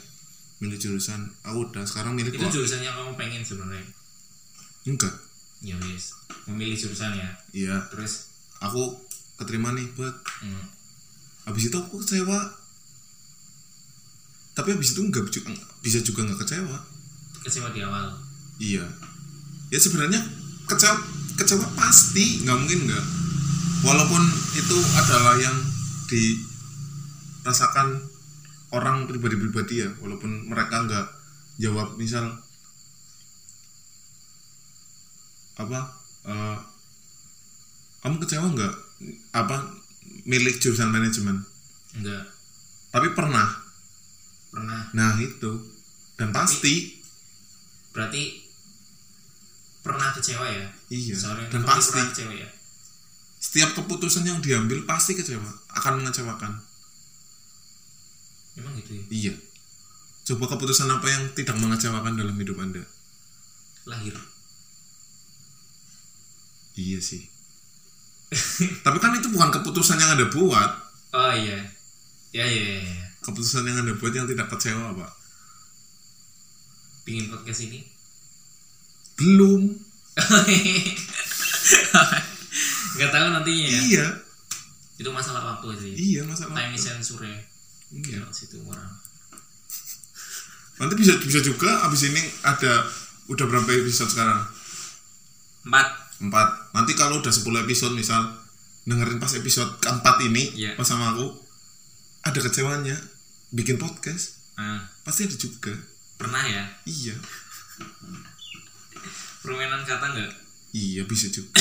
milih 0.63 0.79
jurusan 0.79 1.27
aku 1.43 1.67
udah 1.67 1.83
sekarang 1.83 2.15
milih 2.15 2.31
itu 2.31 2.47
jurusan 2.47 2.79
yang 2.81 2.95
kamu 2.95 3.19
pengen 3.19 3.43
sebenarnya? 3.43 3.83
Enggak. 4.87 5.11
Ya 5.59 5.75
wis 5.83 6.15
memilih 6.47 6.79
jurusan 6.79 7.19
ya? 7.19 7.31
Iya. 7.51 7.77
Terus? 7.91 8.31
Aku 8.63 8.95
keterima 9.35 9.75
nih 9.75 9.91
buat. 9.93 10.15
Hmm, 10.39 10.63
habis 11.45 11.67
itu 11.67 11.75
aku 11.75 11.99
kecewa. 11.99 12.39
Tapi 14.53 14.69
habis 14.71 14.95
itu 14.95 15.03
enggak 15.03 15.27
ju- 15.27 15.43
bisa 15.83 15.99
juga 15.99 16.23
nggak 16.23 16.47
kecewa. 16.47 16.79
Kecewa 17.43 17.75
di 17.75 17.83
awal? 17.83 18.15
Iya. 18.63 18.87
Ya 19.67 19.79
sebenarnya 19.83 20.23
kecewa 20.71 20.95
kecewa 21.35 21.67
pasti 21.75 22.47
nggak 22.47 22.55
mungkin 22.55 22.87
nggak 22.87 23.05
walaupun 23.83 24.23
itu 24.55 24.77
adalah 24.95 25.35
yang 25.35 25.59
dirasakan 26.07 27.99
orang 28.73 29.05
pribadi-pribadi 29.07 29.85
ya 29.85 29.91
walaupun 30.01 30.49
mereka 30.49 30.89
nggak 30.89 31.07
jawab 31.61 31.95
misal 32.01 32.25
apa 35.61 35.81
eh, 36.27 36.59
kamu 38.03 38.17
kecewa 38.19 38.51
nggak? 38.51 38.75
Apa 39.37 39.57
milik 40.27 40.59
jurusan 40.59 40.91
manajemen? 40.91 41.45
Enggak 41.95 42.33
tapi 42.93 43.09
pernah. 43.17 43.49
Pernah. 44.53 44.93
Nah 44.93 45.17
itu. 45.19 45.53
Dan 46.21 46.31
pasti. 46.31 47.01
berarti 47.93 48.41
pernah 49.85 50.17
kecewa 50.17 50.49
ya? 50.49 50.65
Iya. 50.89 51.13
Seorang 51.17 51.45
dan 51.53 51.61
pasti 51.65 52.01
kecewa 52.01 52.33
ya? 52.33 52.49
Setiap 53.37 53.77
keputusan 53.77 54.25
yang 54.25 54.41
diambil 54.41 54.85
pasti 54.89 55.13
kecewa. 55.13 55.49
Akan 55.73 56.01
mengecewakan 56.01 56.57
memang 58.59 58.73
gitu 58.81 58.97
ya? 58.97 59.05
Iya. 59.09 59.35
Coba 60.23 60.55
keputusan 60.55 60.87
apa 60.87 61.07
yang 61.11 61.23
tidak 61.35 61.59
mengecewakan 61.59 62.15
dalam 62.15 62.37
hidup 62.39 62.57
anda? 62.63 62.83
Lahir. 63.89 64.15
Iya 66.79 66.99
sih. 67.03 67.27
Tapi 68.87 68.99
kan 69.03 69.19
itu 69.19 69.29
bukan 69.29 69.51
keputusan 69.51 69.99
yang 69.99 70.15
anda 70.15 70.31
buat. 70.31 70.71
Oh 71.13 71.33
iya. 71.35 71.59
Ya 72.33 72.49
ya 72.49 72.65
ya, 72.65 72.81
ya. 72.81 73.07
keputusan 73.21 73.69
yang 73.69 73.85
anda 73.85 73.93
buat 73.99 74.15
yang 74.15 74.25
tidak 74.25 74.49
kecewa 74.49 74.97
pak. 74.97 75.13
Pingin 77.05 77.29
podcast 77.29 77.69
ini? 77.69 77.85
Belum. 79.21 79.69
Nggak 82.97 83.11
tahu 83.11 83.27
nantinya 83.37 83.67
ya. 83.69 83.81
Iya. 83.85 84.07
Itu 84.97 85.11
masalah 85.11 85.57
waktu 85.57 85.67
ya. 85.83 85.95
iya 85.99 86.21
masalah 86.23 86.55
time 86.55 86.79
sensor 86.79 87.27
ya 87.27 87.52
iya. 87.93 88.21
Situ 88.33 88.59
orang 88.65 88.91
nanti 90.81 90.99
bisa 90.99 91.15
bisa 91.23 91.39
juga 91.39 91.85
abis 91.87 92.11
ini 92.11 92.19
ada 92.43 92.83
udah 93.31 93.47
berapa 93.47 93.71
episode 93.71 94.11
sekarang? 94.11 94.43
Empat. 95.63 95.87
Empat. 96.19 96.49
Nanti 96.75 96.99
kalau 96.99 97.23
udah 97.23 97.31
10 97.31 97.63
episode 97.63 97.95
misal 97.95 98.19
dengerin 98.83 99.23
pas 99.23 99.31
episode 99.39 99.79
keempat 99.79 100.19
ini 100.27 100.51
Iya. 100.59 100.75
pas 100.75 100.83
sama 100.83 101.15
aku 101.15 101.31
ada 102.27 102.39
kecewanya. 102.43 102.99
Bikin 103.55 103.79
podcast. 103.79 104.43
Ah, 104.59 104.83
pasti 105.07 105.29
ada 105.29 105.37
juga. 105.39 105.71
Pernah 106.19 106.43
ya? 106.51 106.65
Iya. 106.83 107.15
Permainan 109.45 109.87
kata 109.87 110.07
nggak? 110.19 110.33
Iya 110.73 111.07
bisa 111.07 111.31
juga. 111.31 111.53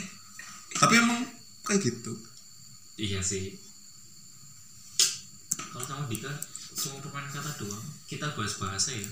Tapi 0.84 0.94
emang 1.00 1.26
kayak 1.66 1.80
gitu. 1.80 2.12
Iya 3.00 3.18
sih 3.18 3.63
kalau 5.74 5.86
kamu 5.90 6.06
Dika 6.06 6.30
semua 6.70 7.02
permainan 7.02 7.34
kata 7.34 7.50
doang. 7.58 7.82
Kita 8.06 8.30
bahas 8.38 8.54
bahasa 8.62 8.94
ya. 8.94 9.10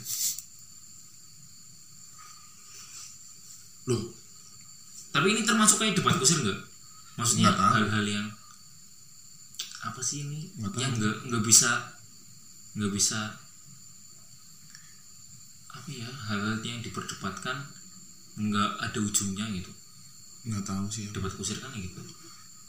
Loh. 3.90 4.14
Tapi 5.10 5.26
ini 5.34 5.42
termasuk 5.42 5.82
kayak 5.82 5.98
debat 5.98 6.14
kusir 6.22 6.38
nggak? 6.38 6.60
Maksudnya 7.18 7.50
hal-hal 7.50 8.06
yang 8.06 8.30
apa 9.82 9.98
sih 9.98 10.22
ini? 10.22 10.54
Nggak 10.54 10.70
tahu. 10.70 10.80
yang 10.86 10.92
nggak 10.94 11.16
nggak 11.26 11.42
bisa 11.42 11.70
nggak 12.78 12.92
bisa 12.94 13.18
apa 15.66 15.88
ya 15.90 16.06
hal-hal 16.06 16.62
yang 16.62 16.78
diperdebatkan 16.78 17.58
nggak 18.38 18.70
ada 18.78 18.98
ujungnya 19.02 19.50
gitu. 19.50 19.74
Nggak 20.46 20.62
tahu 20.62 20.86
sih. 20.86 21.10
Debat 21.10 21.34
kusir 21.34 21.58
kan 21.58 21.74
gitu. 21.74 21.98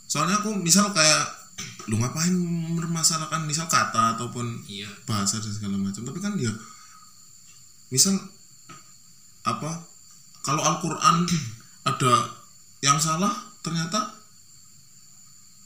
Soalnya 0.09 0.41
aku 0.41 0.57
misal 0.57 0.89
kayak 0.97 1.42
lu 1.91 1.99
ngapain 1.99 2.33
mempermasalahkan? 2.33 3.43
Misal 3.43 3.67
kata 3.67 4.17
ataupun 4.17 4.63
iya. 4.69 4.87
bahasa 5.03 5.39
dan 5.43 5.51
segala 5.51 5.75
macam. 5.75 6.03
Tapi 6.07 6.19
kan 6.23 6.33
dia 6.39 6.53
misal 7.93 8.17
apa 9.45 9.85
kalau 10.41 10.63
Al-Quran 10.63 11.27
ada 11.91 12.13
yang 12.81 12.97
salah 12.97 13.31
ternyata 13.59 14.15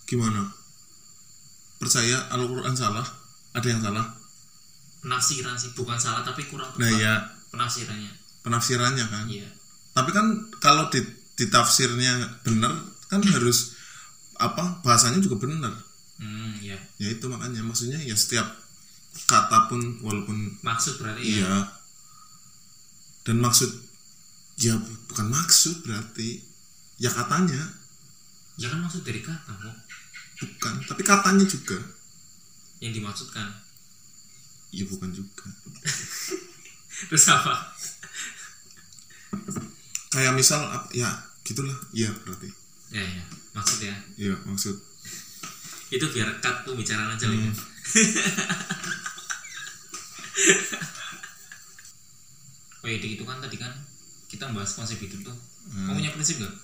gimana? 0.10 0.54
Percaya 1.78 2.30
Al-Quran 2.34 2.74
salah 2.74 3.06
ada 3.54 3.68
yang 3.68 3.82
salah? 3.82 4.06
Penafsiran 5.02 5.56
sih 5.56 5.72
bukan 5.78 5.96
salah 5.96 6.26
tapi 6.26 6.50
kurang 6.50 6.74
nah 6.76 6.90
tepat 6.90 7.00
ya 7.00 7.14
penafsirannya. 7.54 8.12
Penafsirannya 8.44 9.06
kan? 9.08 9.26
Iya. 9.30 9.50
Tapi 9.98 10.10
kan 10.14 10.26
kalau 10.62 10.90
di, 10.94 11.02
ditafsirnya 11.38 12.42
benar 12.46 12.74
kan 13.08 13.22
harus 13.24 13.77
apa 14.38 14.82
bahasanya 14.82 15.20
juga 15.20 15.44
benar. 15.44 15.74
Hmm 16.18 16.54
iya. 16.58 16.78
Ya 16.98 17.08
itu 17.10 17.26
makanya 17.26 17.62
maksudnya 17.62 17.98
ya 18.02 18.14
setiap 18.14 18.46
kata 19.26 19.66
pun 19.68 19.82
walaupun 20.02 20.58
maksud 20.62 20.98
berarti 20.98 21.22
ya? 21.22 21.30
Iya. 21.42 21.56
Dan 23.22 23.42
maksud 23.42 23.70
ya 24.58 24.74
bu- 24.78 25.02
bukan 25.10 25.28
maksud 25.30 25.82
berarti 25.84 26.42
ya 26.98 27.10
katanya. 27.10 27.62
Ya 28.58 28.70
kan 28.70 28.82
maksud 28.82 29.06
dari 29.06 29.22
kata 29.22 29.52
kok 29.54 29.78
bukan 30.38 30.74
tapi 30.86 31.02
katanya 31.02 31.46
juga. 31.46 31.78
Yang 32.82 33.02
dimaksudkan. 33.02 33.50
Ya 34.70 34.86
bukan 34.86 35.10
juga. 35.12 35.46
Terus 37.10 37.26
apa? 37.30 37.74
Kayak 40.10 40.34
misal 40.34 40.62
ya 40.94 41.10
gitulah. 41.44 41.76
Iya 41.94 42.10
berarti. 42.24 42.50
Ya 42.90 43.04
ya 43.04 43.24
maksud 43.58 43.82
ya? 43.82 43.96
Ya 44.22 44.36
maksud. 44.46 44.78
Itu 45.90 46.06
biar 46.14 46.38
cut 46.38 46.62
pembicaraan 46.62 47.18
aja 47.18 47.26
Hmm. 47.26 47.50
Oh 52.86 52.88
iya 52.88 53.04
itu 53.04 53.26
kan 53.28 53.44
tadi 53.44 53.60
kan 53.60 53.74
kita 54.32 54.48
bahas 54.54 54.72
konsep 54.78 55.02
hidup 55.02 55.20
tuh. 55.28 55.36
Hmm. 55.68 55.92
kamu 55.92 56.00
punya 56.00 56.12
prinsip 56.16 56.40
gak? 56.40 56.56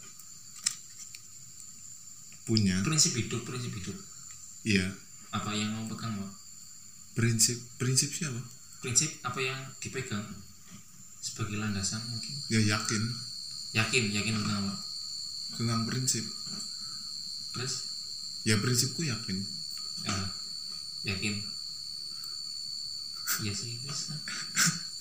punya. 2.44 2.76
Prinsip 2.84 3.12
hidup 3.16 3.44
prinsip 3.44 3.72
hidup. 3.76 3.98
Iya. 4.64 4.88
Apa 5.36 5.52
yang 5.52 5.76
kamu 5.76 5.92
pegang 5.92 6.16
Pak? 6.16 6.32
prinsip 7.14 7.62
prinsip 7.78 8.10
siapa? 8.10 8.42
Prinsip 8.82 9.22
apa 9.22 9.40
yang 9.40 9.60
dipegang? 9.80 10.26
Sebagai 11.24 11.62
landasan 11.62 12.02
mungkin? 12.10 12.34
Ya 12.52 12.60
yakin. 12.60 13.04
Yakin 13.78 14.04
yakin 14.12 14.34
tentang 14.44 14.68
apa? 14.68 14.76
Tentang 15.56 15.82
prinsip 15.88 16.26
terus? 17.54 17.74
Ya 18.44 18.60
prinsipku 18.60 19.06
yakin. 19.06 19.38
Ya, 20.04 20.16
yakin? 21.14 21.40
Iya 23.42 23.54
sih 23.56 23.80
bisa 23.82 24.14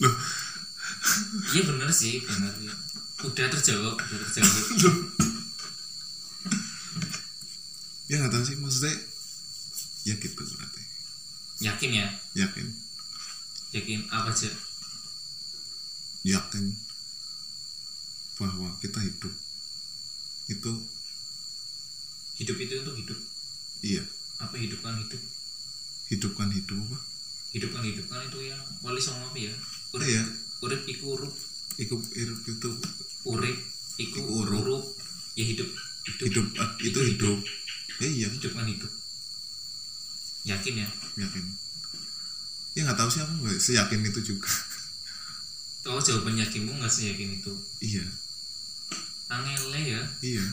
Loh. 0.01 0.15
iya 1.53 1.63
bener 1.67 1.91
sih 1.91 2.23
bener. 2.23 2.55
Ya. 2.63 2.75
udah 3.27 3.47
terjawab 3.51 3.95
udah 3.99 4.19
terjawab. 4.29 4.65
Ya 8.11 8.21
nggak 8.21 8.29
tahu 8.29 8.45
sih 8.45 8.61
maksudnya 8.61 8.93
ya 10.05 10.13
gitu 10.21 10.45
berarti. 10.45 10.83
Yakin 11.65 11.91
ya? 11.97 12.07
Yakin. 12.37 12.69
Yakin 13.73 14.05
apa 14.13 14.29
aja? 14.37 14.53
Yakin 16.21 16.77
bahwa 18.37 18.69
kita 18.85 19.01
hidup 19.01 19.33
itu 20.53 20.73
hidup 22.43 22.57
itu 22.59 22.75
untuk 22.83 22.97
hidup. 22.99 23.19
Iya. 23.87 24.03
Apa 24.43 24.59
hidup 24.59 24.83
kan 24.83 24.99
hidup 24.99 25.23
hidupkan 26.13 26.49
hidup 26.53 26.77
apa? 26.77 26.99
Hidup 27.57 27.71
kan 27.73 27.85
hidup 27.85 28.05
kan 28.11 28.21
itu 28.27 28.39
yang 28.53 28.61
wali 28.85 29.01
sama 29.01 29.31
apa 29.31 29.39
ya? 29.39 29.55
Urip. 29.97 30.09
Iya. 30.11 30.23
urip 30.63 30.83
iku 30.91 31.05
urup. 31.17 31.35
Hidup 31.81 32.01
hidup 32.13 32.39
itu. 32.45 32.71
Urip 33.25 33.59
iku 34.03 34.19
Iku 34.21 34.33
urup. 34.45 34.61
urup. 34.61 34.85
Ya 35.39 35.45
hidup. 35.47 35.69
Hidup. 36.05 36.27
Hidup 36.29 36.47
ah, 36.59 36.71
itu 36.83 36.99
hidup 37.15 37.39
ya 38.03 38.09
iya. 38.11 38.29
Hidup 38.29 38.53
kan 38.53 38.67
hidup. 38.67 38.93
Yakin 40.43 40.75
ya? 40.83 40.89
Yakin. 41.23 41.45
Ya 42.75 42.81
nggak 42.89 42.99
tahu 42.99 43.09
sih 43.09 43.21
aku 43.23 43.33
nggak 43.47 43.61
seyakin 43.63 44.03
itu 44.03 44.21
juga. 44.35 44.51
Oh 45.83 45.99
jawaban 45.99 46.39
yakinmu 46.39 46.79
nggak 46.79 46.93
sih 46.93 47.15
yakin 47.15 47.41
itu? 47.41 47.53
Iya. 47.83 48.05
Angele 49.33 49.81
ya? 49.97 50.03
Iya 50.21 50.45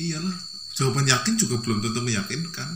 iyalah 0.00 0.32
jawaban 0.72 1.04
yakin 1.04 1.36
juga 1.36 1.60
belum 1.60 1.84
tentu 1.84 2.00
meyakinkan. 2.00 2.68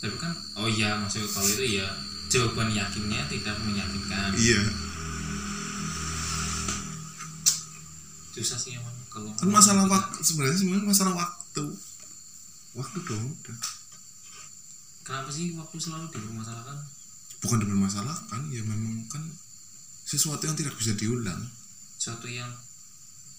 Tapi 0.00 0.16
kan 0.16 0.32
oh 0.56 0.66
iya 0.66 0.96
maksudnya 0.96 1.28
kalau 1.28 1.48
itu 1.52 1.64
ya 1.76 1.86
jawaban 2.32 2.72
yakinnya 2.72 3.20
tidak 3.28 3.56
meyakinkan. 3.60 4.30
Iya. 4.32 4.60
Susah 8.32 8.56
sih 8.56 8.80
emang 8.80 8.96
kalau 9.12 9.28
kan 9.36 9.46
masalah 9.52 9.84
waktu 9.84 10.18
sebenarnya 10.24 10.56
sebenarnya 10.56 10.88
masalah 10.88 11.14
waktu. 11.14 11.64
Waktu 12.72 12.98
dong 13.04 13.36
udah. 13.36 13.58
Kenapa 15.04 15.28
sih 15.28 15.52
waktu 15.52 15.76
selalu 15.76 16.08
dipermasalahkan? 16.08 16.78
Bukan 17.44 17.58
dipermasalahkan 17.60 18.40
ya 18.48 18.64
memang 18.64 19.04
kan 19.12 19.20
sesuatu 20.08 20.48
yang 20.48 20.56
tidak 20.56 20.72
bisa 20.80 20.96
diulang. 20.96 21.52
Suatu 22.00 22.24
yang 22.32 22.48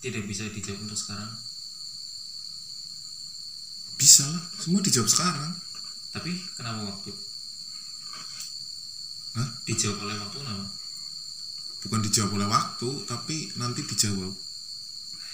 tidak 0.06 0.30
bisa 0.30 0.46
dijawab 0.54 0.86
untuk 0.86 1.00
sekarang 1.00 1.32
bisa 3.98 4.26
lah 4.28 4.44
semua 4.60 4.82
dijawab 4.82 5.10
sekarang. 5.10 5.52
Tapi 6.14 6.32
kenapa 6.54 6.86
waktu 6.86 7.10
Hah? 9.34 9.50
dijawab 9.66 9.98
oleh 10.06 10.16
waktu 10.22 10.38
kenapa? 10.46 10.66
Bukan 11.84 12.00
dijawab 12.06 12.32
oleh 12.38 12.48
waktu 12.48 12.90
tapi 13.10 13.36
nanti 13.58 13.82
dijawab. 13.82 14.34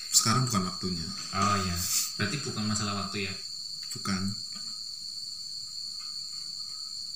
Sekarang 0.09 0.47
bukan 0.47 0.65
waktunya. 0.65 1.05
Oh 1.35 1.57
ya 1.59 1.75
berarti 2.17 2.37
bukan 2.41 2.63
masalah 2.65 2.95
waktu 3.05 3.27
ya? 3.27 3.33
Bukan. 3.93 4.21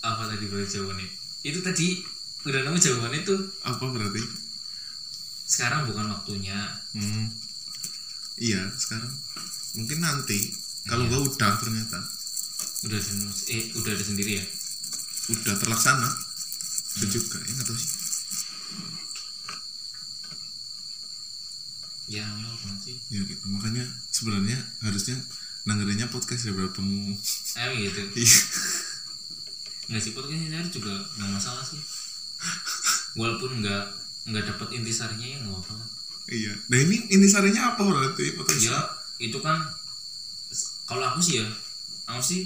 Apa 0.03 0.27
tadi 0.27 0.45
berarti 0.51 0.77
jawabannya? 0.77 1.07
Itu 1.47 1.59
tadi 1.63 2.03
udah 2.43 2.59
nemu 2.67 2.75
jawabannya 2.75 3.21
tuh. 3.23 3.39
Apa 3.63 3.83
berarti? 3.87 4.23
Sekarang 5.47 5.87
bukan 5.87 6.11
waktunya. 6.11 6.57
Hmm. 6.91 7.31
iya 8.41 8.65
sekarang. 8.75 9.13
Mungkin 9.77 9.99
nanti 10.03 10.51
kalau 10.83 11.07
Iya. 11.07 11.11
gak 11.15 11.23
udah 11.31 11.53
ternyata. 11.59 11.97
Udah 12.83 12.99
eh 13.47 13.63
udah 13.79 13.91
ada 13.95 14.03
sendiri 14.03 14.31
ya? 14.39 14.45
Udah 15.31 15.55
terlaksana. 15.55 16.09
Bisa 16.93 17.07
juga 17.09 17.37
ya 17.41 17.51
nggak 17.55 17.67
tahu 17.67 17.77
sih. 17.79 17.91
Ya 22.11 22.27
banget 22.27 22.79
sih. 22.83 22.95
Ya 23.09 23.21
gitu. 23.23 23.43
Makanya 23.47 23.83
sebenarnya 24.11 24.59
harusnya 24.83 25.15
dengerinnya 25.63 26.11
podcast 26.11 26.43
daripada 26.43 26.75
temu 26.75 27.15
eh 27.55 27.69
gitu. 27.79 28.01
Iya. 28.19 28.39
Nggak 29.87 30.01
sih 30.03 30.11
podcast 30.11 30.39
ini 30.43 30.59
juga 30.71 30.93
nggak 31.19 31.29
masalah 31.31 31.63
sih. 31.63 31.79
Walaupun 33.15 33.63
nggak 33.63 33.83
nggak 34.27 34.43
dapat 34.55 34.67
intisarinya 34.79 35.27
ya 35.27 35.37
nggak 35.43 35.55
apa-apa. 35.55 35.75
Iya. 36.27 36.53
Nah 36.67 36.77
ini 36.83 36.95
ini 37.11 37.25
sarinya 37.27 37.75
apa 37.75 37.81
berarti 37.83 38.35
podcast? 38.35 38.63
ya 38.63 38.79
itu 39.19 39.39
kan 39.39 39.59
kalau 40.83 41.03
aku 41.05 41.19
sih 41.19 41.39
ya 41.39 41.47
aku 42.05 42.19
sih 42.19 42.41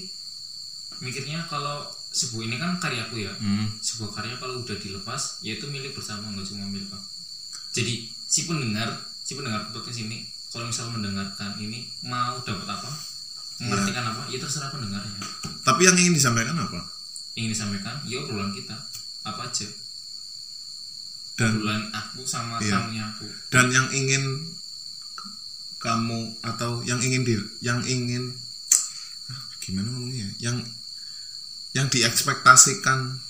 mikirnya 0.99 1.45
kalau 1.45 1.85
sebuah 2.09 2.43
ini 2.43 2.57
kan 2.57 2.77
karyaku 2.77 3.21
ya. 3.21 3.33
Hmm. 3.38 3.69
sebuah 3.77 4.09
karya 4.11 4.33
kalau 4.35 4.59
udah 4.59 4.73
dilepas 4.75 5.41
ya 5.41 5.53
itu 5.53 5.65
milik 5.67 5.93
bersama 5.93 6.29
nggak 6.29 6.45
cuma 6.45 6.65
milik 6.65 6.89
aku. 6.89 7.07
Jadi 7.73 7.93
si 8.09 8.45
pendengar 8.45 8.89
si 9.21 9.33
pendengar 9.33 9.69
podcast 9.69 10.01
ini 10.01 10.25
kalau 10.49 10.65
misal 10.65 10.89
mendengarkan 10.89 11.53
ini 11.57 11.85
mau 12.01 12.41
dapat 12.41 12.65
apa? 12.65 12.89
Mengartikan 13.59 14.05
apa? 14.05 14.25
Ya 14.29 14.38
terserah 14.38 14.69
pendengarnya. 14.69 15.21
Tapi 15.61 15.81
yang 15.83 15.97
ingin 15.97 16.13
disampaikan 16.13 16.57
apa? 16.57 16.79
Ingin 17.35 17.53
disampaikan 17.53 18.01
ya 18.05 18.21
obrolan 18.21 18.49
kita. 18.49 18.73
Apa 19.21 19.49
aja? 19.49 19.67
Dan 21.38 21.61
obrolan 21.61 21.85
aku 21.91 22.25
sama 22.25 22.57
Iya. 22.57 22.81
aku. 23.13 23.27
Dan 23.53 23.69
yang 23.69 23.88
ingin 23.91 24.23
kamu 25.78 26.41
atau 26.41 26.82
yang 26.82 26.97
ingin 26.97 27.21
di 27.21 27.38
yang 27.61 27.80
ingin 27.86 28.34
ah, 29.30 29.41
gimana 29.61 29.93
ngomongnya? 29.93 30.28
Ya? 30.41 30.49
yang 30.49 30.57
yang 31.78 31.88
diekspektasikan 31.93 33.21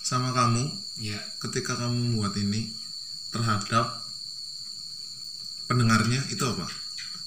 sama 0.00 0.32
kamu 0.32 0.64
ya 1.02 1.18
ketika 1.42 1.76
kamu 1.76 1.92
membuat 2.16 2.32
ini 2.40 2.72
terhadap 3.28 4.00
pendengar 5.68 6.00
sebenarnya 6.06 6.22
itu 6.32 6.44
apa? 6.46 6.66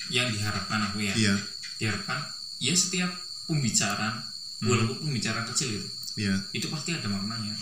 Yang 0.10 0.28
diharapkan 0.40 0.80
aku 0.90 0.98
ya? 1.04 1.14
Iya. 1.14 1.36
Diharapkan 1.78 2.20
ya 2.58 2.74
setiap 2.74 3.12
pembicaraan 3.46 4.26
walaupun 4.66 5.08
pembicaraan 5.08 5.48
kecil 5.54 5.80
itu 5.80 5.88
iya. 6.20 6.36
itu 6.56 6.72
pasti 6.72 6.96
ada 6.96 7.06
maknanya. 7.12 7.54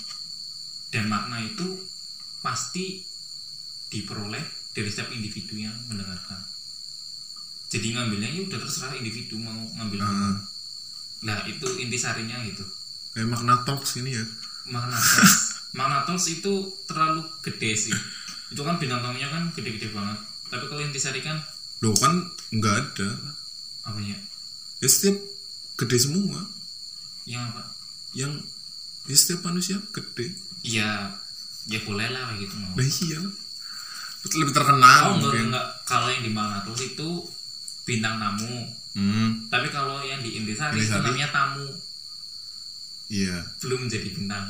Dan 0.88 1.12
makna 1.12 1.44
itu 1.44 1.84
pasti 2.40 3.04
diperoleh 3.92 4.40
dari 4.72 4.88
setiap 4.88 5.12
individu 5.12 5.60
yang 5.60 5.76
mendengarkan 5.92 6.40
jadi 7.68 7.88
ngambilnya 7.94 8.30
ya 8.32 8.42
udah 8.48 8.60
terserah 8.60 8.96
individu 8.96 9.36
mau 9.38 9.56
ngambil 9.76 10.00
Ah. 10.00 10.36
nah 11.20 11.38
itu 11.44 11.68
intisarinya 11.78 12.40
gitu. 12.46 12.64
Kayak 13.12 13.28
makna 13.28 13.66
talks 13.66 13.98
ini 13.98 14.14
ya? 14.14 14.26
Makna 14.68 14.96
tos 14.96 15.34
makna 15.74 15.98
tos 16.06 16.26
itu 16.28 16.54
terlalu 16.86 17.26
gede 17.42 17.72
sih. 17.76 17.96
Itu 18.48 18.62
kan 18.62 18.78
bintang 18.78 19.02
tamunya 19.02 19.28
kan 19.28 19.52
gede-gede 19.52 19.92
banget. 19.92 20.16
Tapi 20.48 20.64
kalau 20.66 20.80
intisari 20.80 21.20
kan 21.20 21.36
loh 21.80 21.92
kan 21.98 22.14
nggak 22.50 22.76
ada. 22.78 23.10
Apanya? 23.84 24.16
Ya 24.80 24.88
setiap 24.88 25.18
gede 25.76 25.98
semua. 26.00 26.40
Yang 27.26 27.44
apa? 27.52 27.62
Yang 28.14 28.32
ya 29.06 29.16
setiap 29.18 29.42
manusia 29.44 29.78
gede. 29.92 30.32
Iya. 30.64 31.12
Ya 31.68 31.80
boleh 31.84 32.08
lah 32.08 32.32
kayak 32.32 32.48
gitu 32.48 32.56
mau. 32.56 32.72
Nah 32.72 32.88
iya. 32.88 33.20
Lebih 34.28 34.54
terkenal 34.54 35.02
oh 35.04 35.14
enggak 35.18 35.24
mungkin. 35.34 35.44
enggak 35.52 35.68
kalau 35.84 36.08
yang 36.08 36.22
di 36.22 36.32
makna 36.32 36.64
tos 36.64 36.80
itu 36.80 37.10
bintang 37.88 38.20
tamu. 38.20 38.68
Hmm. 38.94 39.48
Tapi 39.48 39.72
kalau 39.72 40.04
yang 40.04 40.20
di 40.20 40.36
intisari, 40.36 40.76
itu 40.78 40.92
Intisari. 40.92 41.06
namanya 41.08 41.30
tamu. 41.32 41.68
Iya. 43.08 43.38
Belum 43.64 43.88
menjadi 43.88 44.10
bintang. 44.12 44.46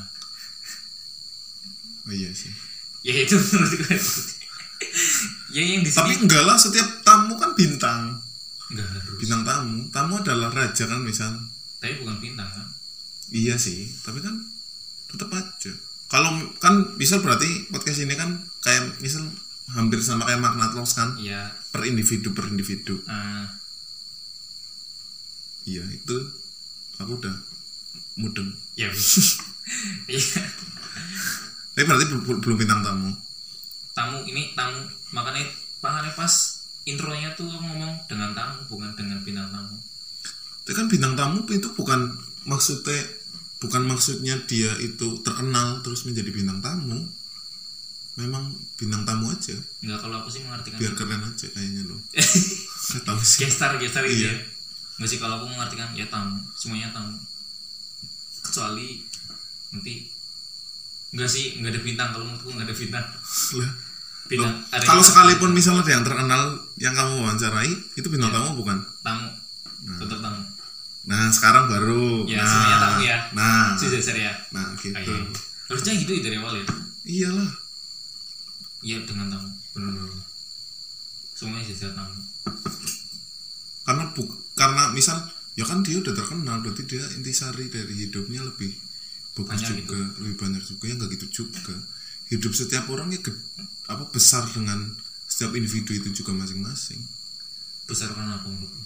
Oh, 2.07 2.13
iya 2.15 2.33
sih. 2.33 2.49
Ya 3.05 3.13
itu 3.13 3.37
menurut 3.53 3.71
gue. 3.77 3.97
Ya 5.53 5.61
yang 5.61 5.81
di 5.85 5.89
tapi 5.93 6.17
enggak 6.17 6.43
lah 6.43 6.57
setiap 6.57 7.05
tamu 7.05 7.37
kan 7.37 7.53
bintang. 7.53 8.17
Enggak 8.73 8.87
harus. 8.89 9.17
Bintang 9.21 9.43
tamu. 9.45 9.77
Tamu 9.93 10.13
adalah 10.17 10.49
raja 10.49 10.83
kan 10.89 11.05
misal. 11.05 11.31
Tapi 11.77 12.01
bukan 12.01 12.17
bintang 12.17 12.49
kan? 12.49 12.65
Iya 13.29 13.59
sih 13.59 13.85
tapi 14.01 14.23
kan 14.23 14.33
tetap 15.11 15.29
aja. 15.35 15.71
Kalau 16.07 16.31
kan 16.63 16.95
misal 16.95 17.19
berarti 17.19 17.67
podcast 17.67 17.99
ini 17.99 18.15
kan 18.15 18.39
kayak 18.63 19.03
misal 19.03 19.27
hampir 19.75 19.99
sama 19.99 20.23
kayak 20.27 20.39
magnet 20.39 20.71
loss 20.71 20.95
kan? 20.95 21.17
Iya. 21.19 21.51
Per 21.75 21.83
individu 21.83 22.31
per 22.31 22.47
individu. 22.47 22.95
Eh, 23.03 23.45
iya 25.67 25.83
itu 25.91 26.15
aku 27.01 27.19
udah 27.19 27.35
mudeng. 28.19 28.49
Ya. 28.77 28.91
Iya. 30.07 30.39
Tapi 31.75 31.83
berarti 31.83 32.07
belum, 32.07 32.55
bintang 32.55 32.79
tamu? 32.79 33.11
Tamu 33.91 34.23
ini 34.23 34.55
tamu. 34.55 34.79
Makanya 35.11 35.43
makanya 35.83 36.15
pas 36.15 36.31
intronya 36.87 37.35
tuh 37.35 37.51
aku 37.51 37.59
ngomong 37.59 38.07
dengan 38.07 38.31
tamu 38.31 38.63
bukan 38.71 38.95
dengan 38.95 39.19
bintang 39.27 39.51
tamu. 39.51 39.75
Tapi 40.63 40.71
kan 40.71 40.87
bintang 40.87 41.19
tamu 41.19 41.43
itu 41.51 41.67
bukan 41.75 42.15
maksudnya 42.47 42.95
bukan 43.59 43.83
maksudnya 43.83 44.39
dia 44.47 44.71
itu 44.79 45.19
terkenal 45.19 45.83
terus 45.83 46.07
menjadi 46.07 46.31
bintang 46.31 46.63
tamu 46.63 47.11
memang 48.17 48.49
bintang 48.81 49.05
tamu 49.05 49.29
aja. 49.29 49.53
Enggak 49.85 50.01
kalau 50.01 50.25
aku 50.25 50.29
sih 50.33 50.41
mengartikan 50.41 50.81
biar 50.81 50.93
keren 50.97 51.21
aja 51.21 51.47
kayaknya 51.53 51.85
loh. 51.85 52.01
Gak 52.97 53.03
tahu 53.05 53.21
sih. 53.21 53.45
Gestar 53.45 53.77
gestar 53.77 54.01
gitu 54.09 54.25
Iya. 54.25 54.33
ya. 54.33 54.41
Nggak 54.97 55.09
sih 55.13 55.19
kalau 55.21 55.37
aku 55.37 55.45
mengartikan 55.53 55.93
ya 55.93 56.09
tamu. 56.09 56.41
Semuanya 56.57 56.89
tamu. 56.89 57.13
Kecuali 58.41 59.05
nanti 59.69 60.09
enggak 61.13 61.29
sih 61.29 61.61
enggak 61.61 61.77
ada 61.77 61.81
bintang. 61.85 62.09
Kalau 62.09 62.25
menurutku 62.25 62.49
enggak 62.49 62.73
ada 62.73 62.75
bintang. 62.75 63.05
Lah, 63.61 63.71
bintang 64.25 64.53
Loh, 64.57 64.81
kalau 64.81 65.03
sekalipun 65.05 65.51
misalnya 65.53 65.85
ada 65.85 65.91
yang 65.93 66.03
terkenal 66.03 66.41
yang 66.81 66.93
kamu 66.97 67.13
wawancarai 67.21 67.71
itu 67.93 68.07
bintang 68.09 68.33
Iya. 68.33 68.37
tamu 68.41 68.49
bukan? 68.57 68.77
Tamu. 69.05 69.29
Tetap 70.01 70.19
tamu. 70.25 70.41
Nah 71.05 71.29
sekarang 71.29 71.69
baru. 71.69 72.25
Ya, 72.25 72.41
nah. 72.41 72.49
semuanya 72.49 72.77
tamu 72.81 72.99
ya. 73.05 73.17
nah. 73.37 73.65
Sudah 73.77 74.01
ya 74.17 74.33
nah 74.49 74.73
gitu. 74.73 74.97
Kayak 74.97 75.05
gitu. 75.05 75.41
harusnya 75.69 75.93
gitu 76.01 76.11
ya 76.17 76.21
dari 76.25 76.35
awal 76.41 76.53
ya. 76.57 76.65
Iyalah 77.05 77.66
iya 78.87 79.03
dengan 79.03 79.27
tamu. 79.27 79.49
Benar-benar 79.75 80.15
semuanya 81.35 81.67
jadi 81.67 81.91
tamu. 81.91 82.19
Karena 83.83 84.03
bu 84.15 84.23
karena 84.55 84.83
misal 84.91 85.17
ya 85.59 85.67
kan 85.67 85.83
dia 85.83 85.99
udah 85.99 86.13
terkenal 86.15 86.63
berarti 86.63 86.83
dia 86.87 87.03
intisari 87.19 87.67
dari 87.67 87.93
hidupnya 88.07 88.47
lebih 88.47 88.71
bagus 89.35 89.51
Banyak 89.53 89.69
gitu. 89.83 89.91
juga 89.91 89.99
lebih 90.23 90.35
banyak 90.39 90.63
juga 90.63 90.83
ya 90.87 90.93
nggak 90.95 91.11
gitu 91.19 91.27
juga. 91.43 91.75
Hidup 92.27 92.51
setiap 92.51 92.87
orang 92.91 93.11
ya 93.11 93.19
ged- 93.19 93.43
apa 93.87 94.03
besar 94.11 94.43
dengan 94.51 94.95
setiap 95.27 95.55
individu 95.55 95.91
itu 95.91 96.23
juga 96.23 96.31
masing-masing. 96.35 96.99
Besar 97.87 98.11
karena 98.15 98.39
apa 98.39 98.47
menurutku 98.47 98.83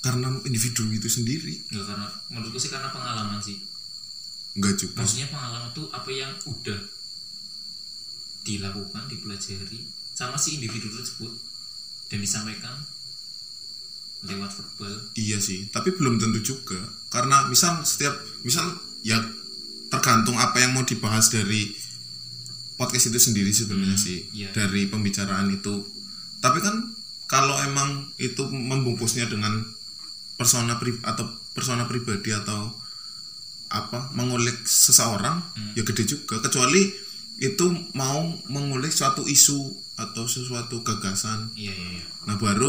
karena 0.00 0.32
individu 0.48 0.88
itu 0.88 1.08
sendiri. 1.12 1.60
Enggak 1.68 1.92
karena 1.92 2.06
menurutku 2.32 2.56
sih 2.56 2.70
karena 2.72 2.88
pengalaman 2.88 3.36
sih. 3.42 3.60
Nggak 4.56 4.74
juga. 4.80 5.04
Maksudnya 5.04 5.28
pengalaman 5.28 5.70
tuh 5.76 5.86
apa 5.92 6.08
yang 6.08 6.32
udah 6.48 6.78
dilakukan 8.42 9.06
dipelajari 9.06 9.84
sama 10.10 10.36
si 10.36 10.56
individu 10.56 10.90
tersebut 10.90 11.32
dan 12.08 12.18
disampaikan 12.18 12.76
lewat 14.20 14.52
verbal 14.52 14.94
Iya 15.14 15.40
sih, 15.40 15.68
tapi 15.68 15.90
belum 15.90 16.20
tentu 16.20 16.40
juga. 16.46 16.76
Karena 17.08 17.48
misal 17.48 17.80
setiap 17.82 18.12
misal 18.42 18.68
ya 19.00 19.16
tergantung 19.88 20.36
apa 20.36 20.60
yang 20.60 20.76
mau 20.76 20.84
dibahas 20.84 21.32
dari 21.32 21.72
podcast 22.76 23.08
itu 23.08 23.18
sendiri 23.18 23.48
sebenarnya 23.50 23.96
Hmm, 23.96 24.06
sih 24.06 24.18
iya. 24.32 24.52
dari 24.52 24.86
pembicaraan 24.86 25.48
itu. 25.50 25.84
Tapi 26.38 26.58
kan 26.60 26.76
kalau 27.26 27.56
emang 27.60 28.12
itu 28.16 28.44
membungkusnya 28.44 29.24
dengan 29.24 29.64
persona 30.34 30.76
pri 30.76 30.96
atau 31.00 31.24
persona 31.52 31.84
pribadi 31.84 32.32
atau 32.32 32.72
apa 33.68 34.10
mengulik 34.12 34.56
seseorang 34.62 35.40
Hmm. 35.54 35.72
ya 35.74 35.82
gede 35.82 36.04
juga 36.04 36.40
kecuali 36.40 36.90
itu 37.40 37.66
mau 37.92 38.20
mengulik 38.46 38.90
suatu 38.90 39.24
isu 39.24 39.58
atau 39.96 40.24
sesuatu 40.24 40.80
gagasan 40.80 41.48
iya 41.54 41.72
iya 41.72 41.88
iya 41.96 42.04
nah 42.24 42.36
baru 42.36 42.68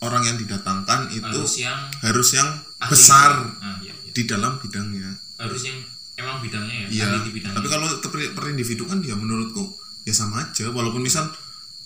orang 0.00 0.22
yang 0.24 0.36
didatangkan 0.36 1.08
itu 1.10 1.24
harus 1.40 1.54
yang 1.58 1.78
harus 2.00 2.28
yang 2.32 2.50
ahli. 2.76 2.90
besar 2.90 3.30
Ah, 3.56 3.78
iya, 3.80 3.94
iya. 3.94 4.12
di 4.12 4.22
dalam 4.24 4.58
bidangnya. 4.58 5.10
harus 5.36 5.62
yang 5.64 5.78
emang 6.14 6.38
bidangnya 6.38 6.84
ya 6.84 6.88
Iya. 6.90 7.04
ahli 7.08 7.18
di 7.24 7.32
bidangnya 7.32 7.56
Tapi 7.56 7.68
kalau 7.68 7.86
per, 8.02 8.18
per 8.30 8.44
individu 8.48 8.84
kan 8.84 8.98
ya 9.00 9.14
menurutku 9.14 9.64
ya 10.02 10.12
sama 10.12 10.44
aja. 10.44 10.68
Walaupun 10.68 11.00
misal 11.00 11.26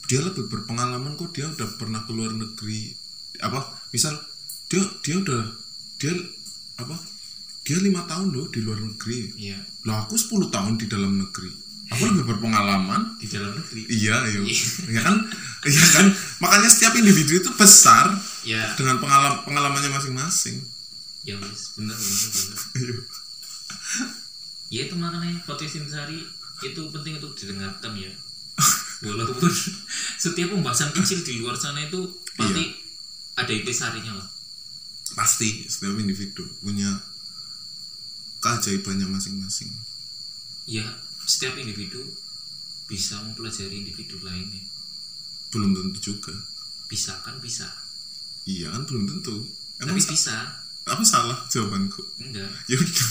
dia 0.04 0.18
lebih 0.18 0.48
berpengalaman 0.48 1.14
kok 1.14 1.30
dia 1.30 1.46
udah 1.46 1.68
pernah 1.76 2.02
ke 2.02 2.10
luar 2.10 2.32
negeri 2.32 2.90
apa 3.38 3.60
misal 3.88 4.16
dia 4.66 4.82
dia 5.00 5.16
udah 5.16 5.42
dia 5.96 6.10
apa 6.76 6.96
dia 7.62 7.78
lima 7.78 8.02
tahun 8.04 8.32
loh 8.32 8.48
di 8.48 8.60
luar 8.60 8.80
negeri. 8.80 9.36
iya 9.38 9.60
Lah 9.84 10.02
aku 10.02 10.16
10 10.16 10.48
tahun 10.48 10.74
di 10.74 10.88
dalam 10.88 11.14
negeri. 11.14 11.52
Aku 11.88 12.02
lebih 12.04 12.24
berpengalaman. 12.26 13.16
di 13.16 13.26
dalam 13.26 13.50
negeri 13.50 13.88
Iya, 13.88 14.16
iya. 14.28 14.40
Iya. 14.40 14.66
Iya 14.86 15.00
kan? 15.00 15.16
Iya 15.64 15.84
kan? 15.90 16.06
Makanya 16.38 16.68
setiap 16.68 16.92
individu 16.94 17.32
itu 17.36 17.50
besar 17.52 18.12
ya 18.42 18.62
dengan 18.74 18.96
pengalaman 18.96 19.42
pengalamannya 19.42 19.90
masing-masing. 19.90 20.60
ya 21.20 21.36
wis 21.36 21.76
bener 21.76 21.92
bener, 21.92 22.28
bener. 22.30 22.58
Iya. 22.78 22.96
ya 24.70 24.80
itu 24.84 24.94
makanya 24.96 25.44
podcast 25.44 25.76
Intisari 25.76 26.24
itu 26.58 26.80
penting 26.88 27.20
untuk 27.20 27.32
didengarkan 27.34 27.92
ya 27.94 28.08
walaupun 29.02 29.50
setiap 30.24 30.48
pembahasan 30.50 30.88
kecil 30.90 31.20
di 31.20 31.38
luar 31.38 31.52
sana 31.54 31.84
itu 31.84 32.00
pasti 32.32 32.64
Iya. 32.64 32.76
ada 33.36 33.52
intisarinya 33.52 34.12
lah 34.16 34.28
pasti 35.14 35.64
setiap 35.64 35.94
individu 35.96 36.48
punya 36.58 36.96
keajaibannya 38.38 39.06
masing-masing 39.06 39.68
ya 40.64 40.86
setiap 41.28 41.60
individu 41.60 42.00
bisa 42.88 43.20
mempelajari 43.20 43.84
individu 43.84 44.16
lainnya. 44.24 44.64
Belum 45.52 45.76
tentu 45.76 46.16
juga. 46.16 46.32
Bisa 46.88 47.20
kan 47.20 47.36
bisa? 47.38 47.68
Iya 48.48 48.72
kan 48.72 48.88
belum 48.88 49.04
tentu. 49.04 49.44
Emang 49.76 49.92
tapi 49.92 50.00
sa- 50.00 50.12
bisa. 50.16 50.36
Apa 50.88 51.04
salah 51.04 51.38
jawabanku? 51.52 52.00
Enggak. 52.18 52.48
Ya 52.72 52.80
udah. 52.80 53.08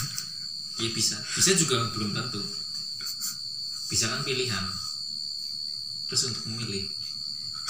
Ya 0.82 0.90
bisa. 0.90 1.14
Bisa 1.34 1.54
juga 1.54 1.78
belum 1.94 2.10
tentu. 2.10 2.42
Bisa 3.86 4.10
kan 4.10 4.26
pilihan. 4.26 4.66
Terus 6.10 6.26
untuk 6.26 6.42
memilih 6.50 6.90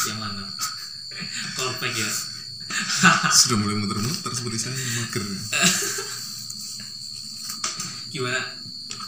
yang 0.08 0.16
mana? 0.16 0.48
Callback 1.56 1.92
ya. 1.92 2.08
Sudah 3.44 3.56
mulai 3.60 3.76
muter-muter 3.76 4.32
seperti 4.32 4.58
saya 4.60 4.76
mager. 4.76 5.24
Gimana? 8.08 8.40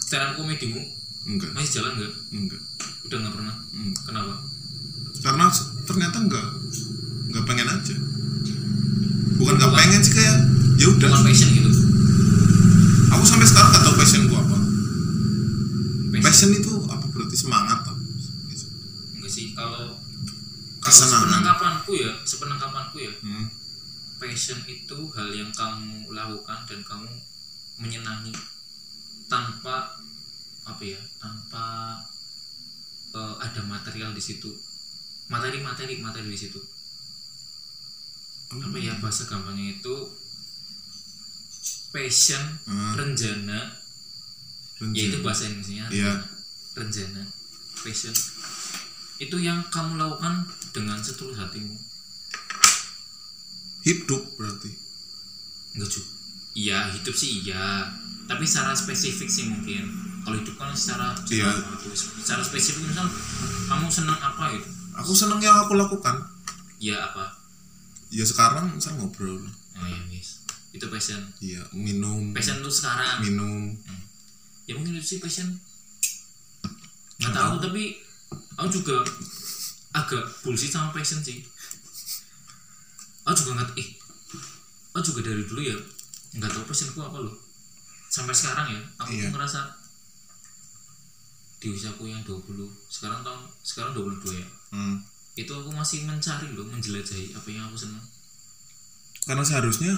Stand 0.04 0.36
komedimu 0.36 0.99
enggak. 1.24 1.50
Masih 1.52 1.72
jalan 1.80 1.92
nggak 1.96 2.12
enggak. 2.32 2.62
Udah 3.06 3.16
nggak 3.20 3.34
pernah? 3.34 3.54
Hmm. 3.70 3.92
kenapa? 4.04 4.34
Karena 5.20 5.44
ternyata 5.84 6.16
enggak 6.18 6.46
enggak 7.28 7.44
pengen 7.44 7.68
aja. 7.68 7.94
Bukan 9.36 9.54
enggak 9.56 9.72
pengen 9.72 10.00
sih 10.00 10.12
kayak 10.14 10.36
ya 10.76 10.86
udah. 10.88 11.08
Bukan 11.08 11.24
passion 11.26 11.50
gitu? 11.50 11.70
Aku 13.10 13.24
sampai 13.26 13.42
sekarang 13.42 13.74
gak 13.74 13.82
tahu 13.84 13.94
passion 13.98 14.22
gua 14.30 14.40
apa. 14.40 14.58
Passion, 16.10 16.22
passion 16.22 16.50
itu 16.54 16.72
apa 16.86 17.06
berarti 17.10 17.36
semangat 17.36 17.78
apa 17.82 17.92
enggak 19.18 19.28
sih 19.28 19.52
kalau 19.52 19.98
Kesenangan. 20.80 21.28
sepenangkapanku 21.28 21.92
ya 21.92 22.12
sepenangkapanku 22.24 22.96
ya. 22.98 23.12
Hmm. 23.20 23.46
passion 24.16 24.60
itu 24.64 24.98
hal 25.16 25.28
yang 25.28 25.48
kamu 25.50 26.12
lakukan 26.12 26.60
dan 26.68 26.80
kamu 26.84 27.08
menyenangi 27.76 28.32
tanpa 29.26 29.96
apa 30.70 30.82
ya 30.86 31.00
tanpa 31.18 31.98
eh, 33.10 33.34
ada 33.42 33.60
material 33.62 34.14
di 34.14 34.22
situ. 34.22 34.50
Materi 35.26 35.58
materi 35.58 35.98
materi 35.98 36.26
di 36.26 36.38
situ. 36.38 36.58
Apa 38.50 38.76
ya 38.76 38.94
bahasa 38.98 39.26
gampangnya 39.26 39.76
itu 39.76 39.94
passion 41.90 42.42
Hmm. 42.66 42.94
renjana 42.94 43.74
Renjana. 44.78 44.94
ya 44.94 45.02
itu 45.06 45.18
bahasa 45.20 45.46
Indonesia 45.46 45.86
Iya. 45.90 46.12
renjana 46.74 47.22
passion. 47.82 48.14
Itu 49.18 49.36
yang 49.36 49.66
kamu 49.68 49.98
lakukan 49.98 50.46
dengan 50.72 50.98
setulus 50.98 51.36
hatimu. 51.36 51.76
Hidup 53.80 54.22
berarti? 54.36 54.70
Enggak 55.74 55.90
juga. 55.90 56.10
Iya 56.52 56.78
hidup 56.90 57.14
sih 57.14 57.42
iya. 57.42 57.86
Tapi 58.26 58.44
secara 58.46 58.74
spesifik 58.74 59.26
sih 59.26 59.46
mungkin 59.46 59.84
kalau 60.20 60.36
hidup 60.36 60.54
kan 60.54 60.70
secara 60.72 61.12
Iya. 61.26 61.50
secara 61.92 62.40
spesifik 62.40 62.86
misal 62.86 63.06
kamu 63.66 63.86
senang 63.86 64.16
apa 64.16 64.52
gitu? 64.52 64.68
Aku 64.96 65.12
seneng 65.12 65.38
yang 65.38 65.56
aku 65.58 65.74
lakukan. 65.74 66.16
Ya 66.76 66.96
apa? 67.02 67.32
Ya 68.08 68.22
sekarang 68.22 68.70
misal 68.70 68.96
ngobrol. 68.96 69.40
Oh 69.74 69.86
ya 69.86 69.98
guys. 70.06 70.42
Itu 70.70 70.86
passion. 70.86 71.20
Iya 71.38 71.62
minum. 71.70 72.30
Passion 72.30 72.58
tuh 72.58 72.70
sekarang. 72.70 73.22
Minum. 73.22 73.74
Ya 74.64 74.74
mungkin 74.74 74.94
itu 74.94 75.06
sih 75.06 75.18
passion. 75.18 75.46
Nggak 77.16 77.32
tahu 77.32 77.54
tapi 77.60 77.96
aku 78.54 78.68
juga 78.72 79.00
agak 79.90 80.22
bullshit 80.42 80.70
sama 80.70 80.90
passion 80.90 81.20
sih. 81.20 81.42
Aku 83.22 83.34
juga 83.36 83.58
nggak 83.58 83.70
ih 83.76 83.88
aku 84.90 85.06
juga 85.06 85.20
dari 85.24 85.42
dulu 85.44 85.60
ya 85.60 85.76
nggak 86.32 86.50
tahu 86.50 86.64
passionku 86.64 86.98
apa 86.98 87.18
loh. 87.18 87.34
Sampai 88.06 88.34
sekarang 88.34 88.66
ya 88.68 88.80
aku 88.98 89.10
Iya. 89.12 89.30
ngerasa 89.30 89.60
di 91.60 91.68
usiaku 91.68 92.08
yang 92.08 92.24
20 92.24 92.40
sekarang 92.88 93.20
tahun 93.20 93.44
sekarang 93.62 93.92
22 93.92 94.40
ya. 94.40 94.48
Hmm. 94.72 94.96
itu 95.36 95.52
aku 95.52 95.70
masih 95.70 96.08
mencari 96.08 96.50
loh 96.56 96.66
menjelajahi 96.66 97.36
apa 97.36 97.48
yang 97.52 97.68
aku 97.68 97.76
senang 97.76 98.02
karena 99.28 99.44
seharusnya 99.44 99.92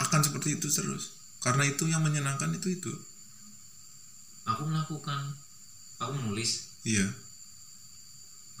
akan 0.00 0.20
seperti 0.20 0.58
itu 0.60 0.68
terus. 0.68 1.16
Karena 1.40 1.64
itu 1.64 1.88
yang 1.88 2.00
menyenangkan 2.04 2.52
itu 2.56 2.72
itu. 2.72 2.92
Aku 4.48 4.68
melakukan 4.68 5.36
aku 6.00 6.12
menulis. 6.16 6.80
Iya. 6.84 7.08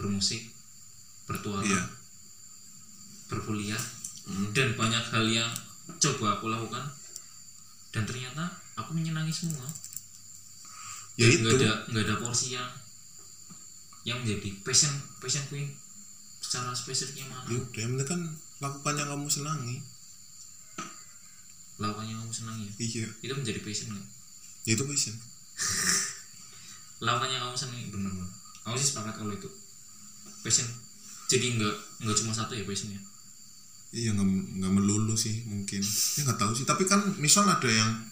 Bermusik 0.00 0.52
bertualang 1.24 1.64
iya. 1.64 1.82
berkuliah 3.32 3.80
Hmm. 4.24 4.56
dan 4.56 4.72
banyak 4.72 5.04
hal 5.12 5.24
yang 5.28 5.50
coba 6.00 6.40
aku 6.40 6.48
lakukan. 6.48 6.84
Dan 7.92 8.08
ternyata 8.08 8.48
aku 8.72 8.96
menyenangi 8.96 9.30
semua 9.30 9.68
ya 11.14 11.26
nggak 11.30 11.54
itu. 11.54 11.58
ada 11.62 11.72
nggak 11.90 12.04
ada 12.10 12.14
porsi 12.18 12.58
yang 12.58 12.68
yang 14.04 14.18
menjadi 14.20 14.50
passion 14.66 14.92
passionku 15.22 15.56
yang 15.56 15.70
secara 16.44 16.76
spesifiknya 16.76 17.24
mana? 17.32 17.48
Ya 17.48 17.56
udah 17.56 17.80
yang 17.80 17.92
penting 17.96 18.08
kan 18.08 18.20
lakukan 18.60 18.94
yang 19.00 19.08
kamu 19.08 19.26
senangi. 19.32 19.76
Lakukan 21.80 22.04
yang 22.04 22.18
kamu 22.20 22.32
senangi 22.34 22.64
ya? 22.68 22.72
Iya. 22.78 23.06
Itu 23.24 23.32
menjadi 23.32 23.60
passion 23.64 23.88
nggak? 23.96 24.06
Ya 24.68 24.72
itu 24.76 24.84
passion. 24.84 25.14
Lakukan 27.06 27.30
yang 27.32 27.42
kamu 27.48 27.56
senangi 27.56 27.88
benar-benar 27.88 28.30
aku 28.64 28.76
sih 28.80 28.88
sepakat 28.92 29.14
kalau 29.20 29.32
itu 29.32 29.48
passion. 30.44 30.68
Jadi 31.28 31.56
nggak 31.56 31.74
nggak 32.04 32.16
cuma 32.20 32.32
satu 32.36 32.52
ya 32.52 32.64
passionnya 32.68 33.00
iya 33.94 34.10
nggak 34.10 34.26
nggak 34.58 34.72
melulu 34.74 35.14
sih 35.14 35.46
mungkin. 35.46 35.78
Ya 36.18 36.26
nggak 36.26 36.40
tahu 36.42 36.52
sih 36.52 36.66
tapi 36.66 36.82
kan 36.84 37.00
misal 37.22 37.46
ada 37.46 37.70
yang 37.70 38.10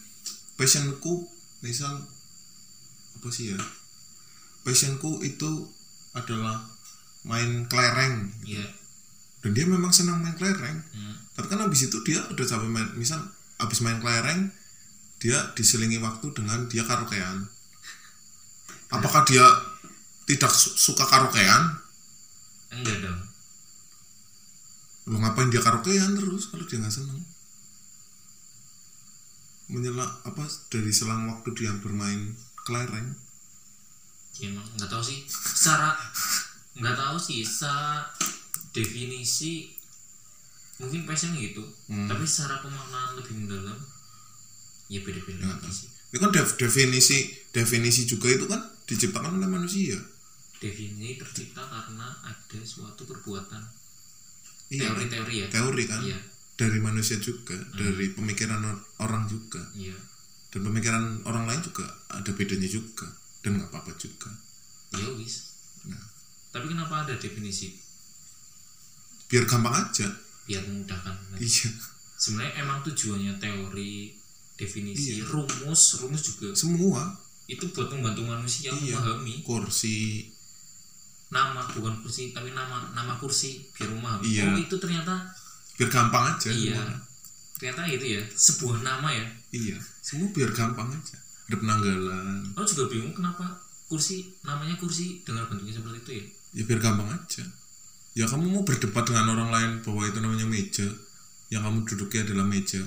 passionku 0.55 1.27
misal 1.59 2.07
apa 3.19 3.29
sih 3.29 3.53
ya? 3.55 3.59
Passionku 4.63 5.21
itu 5.27 5.69
adalah 6.15 6.63
main 7.27 7.67
kelereng 7.71 8.31
iya. 8.43 8.63
Dan 9.43 9.55
dia 9.59 9.67
memang 9.67 9.91
senang 9.91 10.23
main 10.23 10.35
kelereng. 10.39 10.79
Hmm. 10.95 11.15
tapi 11.33 11.49
kan 11.49 11.65
habis 11.65 11.89
itu 11.89 11.97
dia 12.05 12.21
udah 12.29 12.45
capek 12.45 12.69
main 12.69 12.89
misal 12.95 13.19
habis 13.57 13.81
main 13.81 13.97
kelereng 13.99 14.53
dia 15.17 15.39
diselingi 15.55 16.03
waktu 16.03 16.35
dengan 16.35 16.67
dia 16.67 16.83
karaokean. 16.83 17.47
Apakah 18.93 19.23
dia 19.25 19.43
tidak 20.27 20.51
su- 20.53 20.75
suka 20.75 21.07
karaokean? 21.07 21.79
Enggak 22.75 22.99
dong. 23.07 23.21
Lo 25.09 25.17
ngapain 25.23 25.49
dia 25.51 25.63
karaokean 25.63 26.19
terus 26.19 26.51
kalau 26.51 26.67
dia 26.67 26.83
nggak 26.83 26.91
seneng? 26.95 27.23
Menyela 29.73 30.05
apa 30.27 30.45
dari 30.69 30.91
selang 30.93 31.31
waktu 31.33 31.55
dia 31.57 31.73
bermain 31.81 32.35
kelereng. 32.63 33.15
Ya 34.35 34.49
emang 34.49 34.65
nggak 34.75 34.89
tahu 34.89 35.03
sih. 35.03 35.23
Secara 35.29 35.93
nggak 36.73 36.97
tahu 36.97 37.17
sih 37.17 37.43
secara 37.43 38.07
definisi 38.73 39.69
mungkin 40.79 41.05
passion 41.05 41.37
gitu. 41.37 41.63
Hmm. 41.87 42.09
tapi 42.09 42.25
secara 42.25 42.59
pemaknaan 42.59 43.15
lebih 43.15 43.35
mendalam 43.37 43.77
ya 44.89 44.99
beda-beda 45.01 45.39
Ya, 45.39 45.53
lagi 45.53 45.71
sih. 45.71 45.89
Itu 46.09 46.19
kan 46.19 46.31
def- 46.31 46.57
definisi 46.57 47.19
definisi 47.51 48.03
juga 48.05 48.29
itu 48.29 48.45
kan 48.45 48.59
diciptakan 48.85 49.37
oleh 49.37 49.47
manusia. 49.47 50.01
Definisi 50.59 51.17
tercipta 51.17 51.63
karena 51.63 52.09
ada 52.23 52.59
suatu 52.63 53.05
perbuatan. 53.05 53.63
Iya 54.69 54.89
kan? 54.89 54.97
teori-teori 54.97 55.35
ya. 55.37 55.47
Teori 55.49 55.85
kan. 55.85 56.01
Iya. 56.03 56.19
Dari 56.53 56.79
manusia 56.79 57.17
juga 57.19 57.57
dari 57.73 58.11
pemikiran 58.11 58.61
or- 58.63 58.85
orang 58.99 59.25
juga. 59.27 59.61
Iya 59.75 59.95
dan 60.53 60.61
pemikiran 60.69 61.25
orang 61.25 61.49
lain 61.49 61.65
juga 61.65 61.89
ada 62.13 62.29
bedanya 62.37 62.69
juga 62.69 63.09
dan 63.41 63.57
nggak 63.57 63.73
apa-apa 63.73 63.93
juga. 63.97 64.29
Ya 64.93 65.09
wis. 65.17 65.57
Nah. 65.89 65.99
tapi 66.53 66.69
kenapa 66.69 67.09
ada 67.09 67.17
definisi? 67.17 67.73
Biar 69.33 69.49
gampang 69.49 69.73
aja. 69.73 70.05
Biar 70.45 70.61
memudahkan 70.69 71.41
iya. 71.41 71.73
Sebenarnya 72.21 72.53
emang 72.61 72.85
tujuannya 72.85 73.41
teori 73.41 74.13
definisi 74.55 75.25
rumus 75.25 75.99
rumus 76.05 76.23
juga 76.23 76.53
semua. 76.55 77.03
itu 77.51 77.67
buat 77.75 77.91
membantu 77.91 78.23
manusia 78.29 78.71
Iya. 78.71 79.01
memahami. 79.01 79.43
Kursi. 79.43 80.29
Nama 81.33 81.65
bukan 81.73 82.05
kursi 82.05 82.31
tapi 82.37 82.53
nama 82.53 82.93
nama 82.93 83.17
kursi 83.17 83.65
biar 83.73 83.89
memahami. 83.91 84.29
Iya. 84.29 84.53
oh 84.53 84.61
itu 84.61 84.77
ternyata 84.77 85.33
biar 85.81 85.89
gampang 85.89 86.37
aja 86.37 86.53
iya. 86.53 86.77
semua. 86.77 87.01
ternyata 87.57 87.81
itu 87.89 88.05
ya 88.05 88.23
sebuah 88.29 88.85
nama 88.85 89.09
ya 89.09 89.25
iya 89.53 89.77
semua 90.01 90.29
biar 90.31 90.51
gampang 90.51 90.89
aja. 90.89 91.17
Ada 91.47 91.57
penanggalan. 91.57 92.53
Aku 92.53 92.65
juga 92.67 92.85
bingung 92.89 93.13
kenapa 93.13 93.45
kursi 93.87 94.33
namanya 94.41 94.75
kursi 94.75 95.21
dengan 95.21 95.45
bentuknya 95.47 95.77
seperti 95.77 95.99
itu 95.99 96.11
ya? 96.13 96.25
Ya 96.53 96.63
biar 96.65 96.81
gampang 96.81 97.09
aja. 97.09 97.45
Ya 98.13 98.25
kamu 98.25 98.45
mau 98.51 98.63
berdebat 98.63 99.05
dengan 99.05 99.29
orang 99.31 99.49
lain 99.49 99.71
bahwa 99.81 100.03
itu 100.05 100.19
namanya 100.19 100.45
meja 100.45 100.89
yang 101.49 101.63
kamu 101.63 101.85
duduknya 101.85 102.25
adalah 102.25 102.45
meja. 102.45 102.81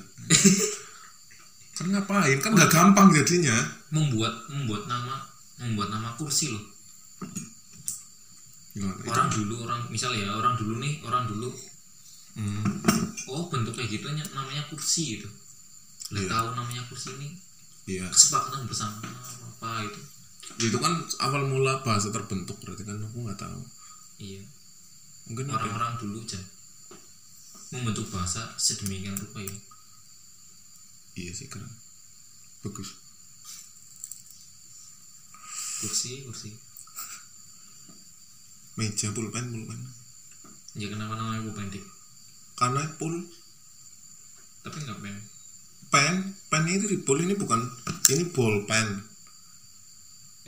Kan 1.77 1.91
ngapain? 1.91 2.37
Kan 2.39 2.53
nggak 2.53 2.71
gampang 2.71 3.11
jadinya. 3.11 3.53
Membuat 3.91 4.33
membuat 4.47 4.85
nama 4.85 5.21
membuat 5.57 5.89
nama 5.89 6.13
kursi 6.15 6.49
loh. 6.49 6.63
Gimana? 8.73 8.95
Itu- 8.97 9.11
orang 9.11 9.27
dulu 9.29 9.55
orang 9.63 9.81
misal 9.87 10.11
ya 10.11 10.27
orang 10.31 10.55
dulu 10.55 10.79
nih 10.79 10.99
orang 11.03 11.25
dulu. 11.27 11.49
Hmm, 12.35 12.67
oh 13.31 13.47
bentuk 13.47 13.71
kayak 13.71 13.87
gitu 13.87 14.11
ny- 14.11 14.33
namanya 14.35 14.67
kursi 14.67 15.15
gitu 15.15 15.27
lah 16.13 16.21
Iya. 16.21 16.29
tahu 16.29 16.47
namanya 16.53 16.83
kursi 16.85 17.09
ini? 17.17 17.29
Iya. 17.89 18.05
Kesepakatan 18.13 18.69
bersama 18.69 19.01
apa 19.01 19.85
itu 19.85 20.01
itu 20.61 20.77
kan 20.77 20.93
awal 21.25 21.49
mula 21.49 21.81
bahasa 21.81 22.13
terbentuk 22.13 22.61
berarti 22.61 22.85
kan 22.85 23.01
aku 23.01 23.17
nggak 23.25 23.39
tahu. 23.41 23.61
Iya. 24.21 24.45
Mungkin 25.25 25.49
orang-orang 25.49 25.97
dulu 25.97 26.21
aja 26.21 26.37
membentuk 27.73 28.05
bahasa 28.13 28.53
sedemikian 28.61 29.17
rupa 29.17 29.41
ya. 29.41 29.55
Iya 31.17 31.31
sih 31.33 31.49
keren 31.49 31.71
bagus. 32.61 32.93
Kursi 35.81 36.23
kursi. 36.29 36.53
Meja 38.77 39.09
pulpen 39.15 39.49
pulpen. 39.49 39.81
Ya 40.77 40.87
kenapa 40.93 41.17
namanya 41.17 41.41
pulpen 41.41 41.73
dik? 41.73 41.85
Karena 42.53 42.85
pul 43.01 43.25
tapi 44.61 44.77
nggak 44.81 44.97
pen 45.01 45.15
pen 45.95 46.35
pen 46.51 46.67
itu 46.67 46.91
di 46.91 46.99
pul 46.99 47.23
ini 47.23 47.39
bukan 47.39 47.63
ini 48.11 48.27
bolpen 48.35 49.15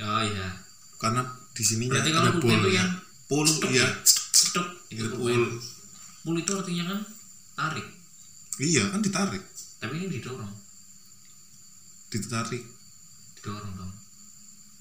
oh 0.03 0.21
iya. 0.21 0.67
Karena 0.97 1.21
di 1.53 1.63
sininya 1.63 1.97
berarti 1.97 2.09
ada 2.09 2.19
kalau 2.19 2.31
pulpen 2.41 2.51
itu 2.51 2.57
bolnya 2.57 2.73
yang 2.73 2.89
iya. 3.71 3.85
ya 3.85 3.87
stop 4.33 4.67
itu 4.91 5.05
itu 6.27 6.51
artinya 6.51 6.83
kan 6.91 6.99
tarik. 7.55 7.87
Iya 8.59 8.83
kan 8.91 8.99
ditarik. 8.99 9.43
Tapi 9.79 9.93
ini 9.95 10.07
didorong. 10.19 10.53
Ditarik. 12.11 12.63
Didorong 13.39 13.73
dong. 13.77 13.93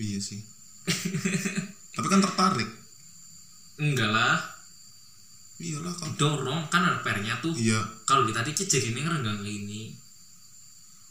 Iya 0.03 0.19
sih. 0.19 0.41
Tapi 1.97 2.07
kan 2.11 2.21
tertarik. 2.25 2.71
Enggak 3.79 4.11
lah. 4.11 4.39
Iyalah 5.57 5.95
kalau 5.97 6.14
dorong 6.19 6.61
kan 6.69 6.83
ada 6.85 7.01
pernya 7.01 7.39
tuh. 7.41 7.55
Iya. 7.55 7.79
Kalau 8.05 8.27
ditarik 8.27 8.53
jadi 8.53 8.93
ini 8.93 9.07
renggang 9.07 9.41
ini 9.47 10.05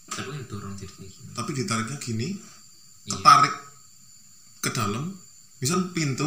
tapi 0.06 0.28
kan 0.32 0.43
dorong 0.45 0.74
jadi 0.78 0.91
kayak 0.91 1.12
gini 1.12 1.30
tapi 1.34 1.49
ditariknya 1.58 1.97
gini 1.97 2.28
Iya. 3.06 3.22
ketarik 3.22 3.53
ke 4.66 4.70
dalam. 4.74 5.14
Misal 5.62 5.93
pintu 5.93 6.26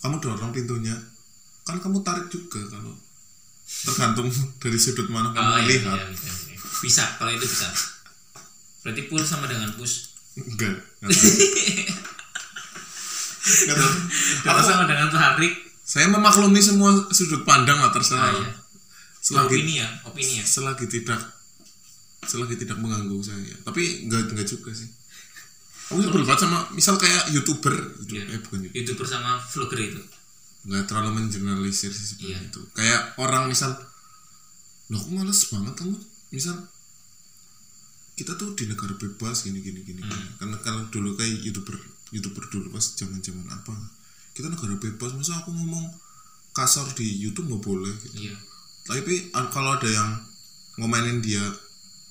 kamu 0.00 0.16
dorong 0.22 0.54
pintunya 0.54 0.94
kan 1.68 1.76
kamu 1.76 2.00
tarik 2.00 2.32
juga 2.32 2.64
kalau 2.72 2.96
tergantung 3.84 4.32
dari 4.62 4.78
sudut 4.80 5.12
mana 5.12 5.36
kamu 5.36 5.44
Oh, 5.44 5.58
iya, 5.60 5.68
lihat 5.68 6.00
iya, 6.00 6.08
iya, 6.08 6.32
iya. 6.56 6.58
bisa 6.80 7.04
kalau 7.20 7.28
itu 7.28 7.44
bisa. 7.44 7.68
Berarti 8.80 9.02
pull 9.12 9.20
sama 9.20 9.44
dengan 9.44 9.68
push? 9.76 10.08
Enggak 10.40 10.80
enggak 11.04 11.20
kalau 14.46 14.62
sama 14.68 14.84
dengan 14.88 15.12
tarik. 15.12 15.52
Saya 15.88 16.04
memaklumi 16.12 16.60
semua 16.60 16.92
sudut 17.12 17.44
pandang 17.48 17.80
lah 17.80 17.88
ah, 17.88 17.92
terserah 17.92 18.32
iya. 18.32 18.52
selagi 19.24 19.56
opini 19.56 19.80
ya 19.80 19.88
opini 20.04 20.32
ya. 20.40 20.44
selagi 20.44 20.84
tidak 20.84 21.16
selagi 22.24 22.58
tidak 22.58 22.78
mengganggu 22.78 23.18
saya. 23.20 23.54
Tapi 23.62 24.06
enggak 24.06 24.32
enggak 24.32 24.48
juga 24.48 24.70
sih. 24.72 24.88
Aku 25.88 26.04
sebel 26.04 26.20
banget 26.22 26.44
sama 26.44 26.68
misal 26.72 27.00
kayak 27.00 27.32
youtuber 27.32 27.72
Iya. 28.04 28.22
eh 28.28 28.40
bukan 28.44 28.68
youtuber. 28.68 28.76
Itu 28.76 28.92
bersama 28.94 29.40
vlogger 29.40 29.80
itu? 29.80 30.02
Nggak 30.68 30.84
terlalu 30.84 31.10
mengeneralisir 31.16 31.88
sih 31.88 32.06
sebenarnya 32.12 32.44
Iya. 32.44 32.48
itu. 32.52 32.60
Kayak 32.74 33.00
orang 33.16 33.48
misal 33.48 33.72
loh 34.88 34.98
aku 34.98 35.10
males 35.12 35.40
banget 35.48 35.74
kamu 35.76 35.96
misal 36.30 36.56
kita 38.12 38.34
tuh 38.34 38.52
di 38.52 38.66
negara 38.66 38.90
bebas 38.92 39.46
gini 39.46 39.60
gini 39.60 39.80
gini 39.80 40.02
Hmm. 40.02 40.34
karena 40.36 40.56
kalau 40.58 40.82
dulu 40.90 41.14
kayak 41.14 41.38
youtuber 41.38 41.76
youtuber 42.10 42.42
dulu 42.50 42.72
pas 42.72 42.84
zaman 42.92 43.20
zaman 43.20 43.46
apa? 43.46 43.72
Kita 44.34 44.48
negara 44.48 44.74
bebas 44.74 45.14
masa 45.14 45.38
aku 45.38 45.54
ngomong 45.54 45.86
kasar 46.52 46.88
di 46.98 47.06
YouTube 47.16 47.46
nggak 47.48 47.62
boleh? 47.62 47.94
Gitu. 47.94 48.28
iya. 48.28 48.36
Tapi 48.84 49.28
kalau 49.30 49.76
ada 49.76 49.86
yang 49.86 50.10
ngomainin 50.76 51.20
dia 51.20 51.42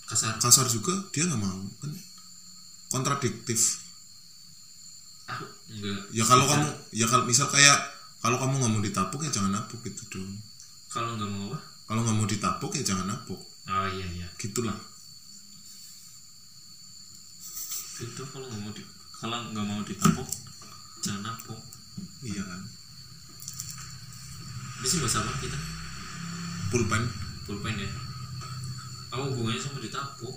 kasar 0.07 0.39
kasar 0.39 0.65
juga 0.71 0.95
dia 1.11 1.27
nggak 1.27 1.41
mau 1.43 1.59
kan? 1.83 1.91
Kontradiktif. 2.87 3.83
Aku 5.27 5.43
enggak 5.75 5.99
ya 6.15 6.23
kalau 6.23 6.47
Bisa. 6.47 6.55
kamu 6.55 6.67
ya 6.95 7.05
kalau 7.11 7.23
misal 7.27 7.47
kayak 7.51 7.77
kalau 8.23 8.39
kamu 8.39 8.63
nggak 8.63 8.71
mau 8.71 8.81
ditapuk 8.81 9.19
ya 9.27 9.31
jangan 9.35 9.51
napuk 9.51 9.83
gitu 9.83 10.07
dong. 10.07 10.31
Kalau 10.87 11.19
nggak 11.19 11.27
mau 11.27 11.51
apa? 11.51 11.59
Kalau 11.91 11.99
nggak 12.07 12.15
mau 12.15 12.27
ditapuk 12.27 12.71
ya 12.79 12.83
jangan 12.87 13.11
napuk. 13.11 13.39
Oh 13.67 13.87
iya 13.91 14.07
iya. 14.07 14.27
Gitulah. 14.39 14.79
Itu 17.99 18.23
kalau 18.31 18.47
nggak 18.47 18.61
mau 18.63 18.71
di 18.71 18.83
kalau 19.11 19.37
nggak 19.51 19.65
mau 19.67 19.83
ditapuk 19.83 20.27
jangan 21.03 21.35
napuk. 21.35 21.59
Iya 22.23 22.47
kan? 22.47 22.61
Di 24.79 24.87
sini 24.87 25.03
bahasa 25.03 25.19
apa 25.19 25.35
kita? 25.43 25.59
Pulpen. 26.71 27.03
Pulpen 27.43 27.75
ya 27.75 28.06
apa 29.07 29.23
hubungannya 29.23 29.61
sama 29.61 29.79
ditapuk? 29.79 30.35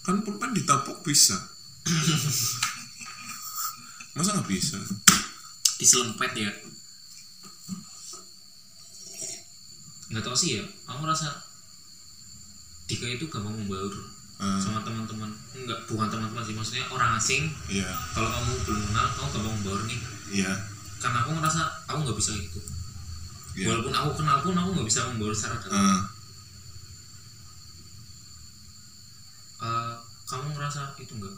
Kan 0.00 0.24
pulpen 0.24 0.56
ditapuk 0.56 1.04
bisa. 1.04 1.36
Masa 4.16 4.36
nggak 4.36 4.48
bisa? 4.48 4.80
Diselempet 5.76 6.32
ya? 6.34 6.50
Nggak 10.10 10.24
tahu 10.26 10.36
sih 10.36 10.58
ya. 10.58 10.64
Aku 10.90 11.06
rasa 11.06 11.30
Dika 12.90 13.06
itu 13.06 13.30
gampang 13.30 13.54
membaur 13.54 13.94
Ah, 14.40 14.56
sama 14.56 14.80
teman-teman. 14.80 15.28
Enggak 15.52 15.84
bukan 15.84 16.08
teman-teman 16.08 16.40
sih. 16.40 16.56
Maksudnya 16.56 16.88
orang 16.88 17.20
asing. 17.20 17.52
Iya. 17.68 17.92
Kalau 18.16 18.32
kamu 18.32 18.52
belum 18.64 18.82
kenal 18.88 19.06
kamu 19.12 19.28
gampang 19.36 19.54
membaur 19.60 19.80
nih. 19.84 20.00
Iya. 20.32 20.52
Karena 20.96 21.20
aku 21.20 21.30
ngerasa 21.36 21.60
aku 21.84 21.98
nggak 22.08 22.18
bisa 22.18 22.32
gitu. 22.40 22.60
Iya. 23.60 23.68
Walaupun 23.68 23.92
aku 23.92 24.10
kenal 24.16 24.40
pun 24.40 24.56
aku 24.56 24.68
nggak 24.80 24.88
bisa 24.88 25.04
membaur 25.12 25.36
secara 25.36 25.60
dalam. 25.60 25.76
Ah, 25.76 26.00
Eh, 29.60 29.94
kamu 30.24 30.56
ngerasa 30.70 31.02
itu 31.02 31.12
enggak. 31.18 31.34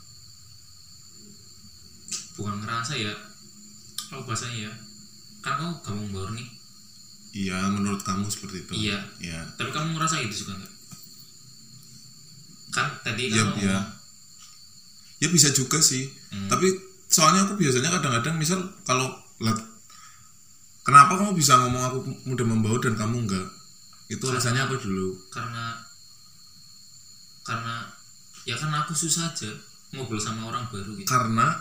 Bukan 2.37 2.55
ngerasa 2.61 2.93
ya 3.01 3.13
kalau 4.13 4.29
bahasanya 4.29 4.69
ya? 4.69 4.73
Kan 5.41 5.57
kamu 5.57 5.73
gampang 5.81 5.97
membaur 6.05 6.31
nih. 6.37 6.49
Iya 7.33 7.73
menurut 7.73 8.05
kamu 8.05 8.29
seperti 8.29 8.61
itu. 8.69 8.73
Iya. 8.93 9.01
iya. 9.25 9.41
Tapi 9.57 9.73
kamu 9.73 9.97
ngerasa 9.97 10.21
itu 10.21 10.45
juga 10.45 10.61
enggak? 10.61 10.73
Kan 12.77 12.87
tadi 13.01 13.33
iya 13.33 13.41
kamu 13.41 13.57
iya. 13.65 13.79
Ya 15.25 15.29
bisa 15.33 15.49
juga 15.49 15.81
sih. 15.81 16.13
Hmm. 16.33 16.49
tapi 16.49 16.69
soalnya 17.13 17.45
aku 17.45 17.61
biasanya 17.61 17.93
kadang-kadang 17.93 18.41
misal 18.41 18.57
kalau 18.89 19.13
lihat 19.37 19.61
kenapa 20.81 21.13
kamu 21.21 21.37
bisa 21.37 21.61
ngomong 21.61 21.85
aku 21.85 21.99
mudah 22.29 22.45
membaur 22.45 22.81
dan 22.85 22.97
kamu 22.97 23.25
enggak? 23.25 23.49
Itu 24.09 24.29
Karena- 24.29 24.37
alasannya 24.37 24.63
apa 24.69 24.77
dulu? 24.77 25.09
karena 25.33 25.65
karena 27.43 27.92
ya 28.43 28.55
karena 28.59 28.83
aku 28.83 28.93
susah 28.95 29.31
aja 29.31 29.51
ngobrol 29.93 30.19
sama 30.19 30.49
orang 30.49 30.65
baru 30.73 30.97
gitu. 30.97 31.07
Karena? 31.07 31.53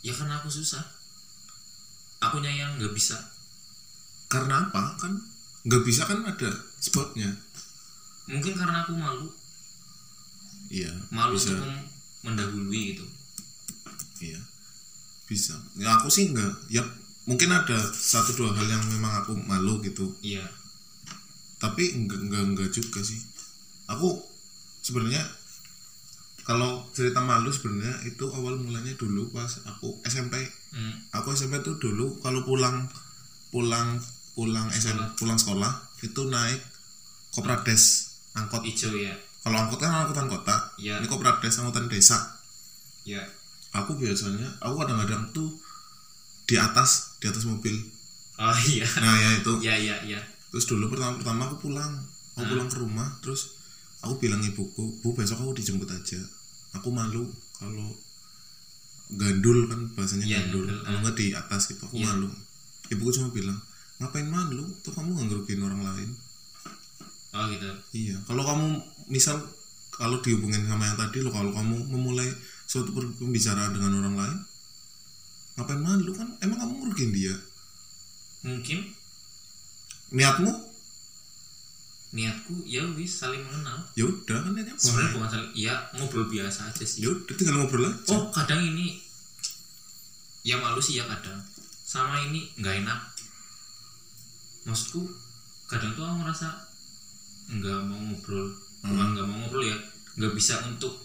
Ya 0.00 0.12
karena 0.16 0.40
aku 0.40 0.48
susah. 0.48 0.80
Akunya 2.24 2.50
yang 2.50 2.80
nggak 2.80 2.94
bisa. 2.96 3.20
Karena 4.32 4.66
apa? 4.66 4.96
Kan 4.96 5.20
nggak 5.68 5.82
bisa 5.84 6.08
kan 6.08 6.24
ada 6.24 6.50
spotnya. 6.80 7.30
Mungkin 8.26 8.56
karena 8.56 8.82
aku 8.82 8.96
malu. 8.96 9.28
Iya 10.66 10.90
malu 11.14 11.38
bisa. 11.38 11.54
untuk 11.54 11.70
mendahului 12.26 12.82
gitu. 12.96 13.06
Iya 14.24 14.40
bisa. 15.28 15.54
Ya 15.76 16.00
aku 16.00 16.08
sih 16.08 16.32
enggak 16.32 16.54
ya 16.72 16.82
mungkin 17.26 17.50
ada 17.50 17.78
satu 17.92 18.34
dua 18.34 18.50
hal 18.56 18.66
yang 18.66 18.82
memang 18.88 19.22
aku 19.22 19.36
malu 19.36 19.78
gitu. 19.84 20.10
Iya. 20.24 20.48
Tapi 21.60 21.92
enggak 21.92 22.24
enggak 22.24 22.42
enggak 22.46 22.70
juga 22.72 23.04
sih. 23.04 23.20
Aku 23.86 24.22
sebenarnya 24.82 25.22
kalau 26.46 26.70
cerita 26.90 27.18
malu 27.18 27.50
sebenarnya 27.50 28.06
itu 28.06 28.22
awal 28.30 28.54
mulanya 28.54 28.94
dulu 28.94 29.28
pas 29.28 29.50
aku 29.66 29.98
SMP 30.02 30.38
hmm, 30.70 31.10
aku 31.12 31.30
SMP 31.32 31.58
tuh 31.60 31.74
dulu 31.76 32.16
kalau 32.18 32.40
pulang 32.42 32.86
pulang 33.50 33.98
pulang 34.32 34.70
SMP 34.70 35.02
pulang 35.16 35.34
sekolah 35.34 35.72
itu 36.00 36.22
naik 36.24 36.60
Koprades 37.28 38.14
angkot. 38.32 38.62
Hijau 38.62 38.94
ya. 38.94 39.12
Kalau 39.42 39.56
angkot 39.58 39.76
kan 39.76 39.92
angkutan 39.92 40.24
kota 40.26 40.56
Iya. 40.76 40.98
ini 40.98 41.06
Koprades 41.06 41.52
angkutan 41.56 41.84
desa. 41.86 42.16
Ya. 43.02 43.20
Aku 43.72 43.92
biasanya 43.92 44.56
aku 44.58 44.80
kadang-kadang 44.80 45.28
tuh 45.32 45.52
di 46.44 46.56
atas 46.56 47.16
di 47.18 47.28
atas 47.28 47.44
mobil. 47.44 47.76
Oh 48.36 48.56
iya. 48.64 48.86
Nah 49.00 49.14
ya 49.14 49.30
itu. 49.36 49.52
Ya 49.60 49.74
ya 49.76 49.96
ya. 50.00 50.20
Terus 50.48 50.64
dulu 50.64 50.88
pertama 50.88 51.16
pertama 51.16 51.42
aku 51.46 51.68
pulang 51.68 51.92
aku 52.32 52.40
Hmm. 52.40 52.50
pulang 52.52 52.68
ke 52.68 52.76
rumah 52.76 53.08
terus 53.20 53.55
aku 54.06 54.14
bilang 54.18 54.40
ibuku 54.40 54.82
bu 55.02 55.08
besok 55.12 55.42
aku 55.42 55.52
dijemput 55.52 55.90
aja. 55.90 56.20
Aku 56.74 56.88
malu 56.90 57.26
kalau 57.56 57.90
gandul 59.12 59.66
kan 59.66 59.80
bahasanya 59.94 60.26
Iya, 60.26 60.38
gandul. 60.46 60.66
gandul, 60.66 60.82
kalau 60.82 60.98
nggak 61.02 61.16
di 61.16 61.26
atas 61.32 61.62
gitu 61.70 61.82
aku 61.82 61.96
Iya. 61.98 62.06
malu. 62.10 62.28
Ibuku 62.86 63.10
cuma 63.12 63.28
bilang 63.30 63.58
ngapain 63.98 64.26
malu? 64.26 64.64
Tuh 64.82 64.92
kamu 64.92 65.10
nggak 65.10 65.26
ngerugiin 65.30 65.62
orang 65.62 65.82
lain. 65.82 66.10
Oh 67.32 67.44
gitu. 67.50 67.68
Iya. 67.92 68.16
Kalau 68.24 68.42
kamu 68.42 68.66
misal 69.08 69.36
kalau 69.92 70.20
dihubungin 70.20 70.66
sama 70.66 70.84
yang 70.84 70.98
tadi 70.98 71.20
lo 71.20 71.30
kalau 71.30 71.50
kamu 71.50 71.86
memulai 71.88 72.28
suatu 72.66 72.90
pembicaraan 72.92 73.72
dengan 73.72 74.02
orang 74.02 74.14
lain 74.16 74.38
ngapain 75.56 75.80
malu? 75.80 76.10
Kan 76.12 76.34
emang 76.40 76.58
kamu 76.58 76.72
ngerugiin 76.82 77.12
dia. 77.14 77.34
Mungkin. 78.42 78.78
Niatmu 80.12 80.50
niatku 82.16 82.64
ya 82.64 82.80
wis 82.96 83.20
saling 83.20 83.44
mengenal. 83.44 83.76
Ya 83.92 84.08
udah 84.08 84.40
kan 84.40 84.56
niatnya 84.56 84.72
sebenarnya 84.80 85.12
bukan 85.12 85.28
saling 85.28 85.52
ya 85.52 85.74
ngobrol 86.00 86.24
biasa 86.32 86.72
aja 86.72 86.84
sih. 86.88 87.04
Ya 87.04 87.12
udah 87.12 87.34
tinggal 87.36 87.60
ngobrol 87.60 87.84
aja. 87.84 88.16
Oh 88.16 88.32
kadang 88.32 88.64
ini 88.64 88.96
ya 90.40 90.56
malu 90.56 90.80
sih 90.80 90.96
ya 90.96 91.04
kadang. 91.04 91.36
Sama 91.84 92.24
ini 92.24 92.48
nggak 92.56 92.80
enak. 92.80 93.00
Maksudku 94.64 95.04
kadang 95.68 95.92
tuh 95.92 96.08
aku 96.08 96.24
ngerasa 96.24 96.48
nggak 97.52 97.78
mau 97.84 98.00
ngobrol. 98.00 98.48
Bukan 98.80 99.08
nggak 99.12 99.26
mau 99.28 99.36
ngobrol 99.44 99.68
ya 99.68 99.76
nggak 100.16 100.32
bisa 100.32 100.56
untuk 100.64 100.96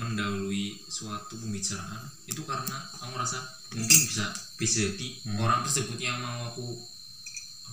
mendahului 0.00 0.80
suatu 0.88 1.36
pembicaraan. 1.36 2.00
Itu 2.24 2.48
karena 2.48 2.80
aku 2.96 3.12
ngerasa 3.12 3.38
mungkin 3.76 4.00
bisa 4.08 4.32
bisa 4.56 4.88
jadi 4.88 5.20
orang 5.36 5.60
tersebut 5.68 6.00
yang 6.00 6.16
mau 6.16 6.48
aku 6.48 6.80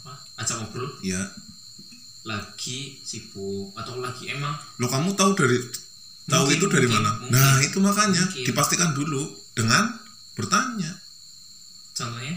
apa 0.03 0.19
ajak 0.43 0.59
ngobrol. 0.59 0.91
Ya 0.99 1.23
lagi 2.23 2.97
sibuk 3.03 3.75
atau 3.75 3.99
lagi 3.99 4.31
emang 4.31 4.55
lo 4.79 4.87
kamu 4.87 5.11
tahu 5.13 5.35
dari 5.35 5.59
tahu 6.25 6.47
Mungkin, 6.47 6.55
itu 6.55 6.65
dari 6.71 6.87
mungkin, 6.87 7.03
mana? 7.03 7.11
mungkin. 7.19 7.31
nah 7.35 7.55
itu 7.59 7.77
makanya 7.77 8.23
Mungkin. 8.23 8.43
dipastikan 8.47 8.91
dulu 8.95 9.21
dengan 9.51 9.91
bertanya. 10.33 10.91
Contohnya? 11.93 12.35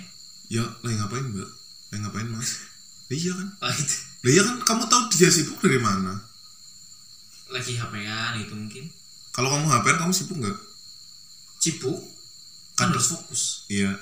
Ya 0.51 0.67
lagi 0.83 0.97
ngapain 0.99 1.27
mbak? 1.31 1.49
Lagi 1.91 2.01
ngapain 2.03 2.29
mas? 2.29 2.51
Iya 3.07 3.31
kan? 3.33 3.49
Itu. 3.71 3.95
Lah 4.27 4.31
iya 4.35 4.43
kan? 4.43 4.57
Kamu 4.67 4.83
tahu 4.91 5.03
dia 5.15 5.31
sibuk 5.31 5.63
dari 5.63 5.79
mana? 5.79 6.19
Lagi 7.47 7.79
HP-an 7.79 8.43
itu 8.43 8.51
mungkin. 8.51 8.91
Kalau 9.31 9.47
kamu 9.47 9.71
HP 9.71 9.87
kamu 9.95 10.11
sibuk 10.11 10.37
nggak? 10.43 10.59
Sibuk? 11.63 11.95
Kan 12.75 12.91
Kan- 12.91 12.99
harus 12.99 13.15
fokus. 13.15 13.43
Iya. 13.71 13.95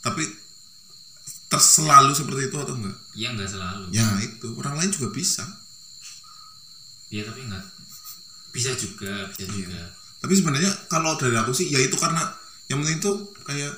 Tapi 0.00 0.22
terselalu 1.54 2.12
seperti 2.12 2.50
itu 2.50 2.56
atau 2.58 2.74
enggak? 2.74 2.96
Ya 3.14 3.30
nggak 3.30 3.46
selalu. 3.46 3.84
Ya 3.90 4.06
itu. 4.18 4.48
Orang 4.54 4.74
lain 4.74 4.90
juga 4.90 5.08
bisa. 5.10 5.46
Ya 7.08 7.22
tapi 7.22 7.46
nggak 7.46 7.64
bisa 8.50 8.70
juga 8.74 9.30
bisa 9.30 9.46
Iya. 9.46 9.50
juga. 9.50 9.82
Tapi 10.18 10.32
sebenarnya 10.34 10.70
kalau 10.88 11.14
dari 11.14 11.36
aku 11.36 11.52
sih 11.52 11.68
ya 11.68 11.78
itu 11.78 11.94
karena 11.94 12.22
yang 12.66 12.80
penting 12.80 12.98
itu 12.98 13.10
kayak 13.42 13.70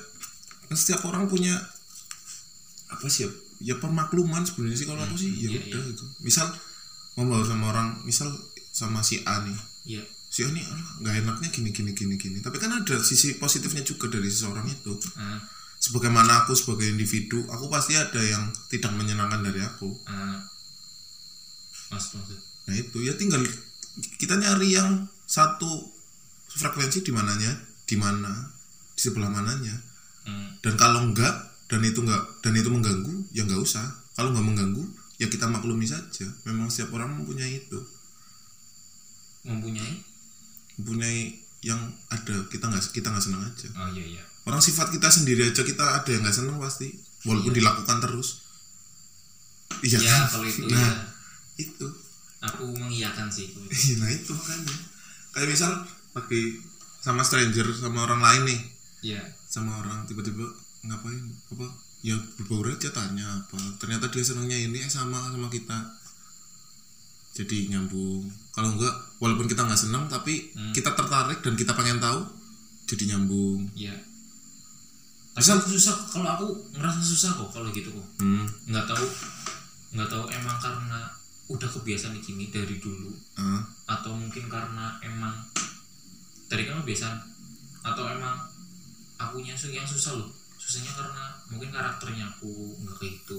kan 0.65 0.75
setiap 0.75 1.05
orang 1.05 1.27
punya 1.27 1.53
apa 2.87 3.05
sih 3.07 3.27
ya 3.27 3.29
ya 3.57 3.75
permakluman 3.77 4.41
sebenarnya 4.41 4.77
sih 4.77 4.87
kalau 4.87 5.01
aku 5.01 5.15
sih. 5.15 5.29
Ya 5.37 5.49
iya, 5.49 5.59
udah 5.69 5.81
gitu. 5.91 6.05
Misal 6.21 6.47
ngobrol 7.13 7.43
sama 7.43 7.69
orang 7.69 7.87
misal 8.03 8.29
sama 8.71 9.01
si 9.01 9.21
A 9.25 9.41
nih. 9.43 9.57
Ya 9.85 10.01
si 10.27 10.45
A 10.45 10.49
nih 10.49 10.61
"Ah, 10.65 10.81
nggak 11.01 11.15
enaknya 11.25 11.49
gini 11.51 11.69
gini 11.71 11.91
gini 11.91 12.15
gini. 12.15 12.37
Tapi 12.39 12.57
kan 12.57 12.71
ada 12.71 12.95
sisi 13.01 13.35
positifnya 13.35 13.81
juga 13.81 14.07
dari 14.07 14.29
seseorang 14.29 14.65
itu. 14.65 14.93
Ah, 15.17 15.41
sebagaimana 15.87 16.43
aku 16.43 16.51
sebagai 16.51 16.91
individu 16.91 17.47
aku 17.47 17.71
pasti 17.71 17.95
ada 17.95 18.19
yang 18.19 18.51
tidak 18.67 18.91
menyenangkan 18.91 19.39
dari 19.39 19.63
aku. 19.63 19.87
Ah. 20.03 20.43
maksud 21.87 22.19
maksud? 22.19 22.39
Nah 22.67 22.75
itu. 22.75 22.97
Ya 23.07 23.15
tinggal 23.15 23.39
kita 24.19 24.35
nyari 24.35 24.75
yang 24.75 25.07
satu 25.23 25.87
frekuensi 26.51 27.07
di 27.07 27.15
mananya 27.15 27.55
di 27.87 27.95
mana 27.95 28.51
di 28.91 28.99
sebelah 28.99 29.31
mananya. 29.31 29.87
Hmm. 30.27 30.59
dan 30.59 30.75
kalau 30.75 31.07
enggak 31.07 31.31
dan 31.71 31.79
itu 31.87 32.03
enggak 32.03 32.19
dan 32.43 32.51
itu 32.51 32.67
mengganggu 32.67 33.31
ya 33.31 33.47
enggak 33.47 33.63
usah. 33.63 33.87
Kalau 34.19 34.35
enggak 34.35 34.43
mengganggu 34.43 34.83
ya 35.23 35.31
kita 35.31 35.47
maklumi 35.47 35.87
saja. 35.87 36.27
Memang 36.43 36.67
setiap 36.67 36.91
orang 36.99 37.15
mempunyai 37.15 37.63
itu. 37.63 37.79
Mempunyai? 39.47 40.03
Mempunyai 40.75 41.39
yang 41.63 41.79
ada. 42.11 42.43
Kita 42.51 42.67
nggak 42.67 42.91
kita 42.91 43.07
nggak 43.07 43.23
senang 43.23 43.47
aja. 43.47 43.71
Oh 43.79 43.87
iya 43.95 44.19
iya 44.19 44.25
orang 44.47 44.63
sifat 44.63 44.87
kita 44.95 45.11
sendiri 45.11 45.51
aja 45.51 45.61
kita 45.61 45.83
ada 45.99 46.07
yang 46.07 46.23
nggak 46.23 46.33
senang 46.35 46.55
pasti 46.57 46.87
walaupun 47.27 47.51
dilakukan 47.51 47.99
terus. 47.99 48.47
Iya 49.83 49.99
ya 49.99 50.09
kan? 50.09 50.23
kalau 50.31 50.45
itu 50.47 50.61
nah 50.71 50.79
ya 50.79 50.91
itu. 51.59 51.87
Aku 52.37 52.69
mengiyakan 52.69 53.27
sih. 53.27 53.49
Itu. 53.49 53.59
Iya, 53.67 53.93
nah 53.99 54.09
itu 54.13 54.31
makanya. 54.31 54.75
Kayak 55.33 55.47
misal 55.51 55.71
lagi 56.15 56.41
sama 57.01 57.21
stranger 57.25 57.67
sama 57.75 58.05
orang 58.07 58.21
lain 58.23 58.41
nih. 58.47 58.59
Ya 59.13 59.21
sama 59.49 59.83
orang 59.83 60.05
tiba-tiba 60.07 60.45
ngapain? 60.85 61.27
Apa? 61.53 61.67
Ya 62.05 62.15
berbaur 62.37 62.71
aja 62.71 62.93
tanya 62.93 63.25
apa. 63.25 63.57
Ternyata 63.81 64.07
dia 64.13 64.23
senangnya 64.23 64.55
ini 64.57 64.79
eh, 64.79 64.89
sama 64.89 65.17
sama 65.33 65.49
kita. 65.49 65.75
Jadi 67.35 67.69
nyambung. 67.73 68.29
Kalau 68.53 68.73
enggak 68.77 68.95
walaupun 69.21 69.45
kita 69.49 69.65
nggak 69.65 69.77
senang 69.77 70.05
tapi 70.09 70.53
Hmm. 70.53 70.73
kita 70.73 70.93
tertarik 70.93 71.41
dan 71.41 71.53
kita 71.53 71.73
pengen 71.73 71.99
tahu 72.01 72.21
jadi 72.85 73.17
nyambung. 73.17 73.69
Ya 73.77 73.93
tapi 75.37 75.53
aku 75.53 75.69
susah 75.69 75.93
kalau 76.09 76.27
aku 76.27 76.45
ngerasa 76.73 76.97
susah 76.97 77.29
kok 77.37 77.49
kalau 77.53 77.69
gitu 77.69 77.93
kok. 77.93 78.07
Hmm. 78.17 78.49
nggak 78.65 78.89
tahu 78.89 79.05
nggak 79.93 80.09
tahu 80.09 80.23
emang 80.27 80.57
karena 80.57 80.99
udah 81.47 81.69
kebiasaan 81.69 82.17
gini 82.19 82.49
dari 82.49 82.81
dulu 82.81 83.13
ah, 83.37 83.61
atau 83.87 84.11
mungkin 84.11 84.49
karena 84.49 84.97
emang 84.99 85.31
dari 86.49 86.65
kan 86.65 86.81
kebiasaan 86.81 87.15
atau 87.85 88.03
emang 88.09 88.35
akunya 89.15 89.53
su- 89.53 89.71
yang 89.71 89.85
susah 89.85 90.17
loh. 90.17 90.27
Susahnya 90.57 90.91
karena 90.91 91.23
mungkin 91.47 91.69
karakternya 91.71 92.27
aku 92.27 92.75
nggak 92.83 92.95
kayak 92.97 93.13
gitu. 93.23 93.37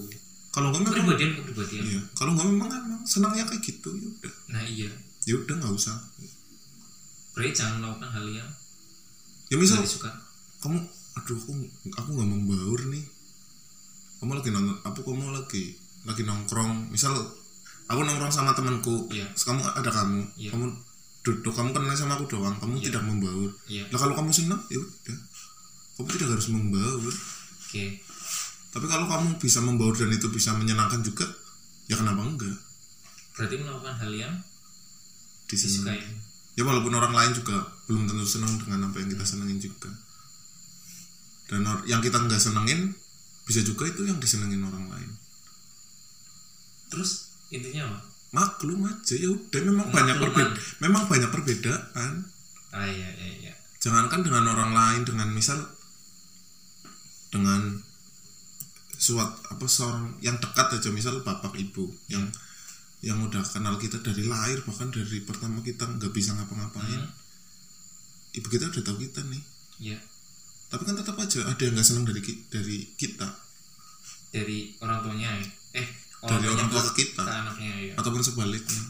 Kalau 0.48 0.72
enggak 0.72 0.88
memang 0.88 0.94
kepribadian 1.12 1.30
kepribadian. 1.36 1.82
Iya. 1.84 2.00
Kalau 2.16 2.30
enggak 2.32 2.48
memang 2.48 2.68
emang 2.72 3.02
senangnya 3.04 3.44
kayak 3.44 3.60
gitu 3.60 3.90
ya 3.92 4.06
udah. 4.08 4.34
Nah 4.54 4.62
iya. 4.64 4.88
Ya 5.28 5.34
udah 5.36 5.54
nggak 5.60 5.74
usah. 5.76 5.96
Berarti 7.36 7.52
jangan 7.52 7.84
melakukan 7.84 8.08
hal 8.08 8.26
yang 8.32 8.48
ya 9.48 9.56
misal 9.56 9.80
nggak 9.80 9.88
disuka. 9.88 10.10
kamu 10.58 10.78
aduh 11.18 11.34
aku 11.34 11.52
aku 11.92 12.08
nggak 12.14 12.30
membaur 12.30 12.80
nih. 12.88 13.04
Kamu 14.18 14.32
lagi 14.34 14.50
nonton 14.50 14.76
apa 14.82 14.98
kamu 14.98 15.34
lagi 15.34 15.64
lagi 16.06 16.22
nongkrong. 16.22 16.94
Misal 16.94 17.14
aku 17.90 18.00
nongkrong 18.02 18.30
sama 18.30 18.54
temanku 18.54 19.10
Iya. 19.10 19.26
terus 19.34 19.44
kamu 19.46 19.60
ada 19.64 19.90
kamu 19.90 20.20
Iya. 20.38 20.50
kamu 20.54 20.64
duduk 21.26 21.52
kamu 21.52 21.74
kenal 21.74 21.92
sama 21.92 22.14
aku 22.16 22.24
doang 22.30 22.56
kamu 22.56 22.78
Iya. 22.78 22.84
tidak 22.88 23.02
membaur 23.04 23.50
iya. 23.66 23.84
Lah 23.90 23.98
kalau 23.98 24.14
kamu 24.14 24.30
senang 24.30 24.60
ya 24.70 24.78
udah. 24.78 25.18
Kamu 25.98 26.06
tidak 26.14 26.28
harus 26.38 26.48
membaur. 26.54 27.14
Oke. 27.66 27.84
Tapi 28.68 28.86
kalau 28.86 29.06
kamu 29.08 29.28
bisa 29.40 29.58
membaur 29.64 29.96
dan 29.96 30.12
itu 30.12 30.28
bisa 30.30 30.54
menyenangkan 30.54 31.02
juga 31.02 31.26
ya 31.88 31.96
kenapa 31.96 32.22
enggak? 32.22 32.54
Berarti 33.34 33.54
melakukan 33.58 33.94
hal 33.96 34.12
yang 34.14 34.34
disukai. 35.48 35.98
Ya 36.58 36.62
walaupun 36.66 36.90
orang 36.92 37.14
lain 37.14 37.32
juga 37.32 37.54
belum 37.86 38.04
tentu 38.04 38.26
senang 38.26 38.58
dengan 38.58 38.90
apa 38.90 38.98
yang 39.00 39.08
kita 39.08 39.24
senengin 39.24 39.62
juga 39.62 39.88
dan 41.48 41.64
yang 41.88 42.04
kita 42.04 42.20
nggak 42.20 42.38
senengin 42.38 42.92
bisa 43.48 43.64
juga 43.64 43.88
itu 43.88 44.04
yang 44.04 44.20
disenengin 44.20 44.60
orang 44.60 44.92
lain. 44.92 45.10
Terus 46.92 47.32
intinya 47.48 47.88
apa? 47.88 47.98
maklum 48.28 48.84
aja 48.84 49.16
ya 49.16 49.32
udah 49.32 49.60
memang 49.64 49.88
banyak 49.88 50.20
Makluman. 50.20 50.52
perbedaan 50.52 50.76
memang 50.84 51.04
banyak 51.08 51.30
perbedaan. 51.32 52.12
Ah 52.76 52.84
iya 52.84 53.08
iya 53.16 53.28
iya. 53.40 53.52
Jangankan 53.80 54.20
dengan 54.20 54.44
orang 54.52 54.76
lain 54.76 55.02
dengan 55.08 55.32
misal 55.32 55.56
dengan 57.32 57.80
suat 59.00 59.32
apa 59.48 59.64
seorang 59.64 60.20
yang 60.20 60.36
dekat 60.36 60.76
aja 60.76 60.92
misal 60.92 61.24
bapak 61.24 61.56
ibu 61.56 61.88
yang 62.12 62.28
yang 63.00 63.16
udah 63.24 63.40
kenal 63.46 63.80
kita 63.80 64.02
dari 64.04 64.26
lahir 64.28 64.60
bahkan 64.68 64.92
dari 64.92 65.24
pertama 65.24 65.64
kita 65.64 65.88
nggak 65.88 66.12
bisa 66.12 66.36
ngapa-ngapain. 66.36 67.08
Hmm. 67.08 68.36
ibu 68.36 68.44
kita 68.52 68.68
udah 68.68 68.82
tahu 68.84 69.00
kita 69.08 69.24
nih. 69.24 69.42
Iya 69.80 69.98
tapi 70.68 70.82
kan 70.84 70.94
tetap 70.94 71.16
aja 71.16 71.40
ada 71.44 71.58
yang 71.58 71.72
nggak 71.72 71.86
senang 71.86 72.04
dari 72.04 72.20
dari 72.48 72.78
kita. 72.94 73.28
Dari 74.28 74.76
orang 74.78 75.00
tuanya 75.00 75.28
ya? 75.32 75.46
Eh 75.74 75.88
Dari 76.18 76.44
tuanya 76.44 76.48
orang 76.54 76.68
tua 76.68 76.82
ke- 76.84 76.96
kita. 76.98 77.22
ke 77.22 77.32
anaknya 77.34 77.72
ya 77.82 77.92
ataupun 77.96 78.20
sebaliknya. 78.20 78.82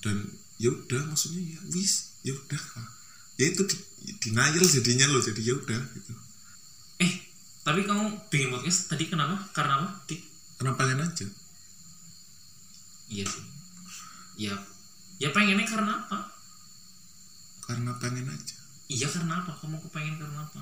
Dan 0.00 0.16
ya 0.56 0.68
udah 0.68 1.02
maksudnya 1.06 1.42
ya 1.42 1.60
wis 1.68 2.16
ya 2.22 2.32
udah 2.32 2.60
ya 3.34 3.46
itu 3.48 3.62
di, 3.64 3.76
denial 4.18 4.62
jadinya 4.62 5.06
loh 5.08 5.20
jadi 5.20 5.40
ya 5.42 5.54
udah 5.54 5.80
gitu. 5.92 6.12
Eh 6.98 7.12
tapi 7.62 7.84
kamu 7.84 8.08
bikin 8.26 8.48
podcast 8.48 8.88
tadi 8.88 9.06
kenapa? 9.06 9.38
Karena 9.52 9.78
apa? 9.78 9.88
Dik? 10.06 10.20
karena 10.56 10.78
pengen 10.78 11.02
aja. 11.02 11.26
Iya 13.08 13.24
sih. 13.26 13.44
Ya 14.38 14.54
ya 15.18 15.28
pengennya 15.30 15.66
karena 15.66 16.00
apa? 16.00 16.32
Karena 17.60 17.92
pengen 17.98 18.26
aja 18.26 18.56
iya 18.92 19.06
karena 19.06 19.34
apa? 19.38 19.52
Kamu 19.54 19.76
kepengen 19.80 20.16
karena 20.16 20.40
apa? 20.40 20.60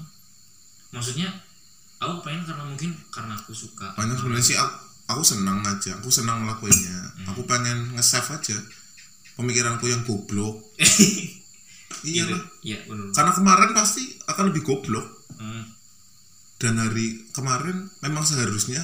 Maksudnya 0.90 1.28
aku 1.98 2.20
pengen 2.20 2.42
karena 2.42 2.64
mungkin 2.64 2.90
karena 3.08 3.34
aku 3.34 3.52
suka. 3.52 3.92
Banyak 3.94 4.16
sebenarnya 4.16 4.44
sih 4.44 4.56
aku, 4.56 4.76
aku 5.08 5.22
senang 5.22 5.60
aja. 5.62 5.98
Aku 5.98 6.08
senang 6.08 6.42
ngelakuinnya 6.42 6.96
aku 7.26 7.42
pengen 7.44 7.94
nge-save 7.94 8.30
aja 8.32 8.56
pemikiranku 9.34 9.86
yang 9.86 10.02
goblok. 10.02 10.60
Iya 12.00 12.24
Gitu. 12.24 12.36
iya 12.64 12.78
benar 12.86 13.12
karena 13.12 13.32
kemarin 13.34 13.70
pasti 13.74 14.00
akan 14.24 14.48
lebih 14.48 14.62
goblok. 14.62 15.04
Hmm. 15.36 15.68
dan 16.56 16.76
hari 16.76 17.28
kemarin 17.30 17.88
memang 18.00 18.22
seharusnya 18.22 18.80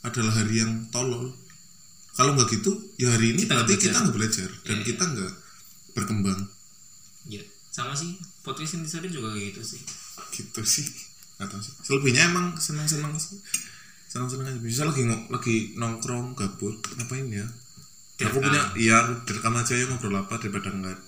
adalah 0.00 0.32
hari 0.34 0.60
yang 0.60 0.84
tolol. 0.88 1.32
Kalau 2.12 2.32
nggak 2.32 2.48
gitu 2.50 2.72
ya 2.96 3.12
hari 3.12 3.32
ini 3.32 3.44
Kita 3.44 3.56
berarti 3.56 3.72
belajar. 3.72 3.84
kita 3.84 3.96
nggak 4.00 4.16
belajar. 4.16 4.48
Dan 4.64 4.76
Iya, 4.76 4.84
kita 4.84 5.02
nggak 5.06 5.32
berkembang. 5.92 6.40
Ya 7.30 7.42
sama 7.72 7.96
sih 7.96 8.14
podcast 8.40 8.76
tadi 8.84 9.08
juga 9.08 9.32
gitu 9.32 9.64
sih. 9.64 9.80
Gitu 10.30 10.60
sih 10.62 10.84
nggak 11.36 11.48
tahu 11.48 11.58
sih. 11.58 11.72
Selebihnya 11.82 12.28
emang 12.28 12.52
senang 12.54 12.84
senang 12.84 13.10
senang 14.06 14.28
senang 14.28 14.46
aja. 14.46 14.60
Bisa 14.60 14.84
lagi 14.84 15.02
ngo- 15.02 15.26
lagi 15.26 15.72
nongkrong 15.74 16.36
gabut 16.36 16.76
ngapain 16.94 17.26
ya? 17.26 17.48
Aku 18.22 18.28
Direkam. 18.28 18.44
punya 18.44 18.62
iya 18.76 18.94
aku 19.02 19.12
direkam 19.24 19.56
aja 19.56 19.72
ya 19.72 19.88
ngobrol 19.88 20.14
apa 20.14 20.36
daripada 20.38 20.68
enggak 20.70 21.00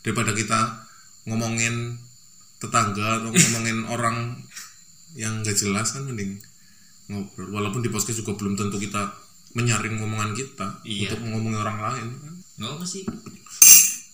daripada 0.00 0.30
kita 0.32 0.60
ngomongin 1.26 1.98
tetangga 2.56 3.18
atau 3.20 3.28
ngomongin 3.34 3.82
orang 3.84 4.38
yang 5.12 5.42
nggak 5.42 5.52
jelas 5.52 5.92
kan 5.92 6.06
mending 6.06 6.38
ngobrol. 7.10 7.50
Walaupun 7.50 7.82
di 7.82 7.90
podcast 7.90 8.22
juga 8.22 8.38
belum 8.38 8.54
tentu 8.54 8.78
kita 8.78 9.10
menyaring 9.52 10.00
ngomongan 10.00 10.32
kita 10.32 10.80
Iya. 10.80 11.12
untuk 11.12 11.28
ngomongin 11.28 11.60
orang 11.60 11.78
lain 11.82 12.08
kan. 12.16 12.34
Nggak 12.56 12.70
apa 12.72 12.84
sih 12.86 13.02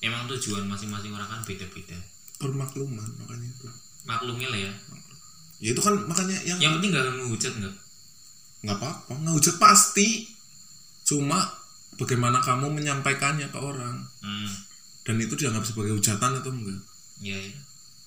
emang 0.05 0.31
tujuan 0.31 0.65
masing-masing 0.67 1.13
orang 1.15 1.29
kan 1.29 1.41
beda-beda. 1.43 1.99
Permakluman 2.39 3.09
makanya 3.19 3.49
itu. 3.51 3.67
Maklumi 4.07 4.47
lah 4.47 4.61
ya. 4.61 4.73
Ya 5.59 5.75
itu 5.75 5.83
kan 5.83 5.95
makanya 6.07 6.39
yang 6.47 6.59
yang 6.63 6.73
penting 6.79 6.95
gak 6.95 7.07
ngehujat 7.11 7.53
nggak? 7.59 7.75
Nggak 8.63 8.77
apa-apa 8.79 9.13
ngehujat 9.27 9.59
pasti. 9.59 10.31
Cuma 11.03 11.43
bagaimana 11.99 12.39
kamu 12.39 12.71
menyampaikannya 12.71 13.51
ke 13.51 13.59
orang. 13.59 14.07
Hmm. 14.23 14.51
dan 15.09 15.17
itu 15.17 15.41
dianggap 15.41 15.65
sebagai 15.65 15.97
hujatan 15.97 16.37
atau 16.37 16.53
enggak? 16.53 16.85
Ya, 17.25 17.33
ya 17.33 17.57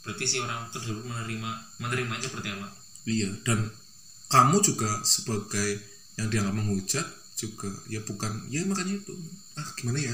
berarti 0.05 0.25
si 0.25 0.37
orang 0.37 0.69
tersebut 0.69 1.01
menerima 1.01 1.49
menerimanya 1.81 2.21
seperti 2.21 2.53
apa? 2.53 2.69
Iya 3.09 3.29
dan 3.41 3.73
kamu 4.29 4.61
juga 4.61 5.01
sebagai 5.01 5.81
yang 6.21 6.29
dianggap 6.29 6.53
menghujat 6.53 7.05
juga 7.33 7.73
ya 7.89 7.97
bukan 8.05 8.45
ya 8.53 8.61
makanya 8.69 9.01
itu. 9.01 9.13
Ah 9.57 9.65
gimana 9.73 9.97
ya 9.97 10.13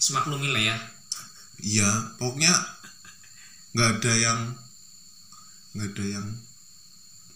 semaklumi 0.00 0.48
lah 0.48 0.62
ya. 0.64 0.76
Iya 1.60 1.90
pokoknya 2.16 2.50
nggak 3.76 3.90
ada 4.00 4.12
yang 4.16 4.40
nggak 5.76 5.88
ada 5.94 6.04
yang 6.18 6.26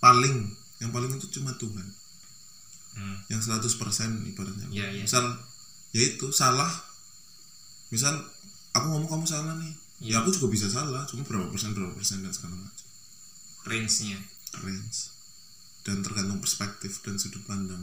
paling 0.00 0.50
yang 0.80 0.90
paling 0.90 1.12
itu 1.12 1.28
cuma 1.38 1.52
Tuhan. 1.60 1.86
Hmm. 2.94 3.18
yang 3.26 3.42
100% 3.42 3.58
ibaratnya. 4.30 4.70
Iya, 4.70 4.86
iya. 4.94 5.02
misal 5.02 5.26
ya 5.90 6.02
itu 6.14 6.30
salah. 6.30 6.70
Misal 7.90 8.14
aku 8.70 8.86
ngomong 8.86 9.10
kamu 9.10 9.26
salah 9.26 9.58
nih. 9.58 9.74
Iya. 9.98 10.14
ya 10.14 10.16
aku 10.22 10.30
juga 10.30 10.54
bisa 10.54 10.66
salah 10.70 11.02
cuma 11.06 11.26
berapa 11.26 11.50
persen 11.50 11.74
berapa 11.74 11.90
persen 11.90 12.22
dan 12.22 12.30
segala 12.30 12.54
macam. 12.54 12.86
Range-nya. 13.66 14.18
Range. 14.62 14.98
Dan 15.82 16.06
tergantung 16.06 16.38
perspektif 16.38 17.02
dan 17.02 17.18
sudut 17.18 17.42
pandang. 17.50 17.82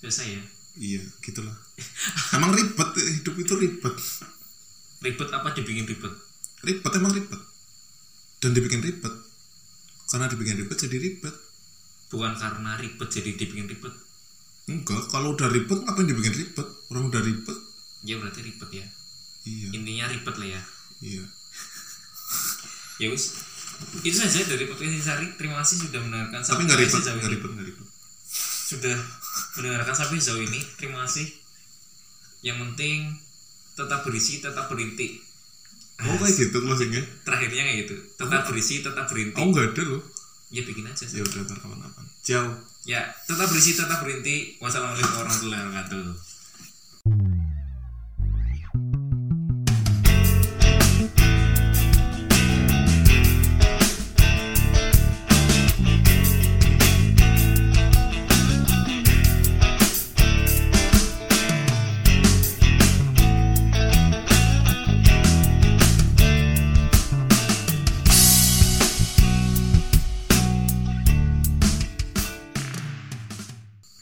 Biasa 0.00 0.24
ya 0.24 0.40
iya 0.78 1.02
gitulah. 1.22 1.54
Emang 2.34 2.50
ribet 2.54 2.90
hidup 2.98 3.34
itu 3.38 3.54
ribet. 3.54 3.96
Ribet 5.04 5.28
apa 5.30 5.48
dibikin 5.54 5.86
ribet? 5.86 6.14
Ribet 6.64 6.92
emang 6.98 7.12
ribet. 7.14 7.40
Dan 8.42 8.56
dibikin 8.56 8.82
ribet. 8.82 9.14
Karena 10.10 10.26
dibikin 10.30 10.56
ribet 10.58 10.76
jadi 10.78 10.96
ribet. 10.98 11.34
Bukan 12.10 12.34
karena 12.38 12.78
ribet 12.78 13.08
jadi 13.10 13.30
dibikin 13.34 13.66
ribet? 13.70 13.94
Enggak 14.64 15.12
kalau 15.12 15.36
udah 15.36 15.48
ribet 15.52 15.78
ngapain 15.84 16.08
dibikin 16.08 16.34
ribet? 16.34 16.68
Orang 16.90 17.12
udah 17.12 17.22
ribet. 17.22 17.58
Ya 18.04 18.16
berarti 18.20 18.40
ribet 18.44 18.70
ya. 18.72 18.86
Iya. 19.44 19.68
Intinya 19.76 20.04
ribet 20.08 20.34
lah 20.40 20.48
ya. 20.48 20.62
Iya. 21.04 21.24
Ya 23.02 23.06
wis. 23.12 23.24
Itu 24.06 24.16
saja 24.16 24.46
dari 24.46 24.64
podcast 24.70 25.04
Sari. 25.04 25.26
Terima 25.36 25.60
kasih 25.60 25.84
sudah 25.88 26.00
mendengarkan. 26.00 26.40
Tapi 26.40 26.62
nggak 26.64 26.80
ribet 26.80 27.00
nggak 27.02 27.30
ribet 27.30 27.50
nggak 27.50 27.66
ribet. 27.68 27.88
Sudah 28.64 28.96
mendengarkan 29.58 29.94
sampai 29.94 30.18
sejauh 30.20 30.42
ini 30.42 30.60
terima 30.78 31.04
kasih. 31.06 31.26
Yang 32.44 32.56
penting 32.68 32.98
tetap 33.74 34.06
berisi 34.06 34.38
tetap 34.38 34.70
berinti 34.70 35.18
oh 35.94 36.18
kayak 36.18 36.34
gitu 36.34 36.58
closingnya 36.58 37.02
terakhirnya 37.22 37.62
kayak 37.66 37.78
gitu. 37.86 37.96
Tetap 38.18 38.42
berisi 38.50 38.82
tetap 38.82 39.06
berinti 39.06 39.38
oh 39.38 39.48
nggak 39.50 39.74
ada 39.74 39.82
loh. 39.86 40.02
Ya 40.52 40.62
bikin 40.62 40.86
aja 40.86 41.04
sih 41.06 41.18
ya 41.18 41.24
udah 41.26 41.40
ntar 41.46 41.58
kapan-kapan. 41.58 42.04
Jauh 42.22 42.54
ya 42.84 43.00
tetap 43.24 43.48
berisi 43.48 43.72
tetap 43.72 44.04
berinti 44.04 44.60
wassalamualaikum 44.60 45.16
warahmatullahi 45.16 45.62
wabarakatuh 45.64 46.33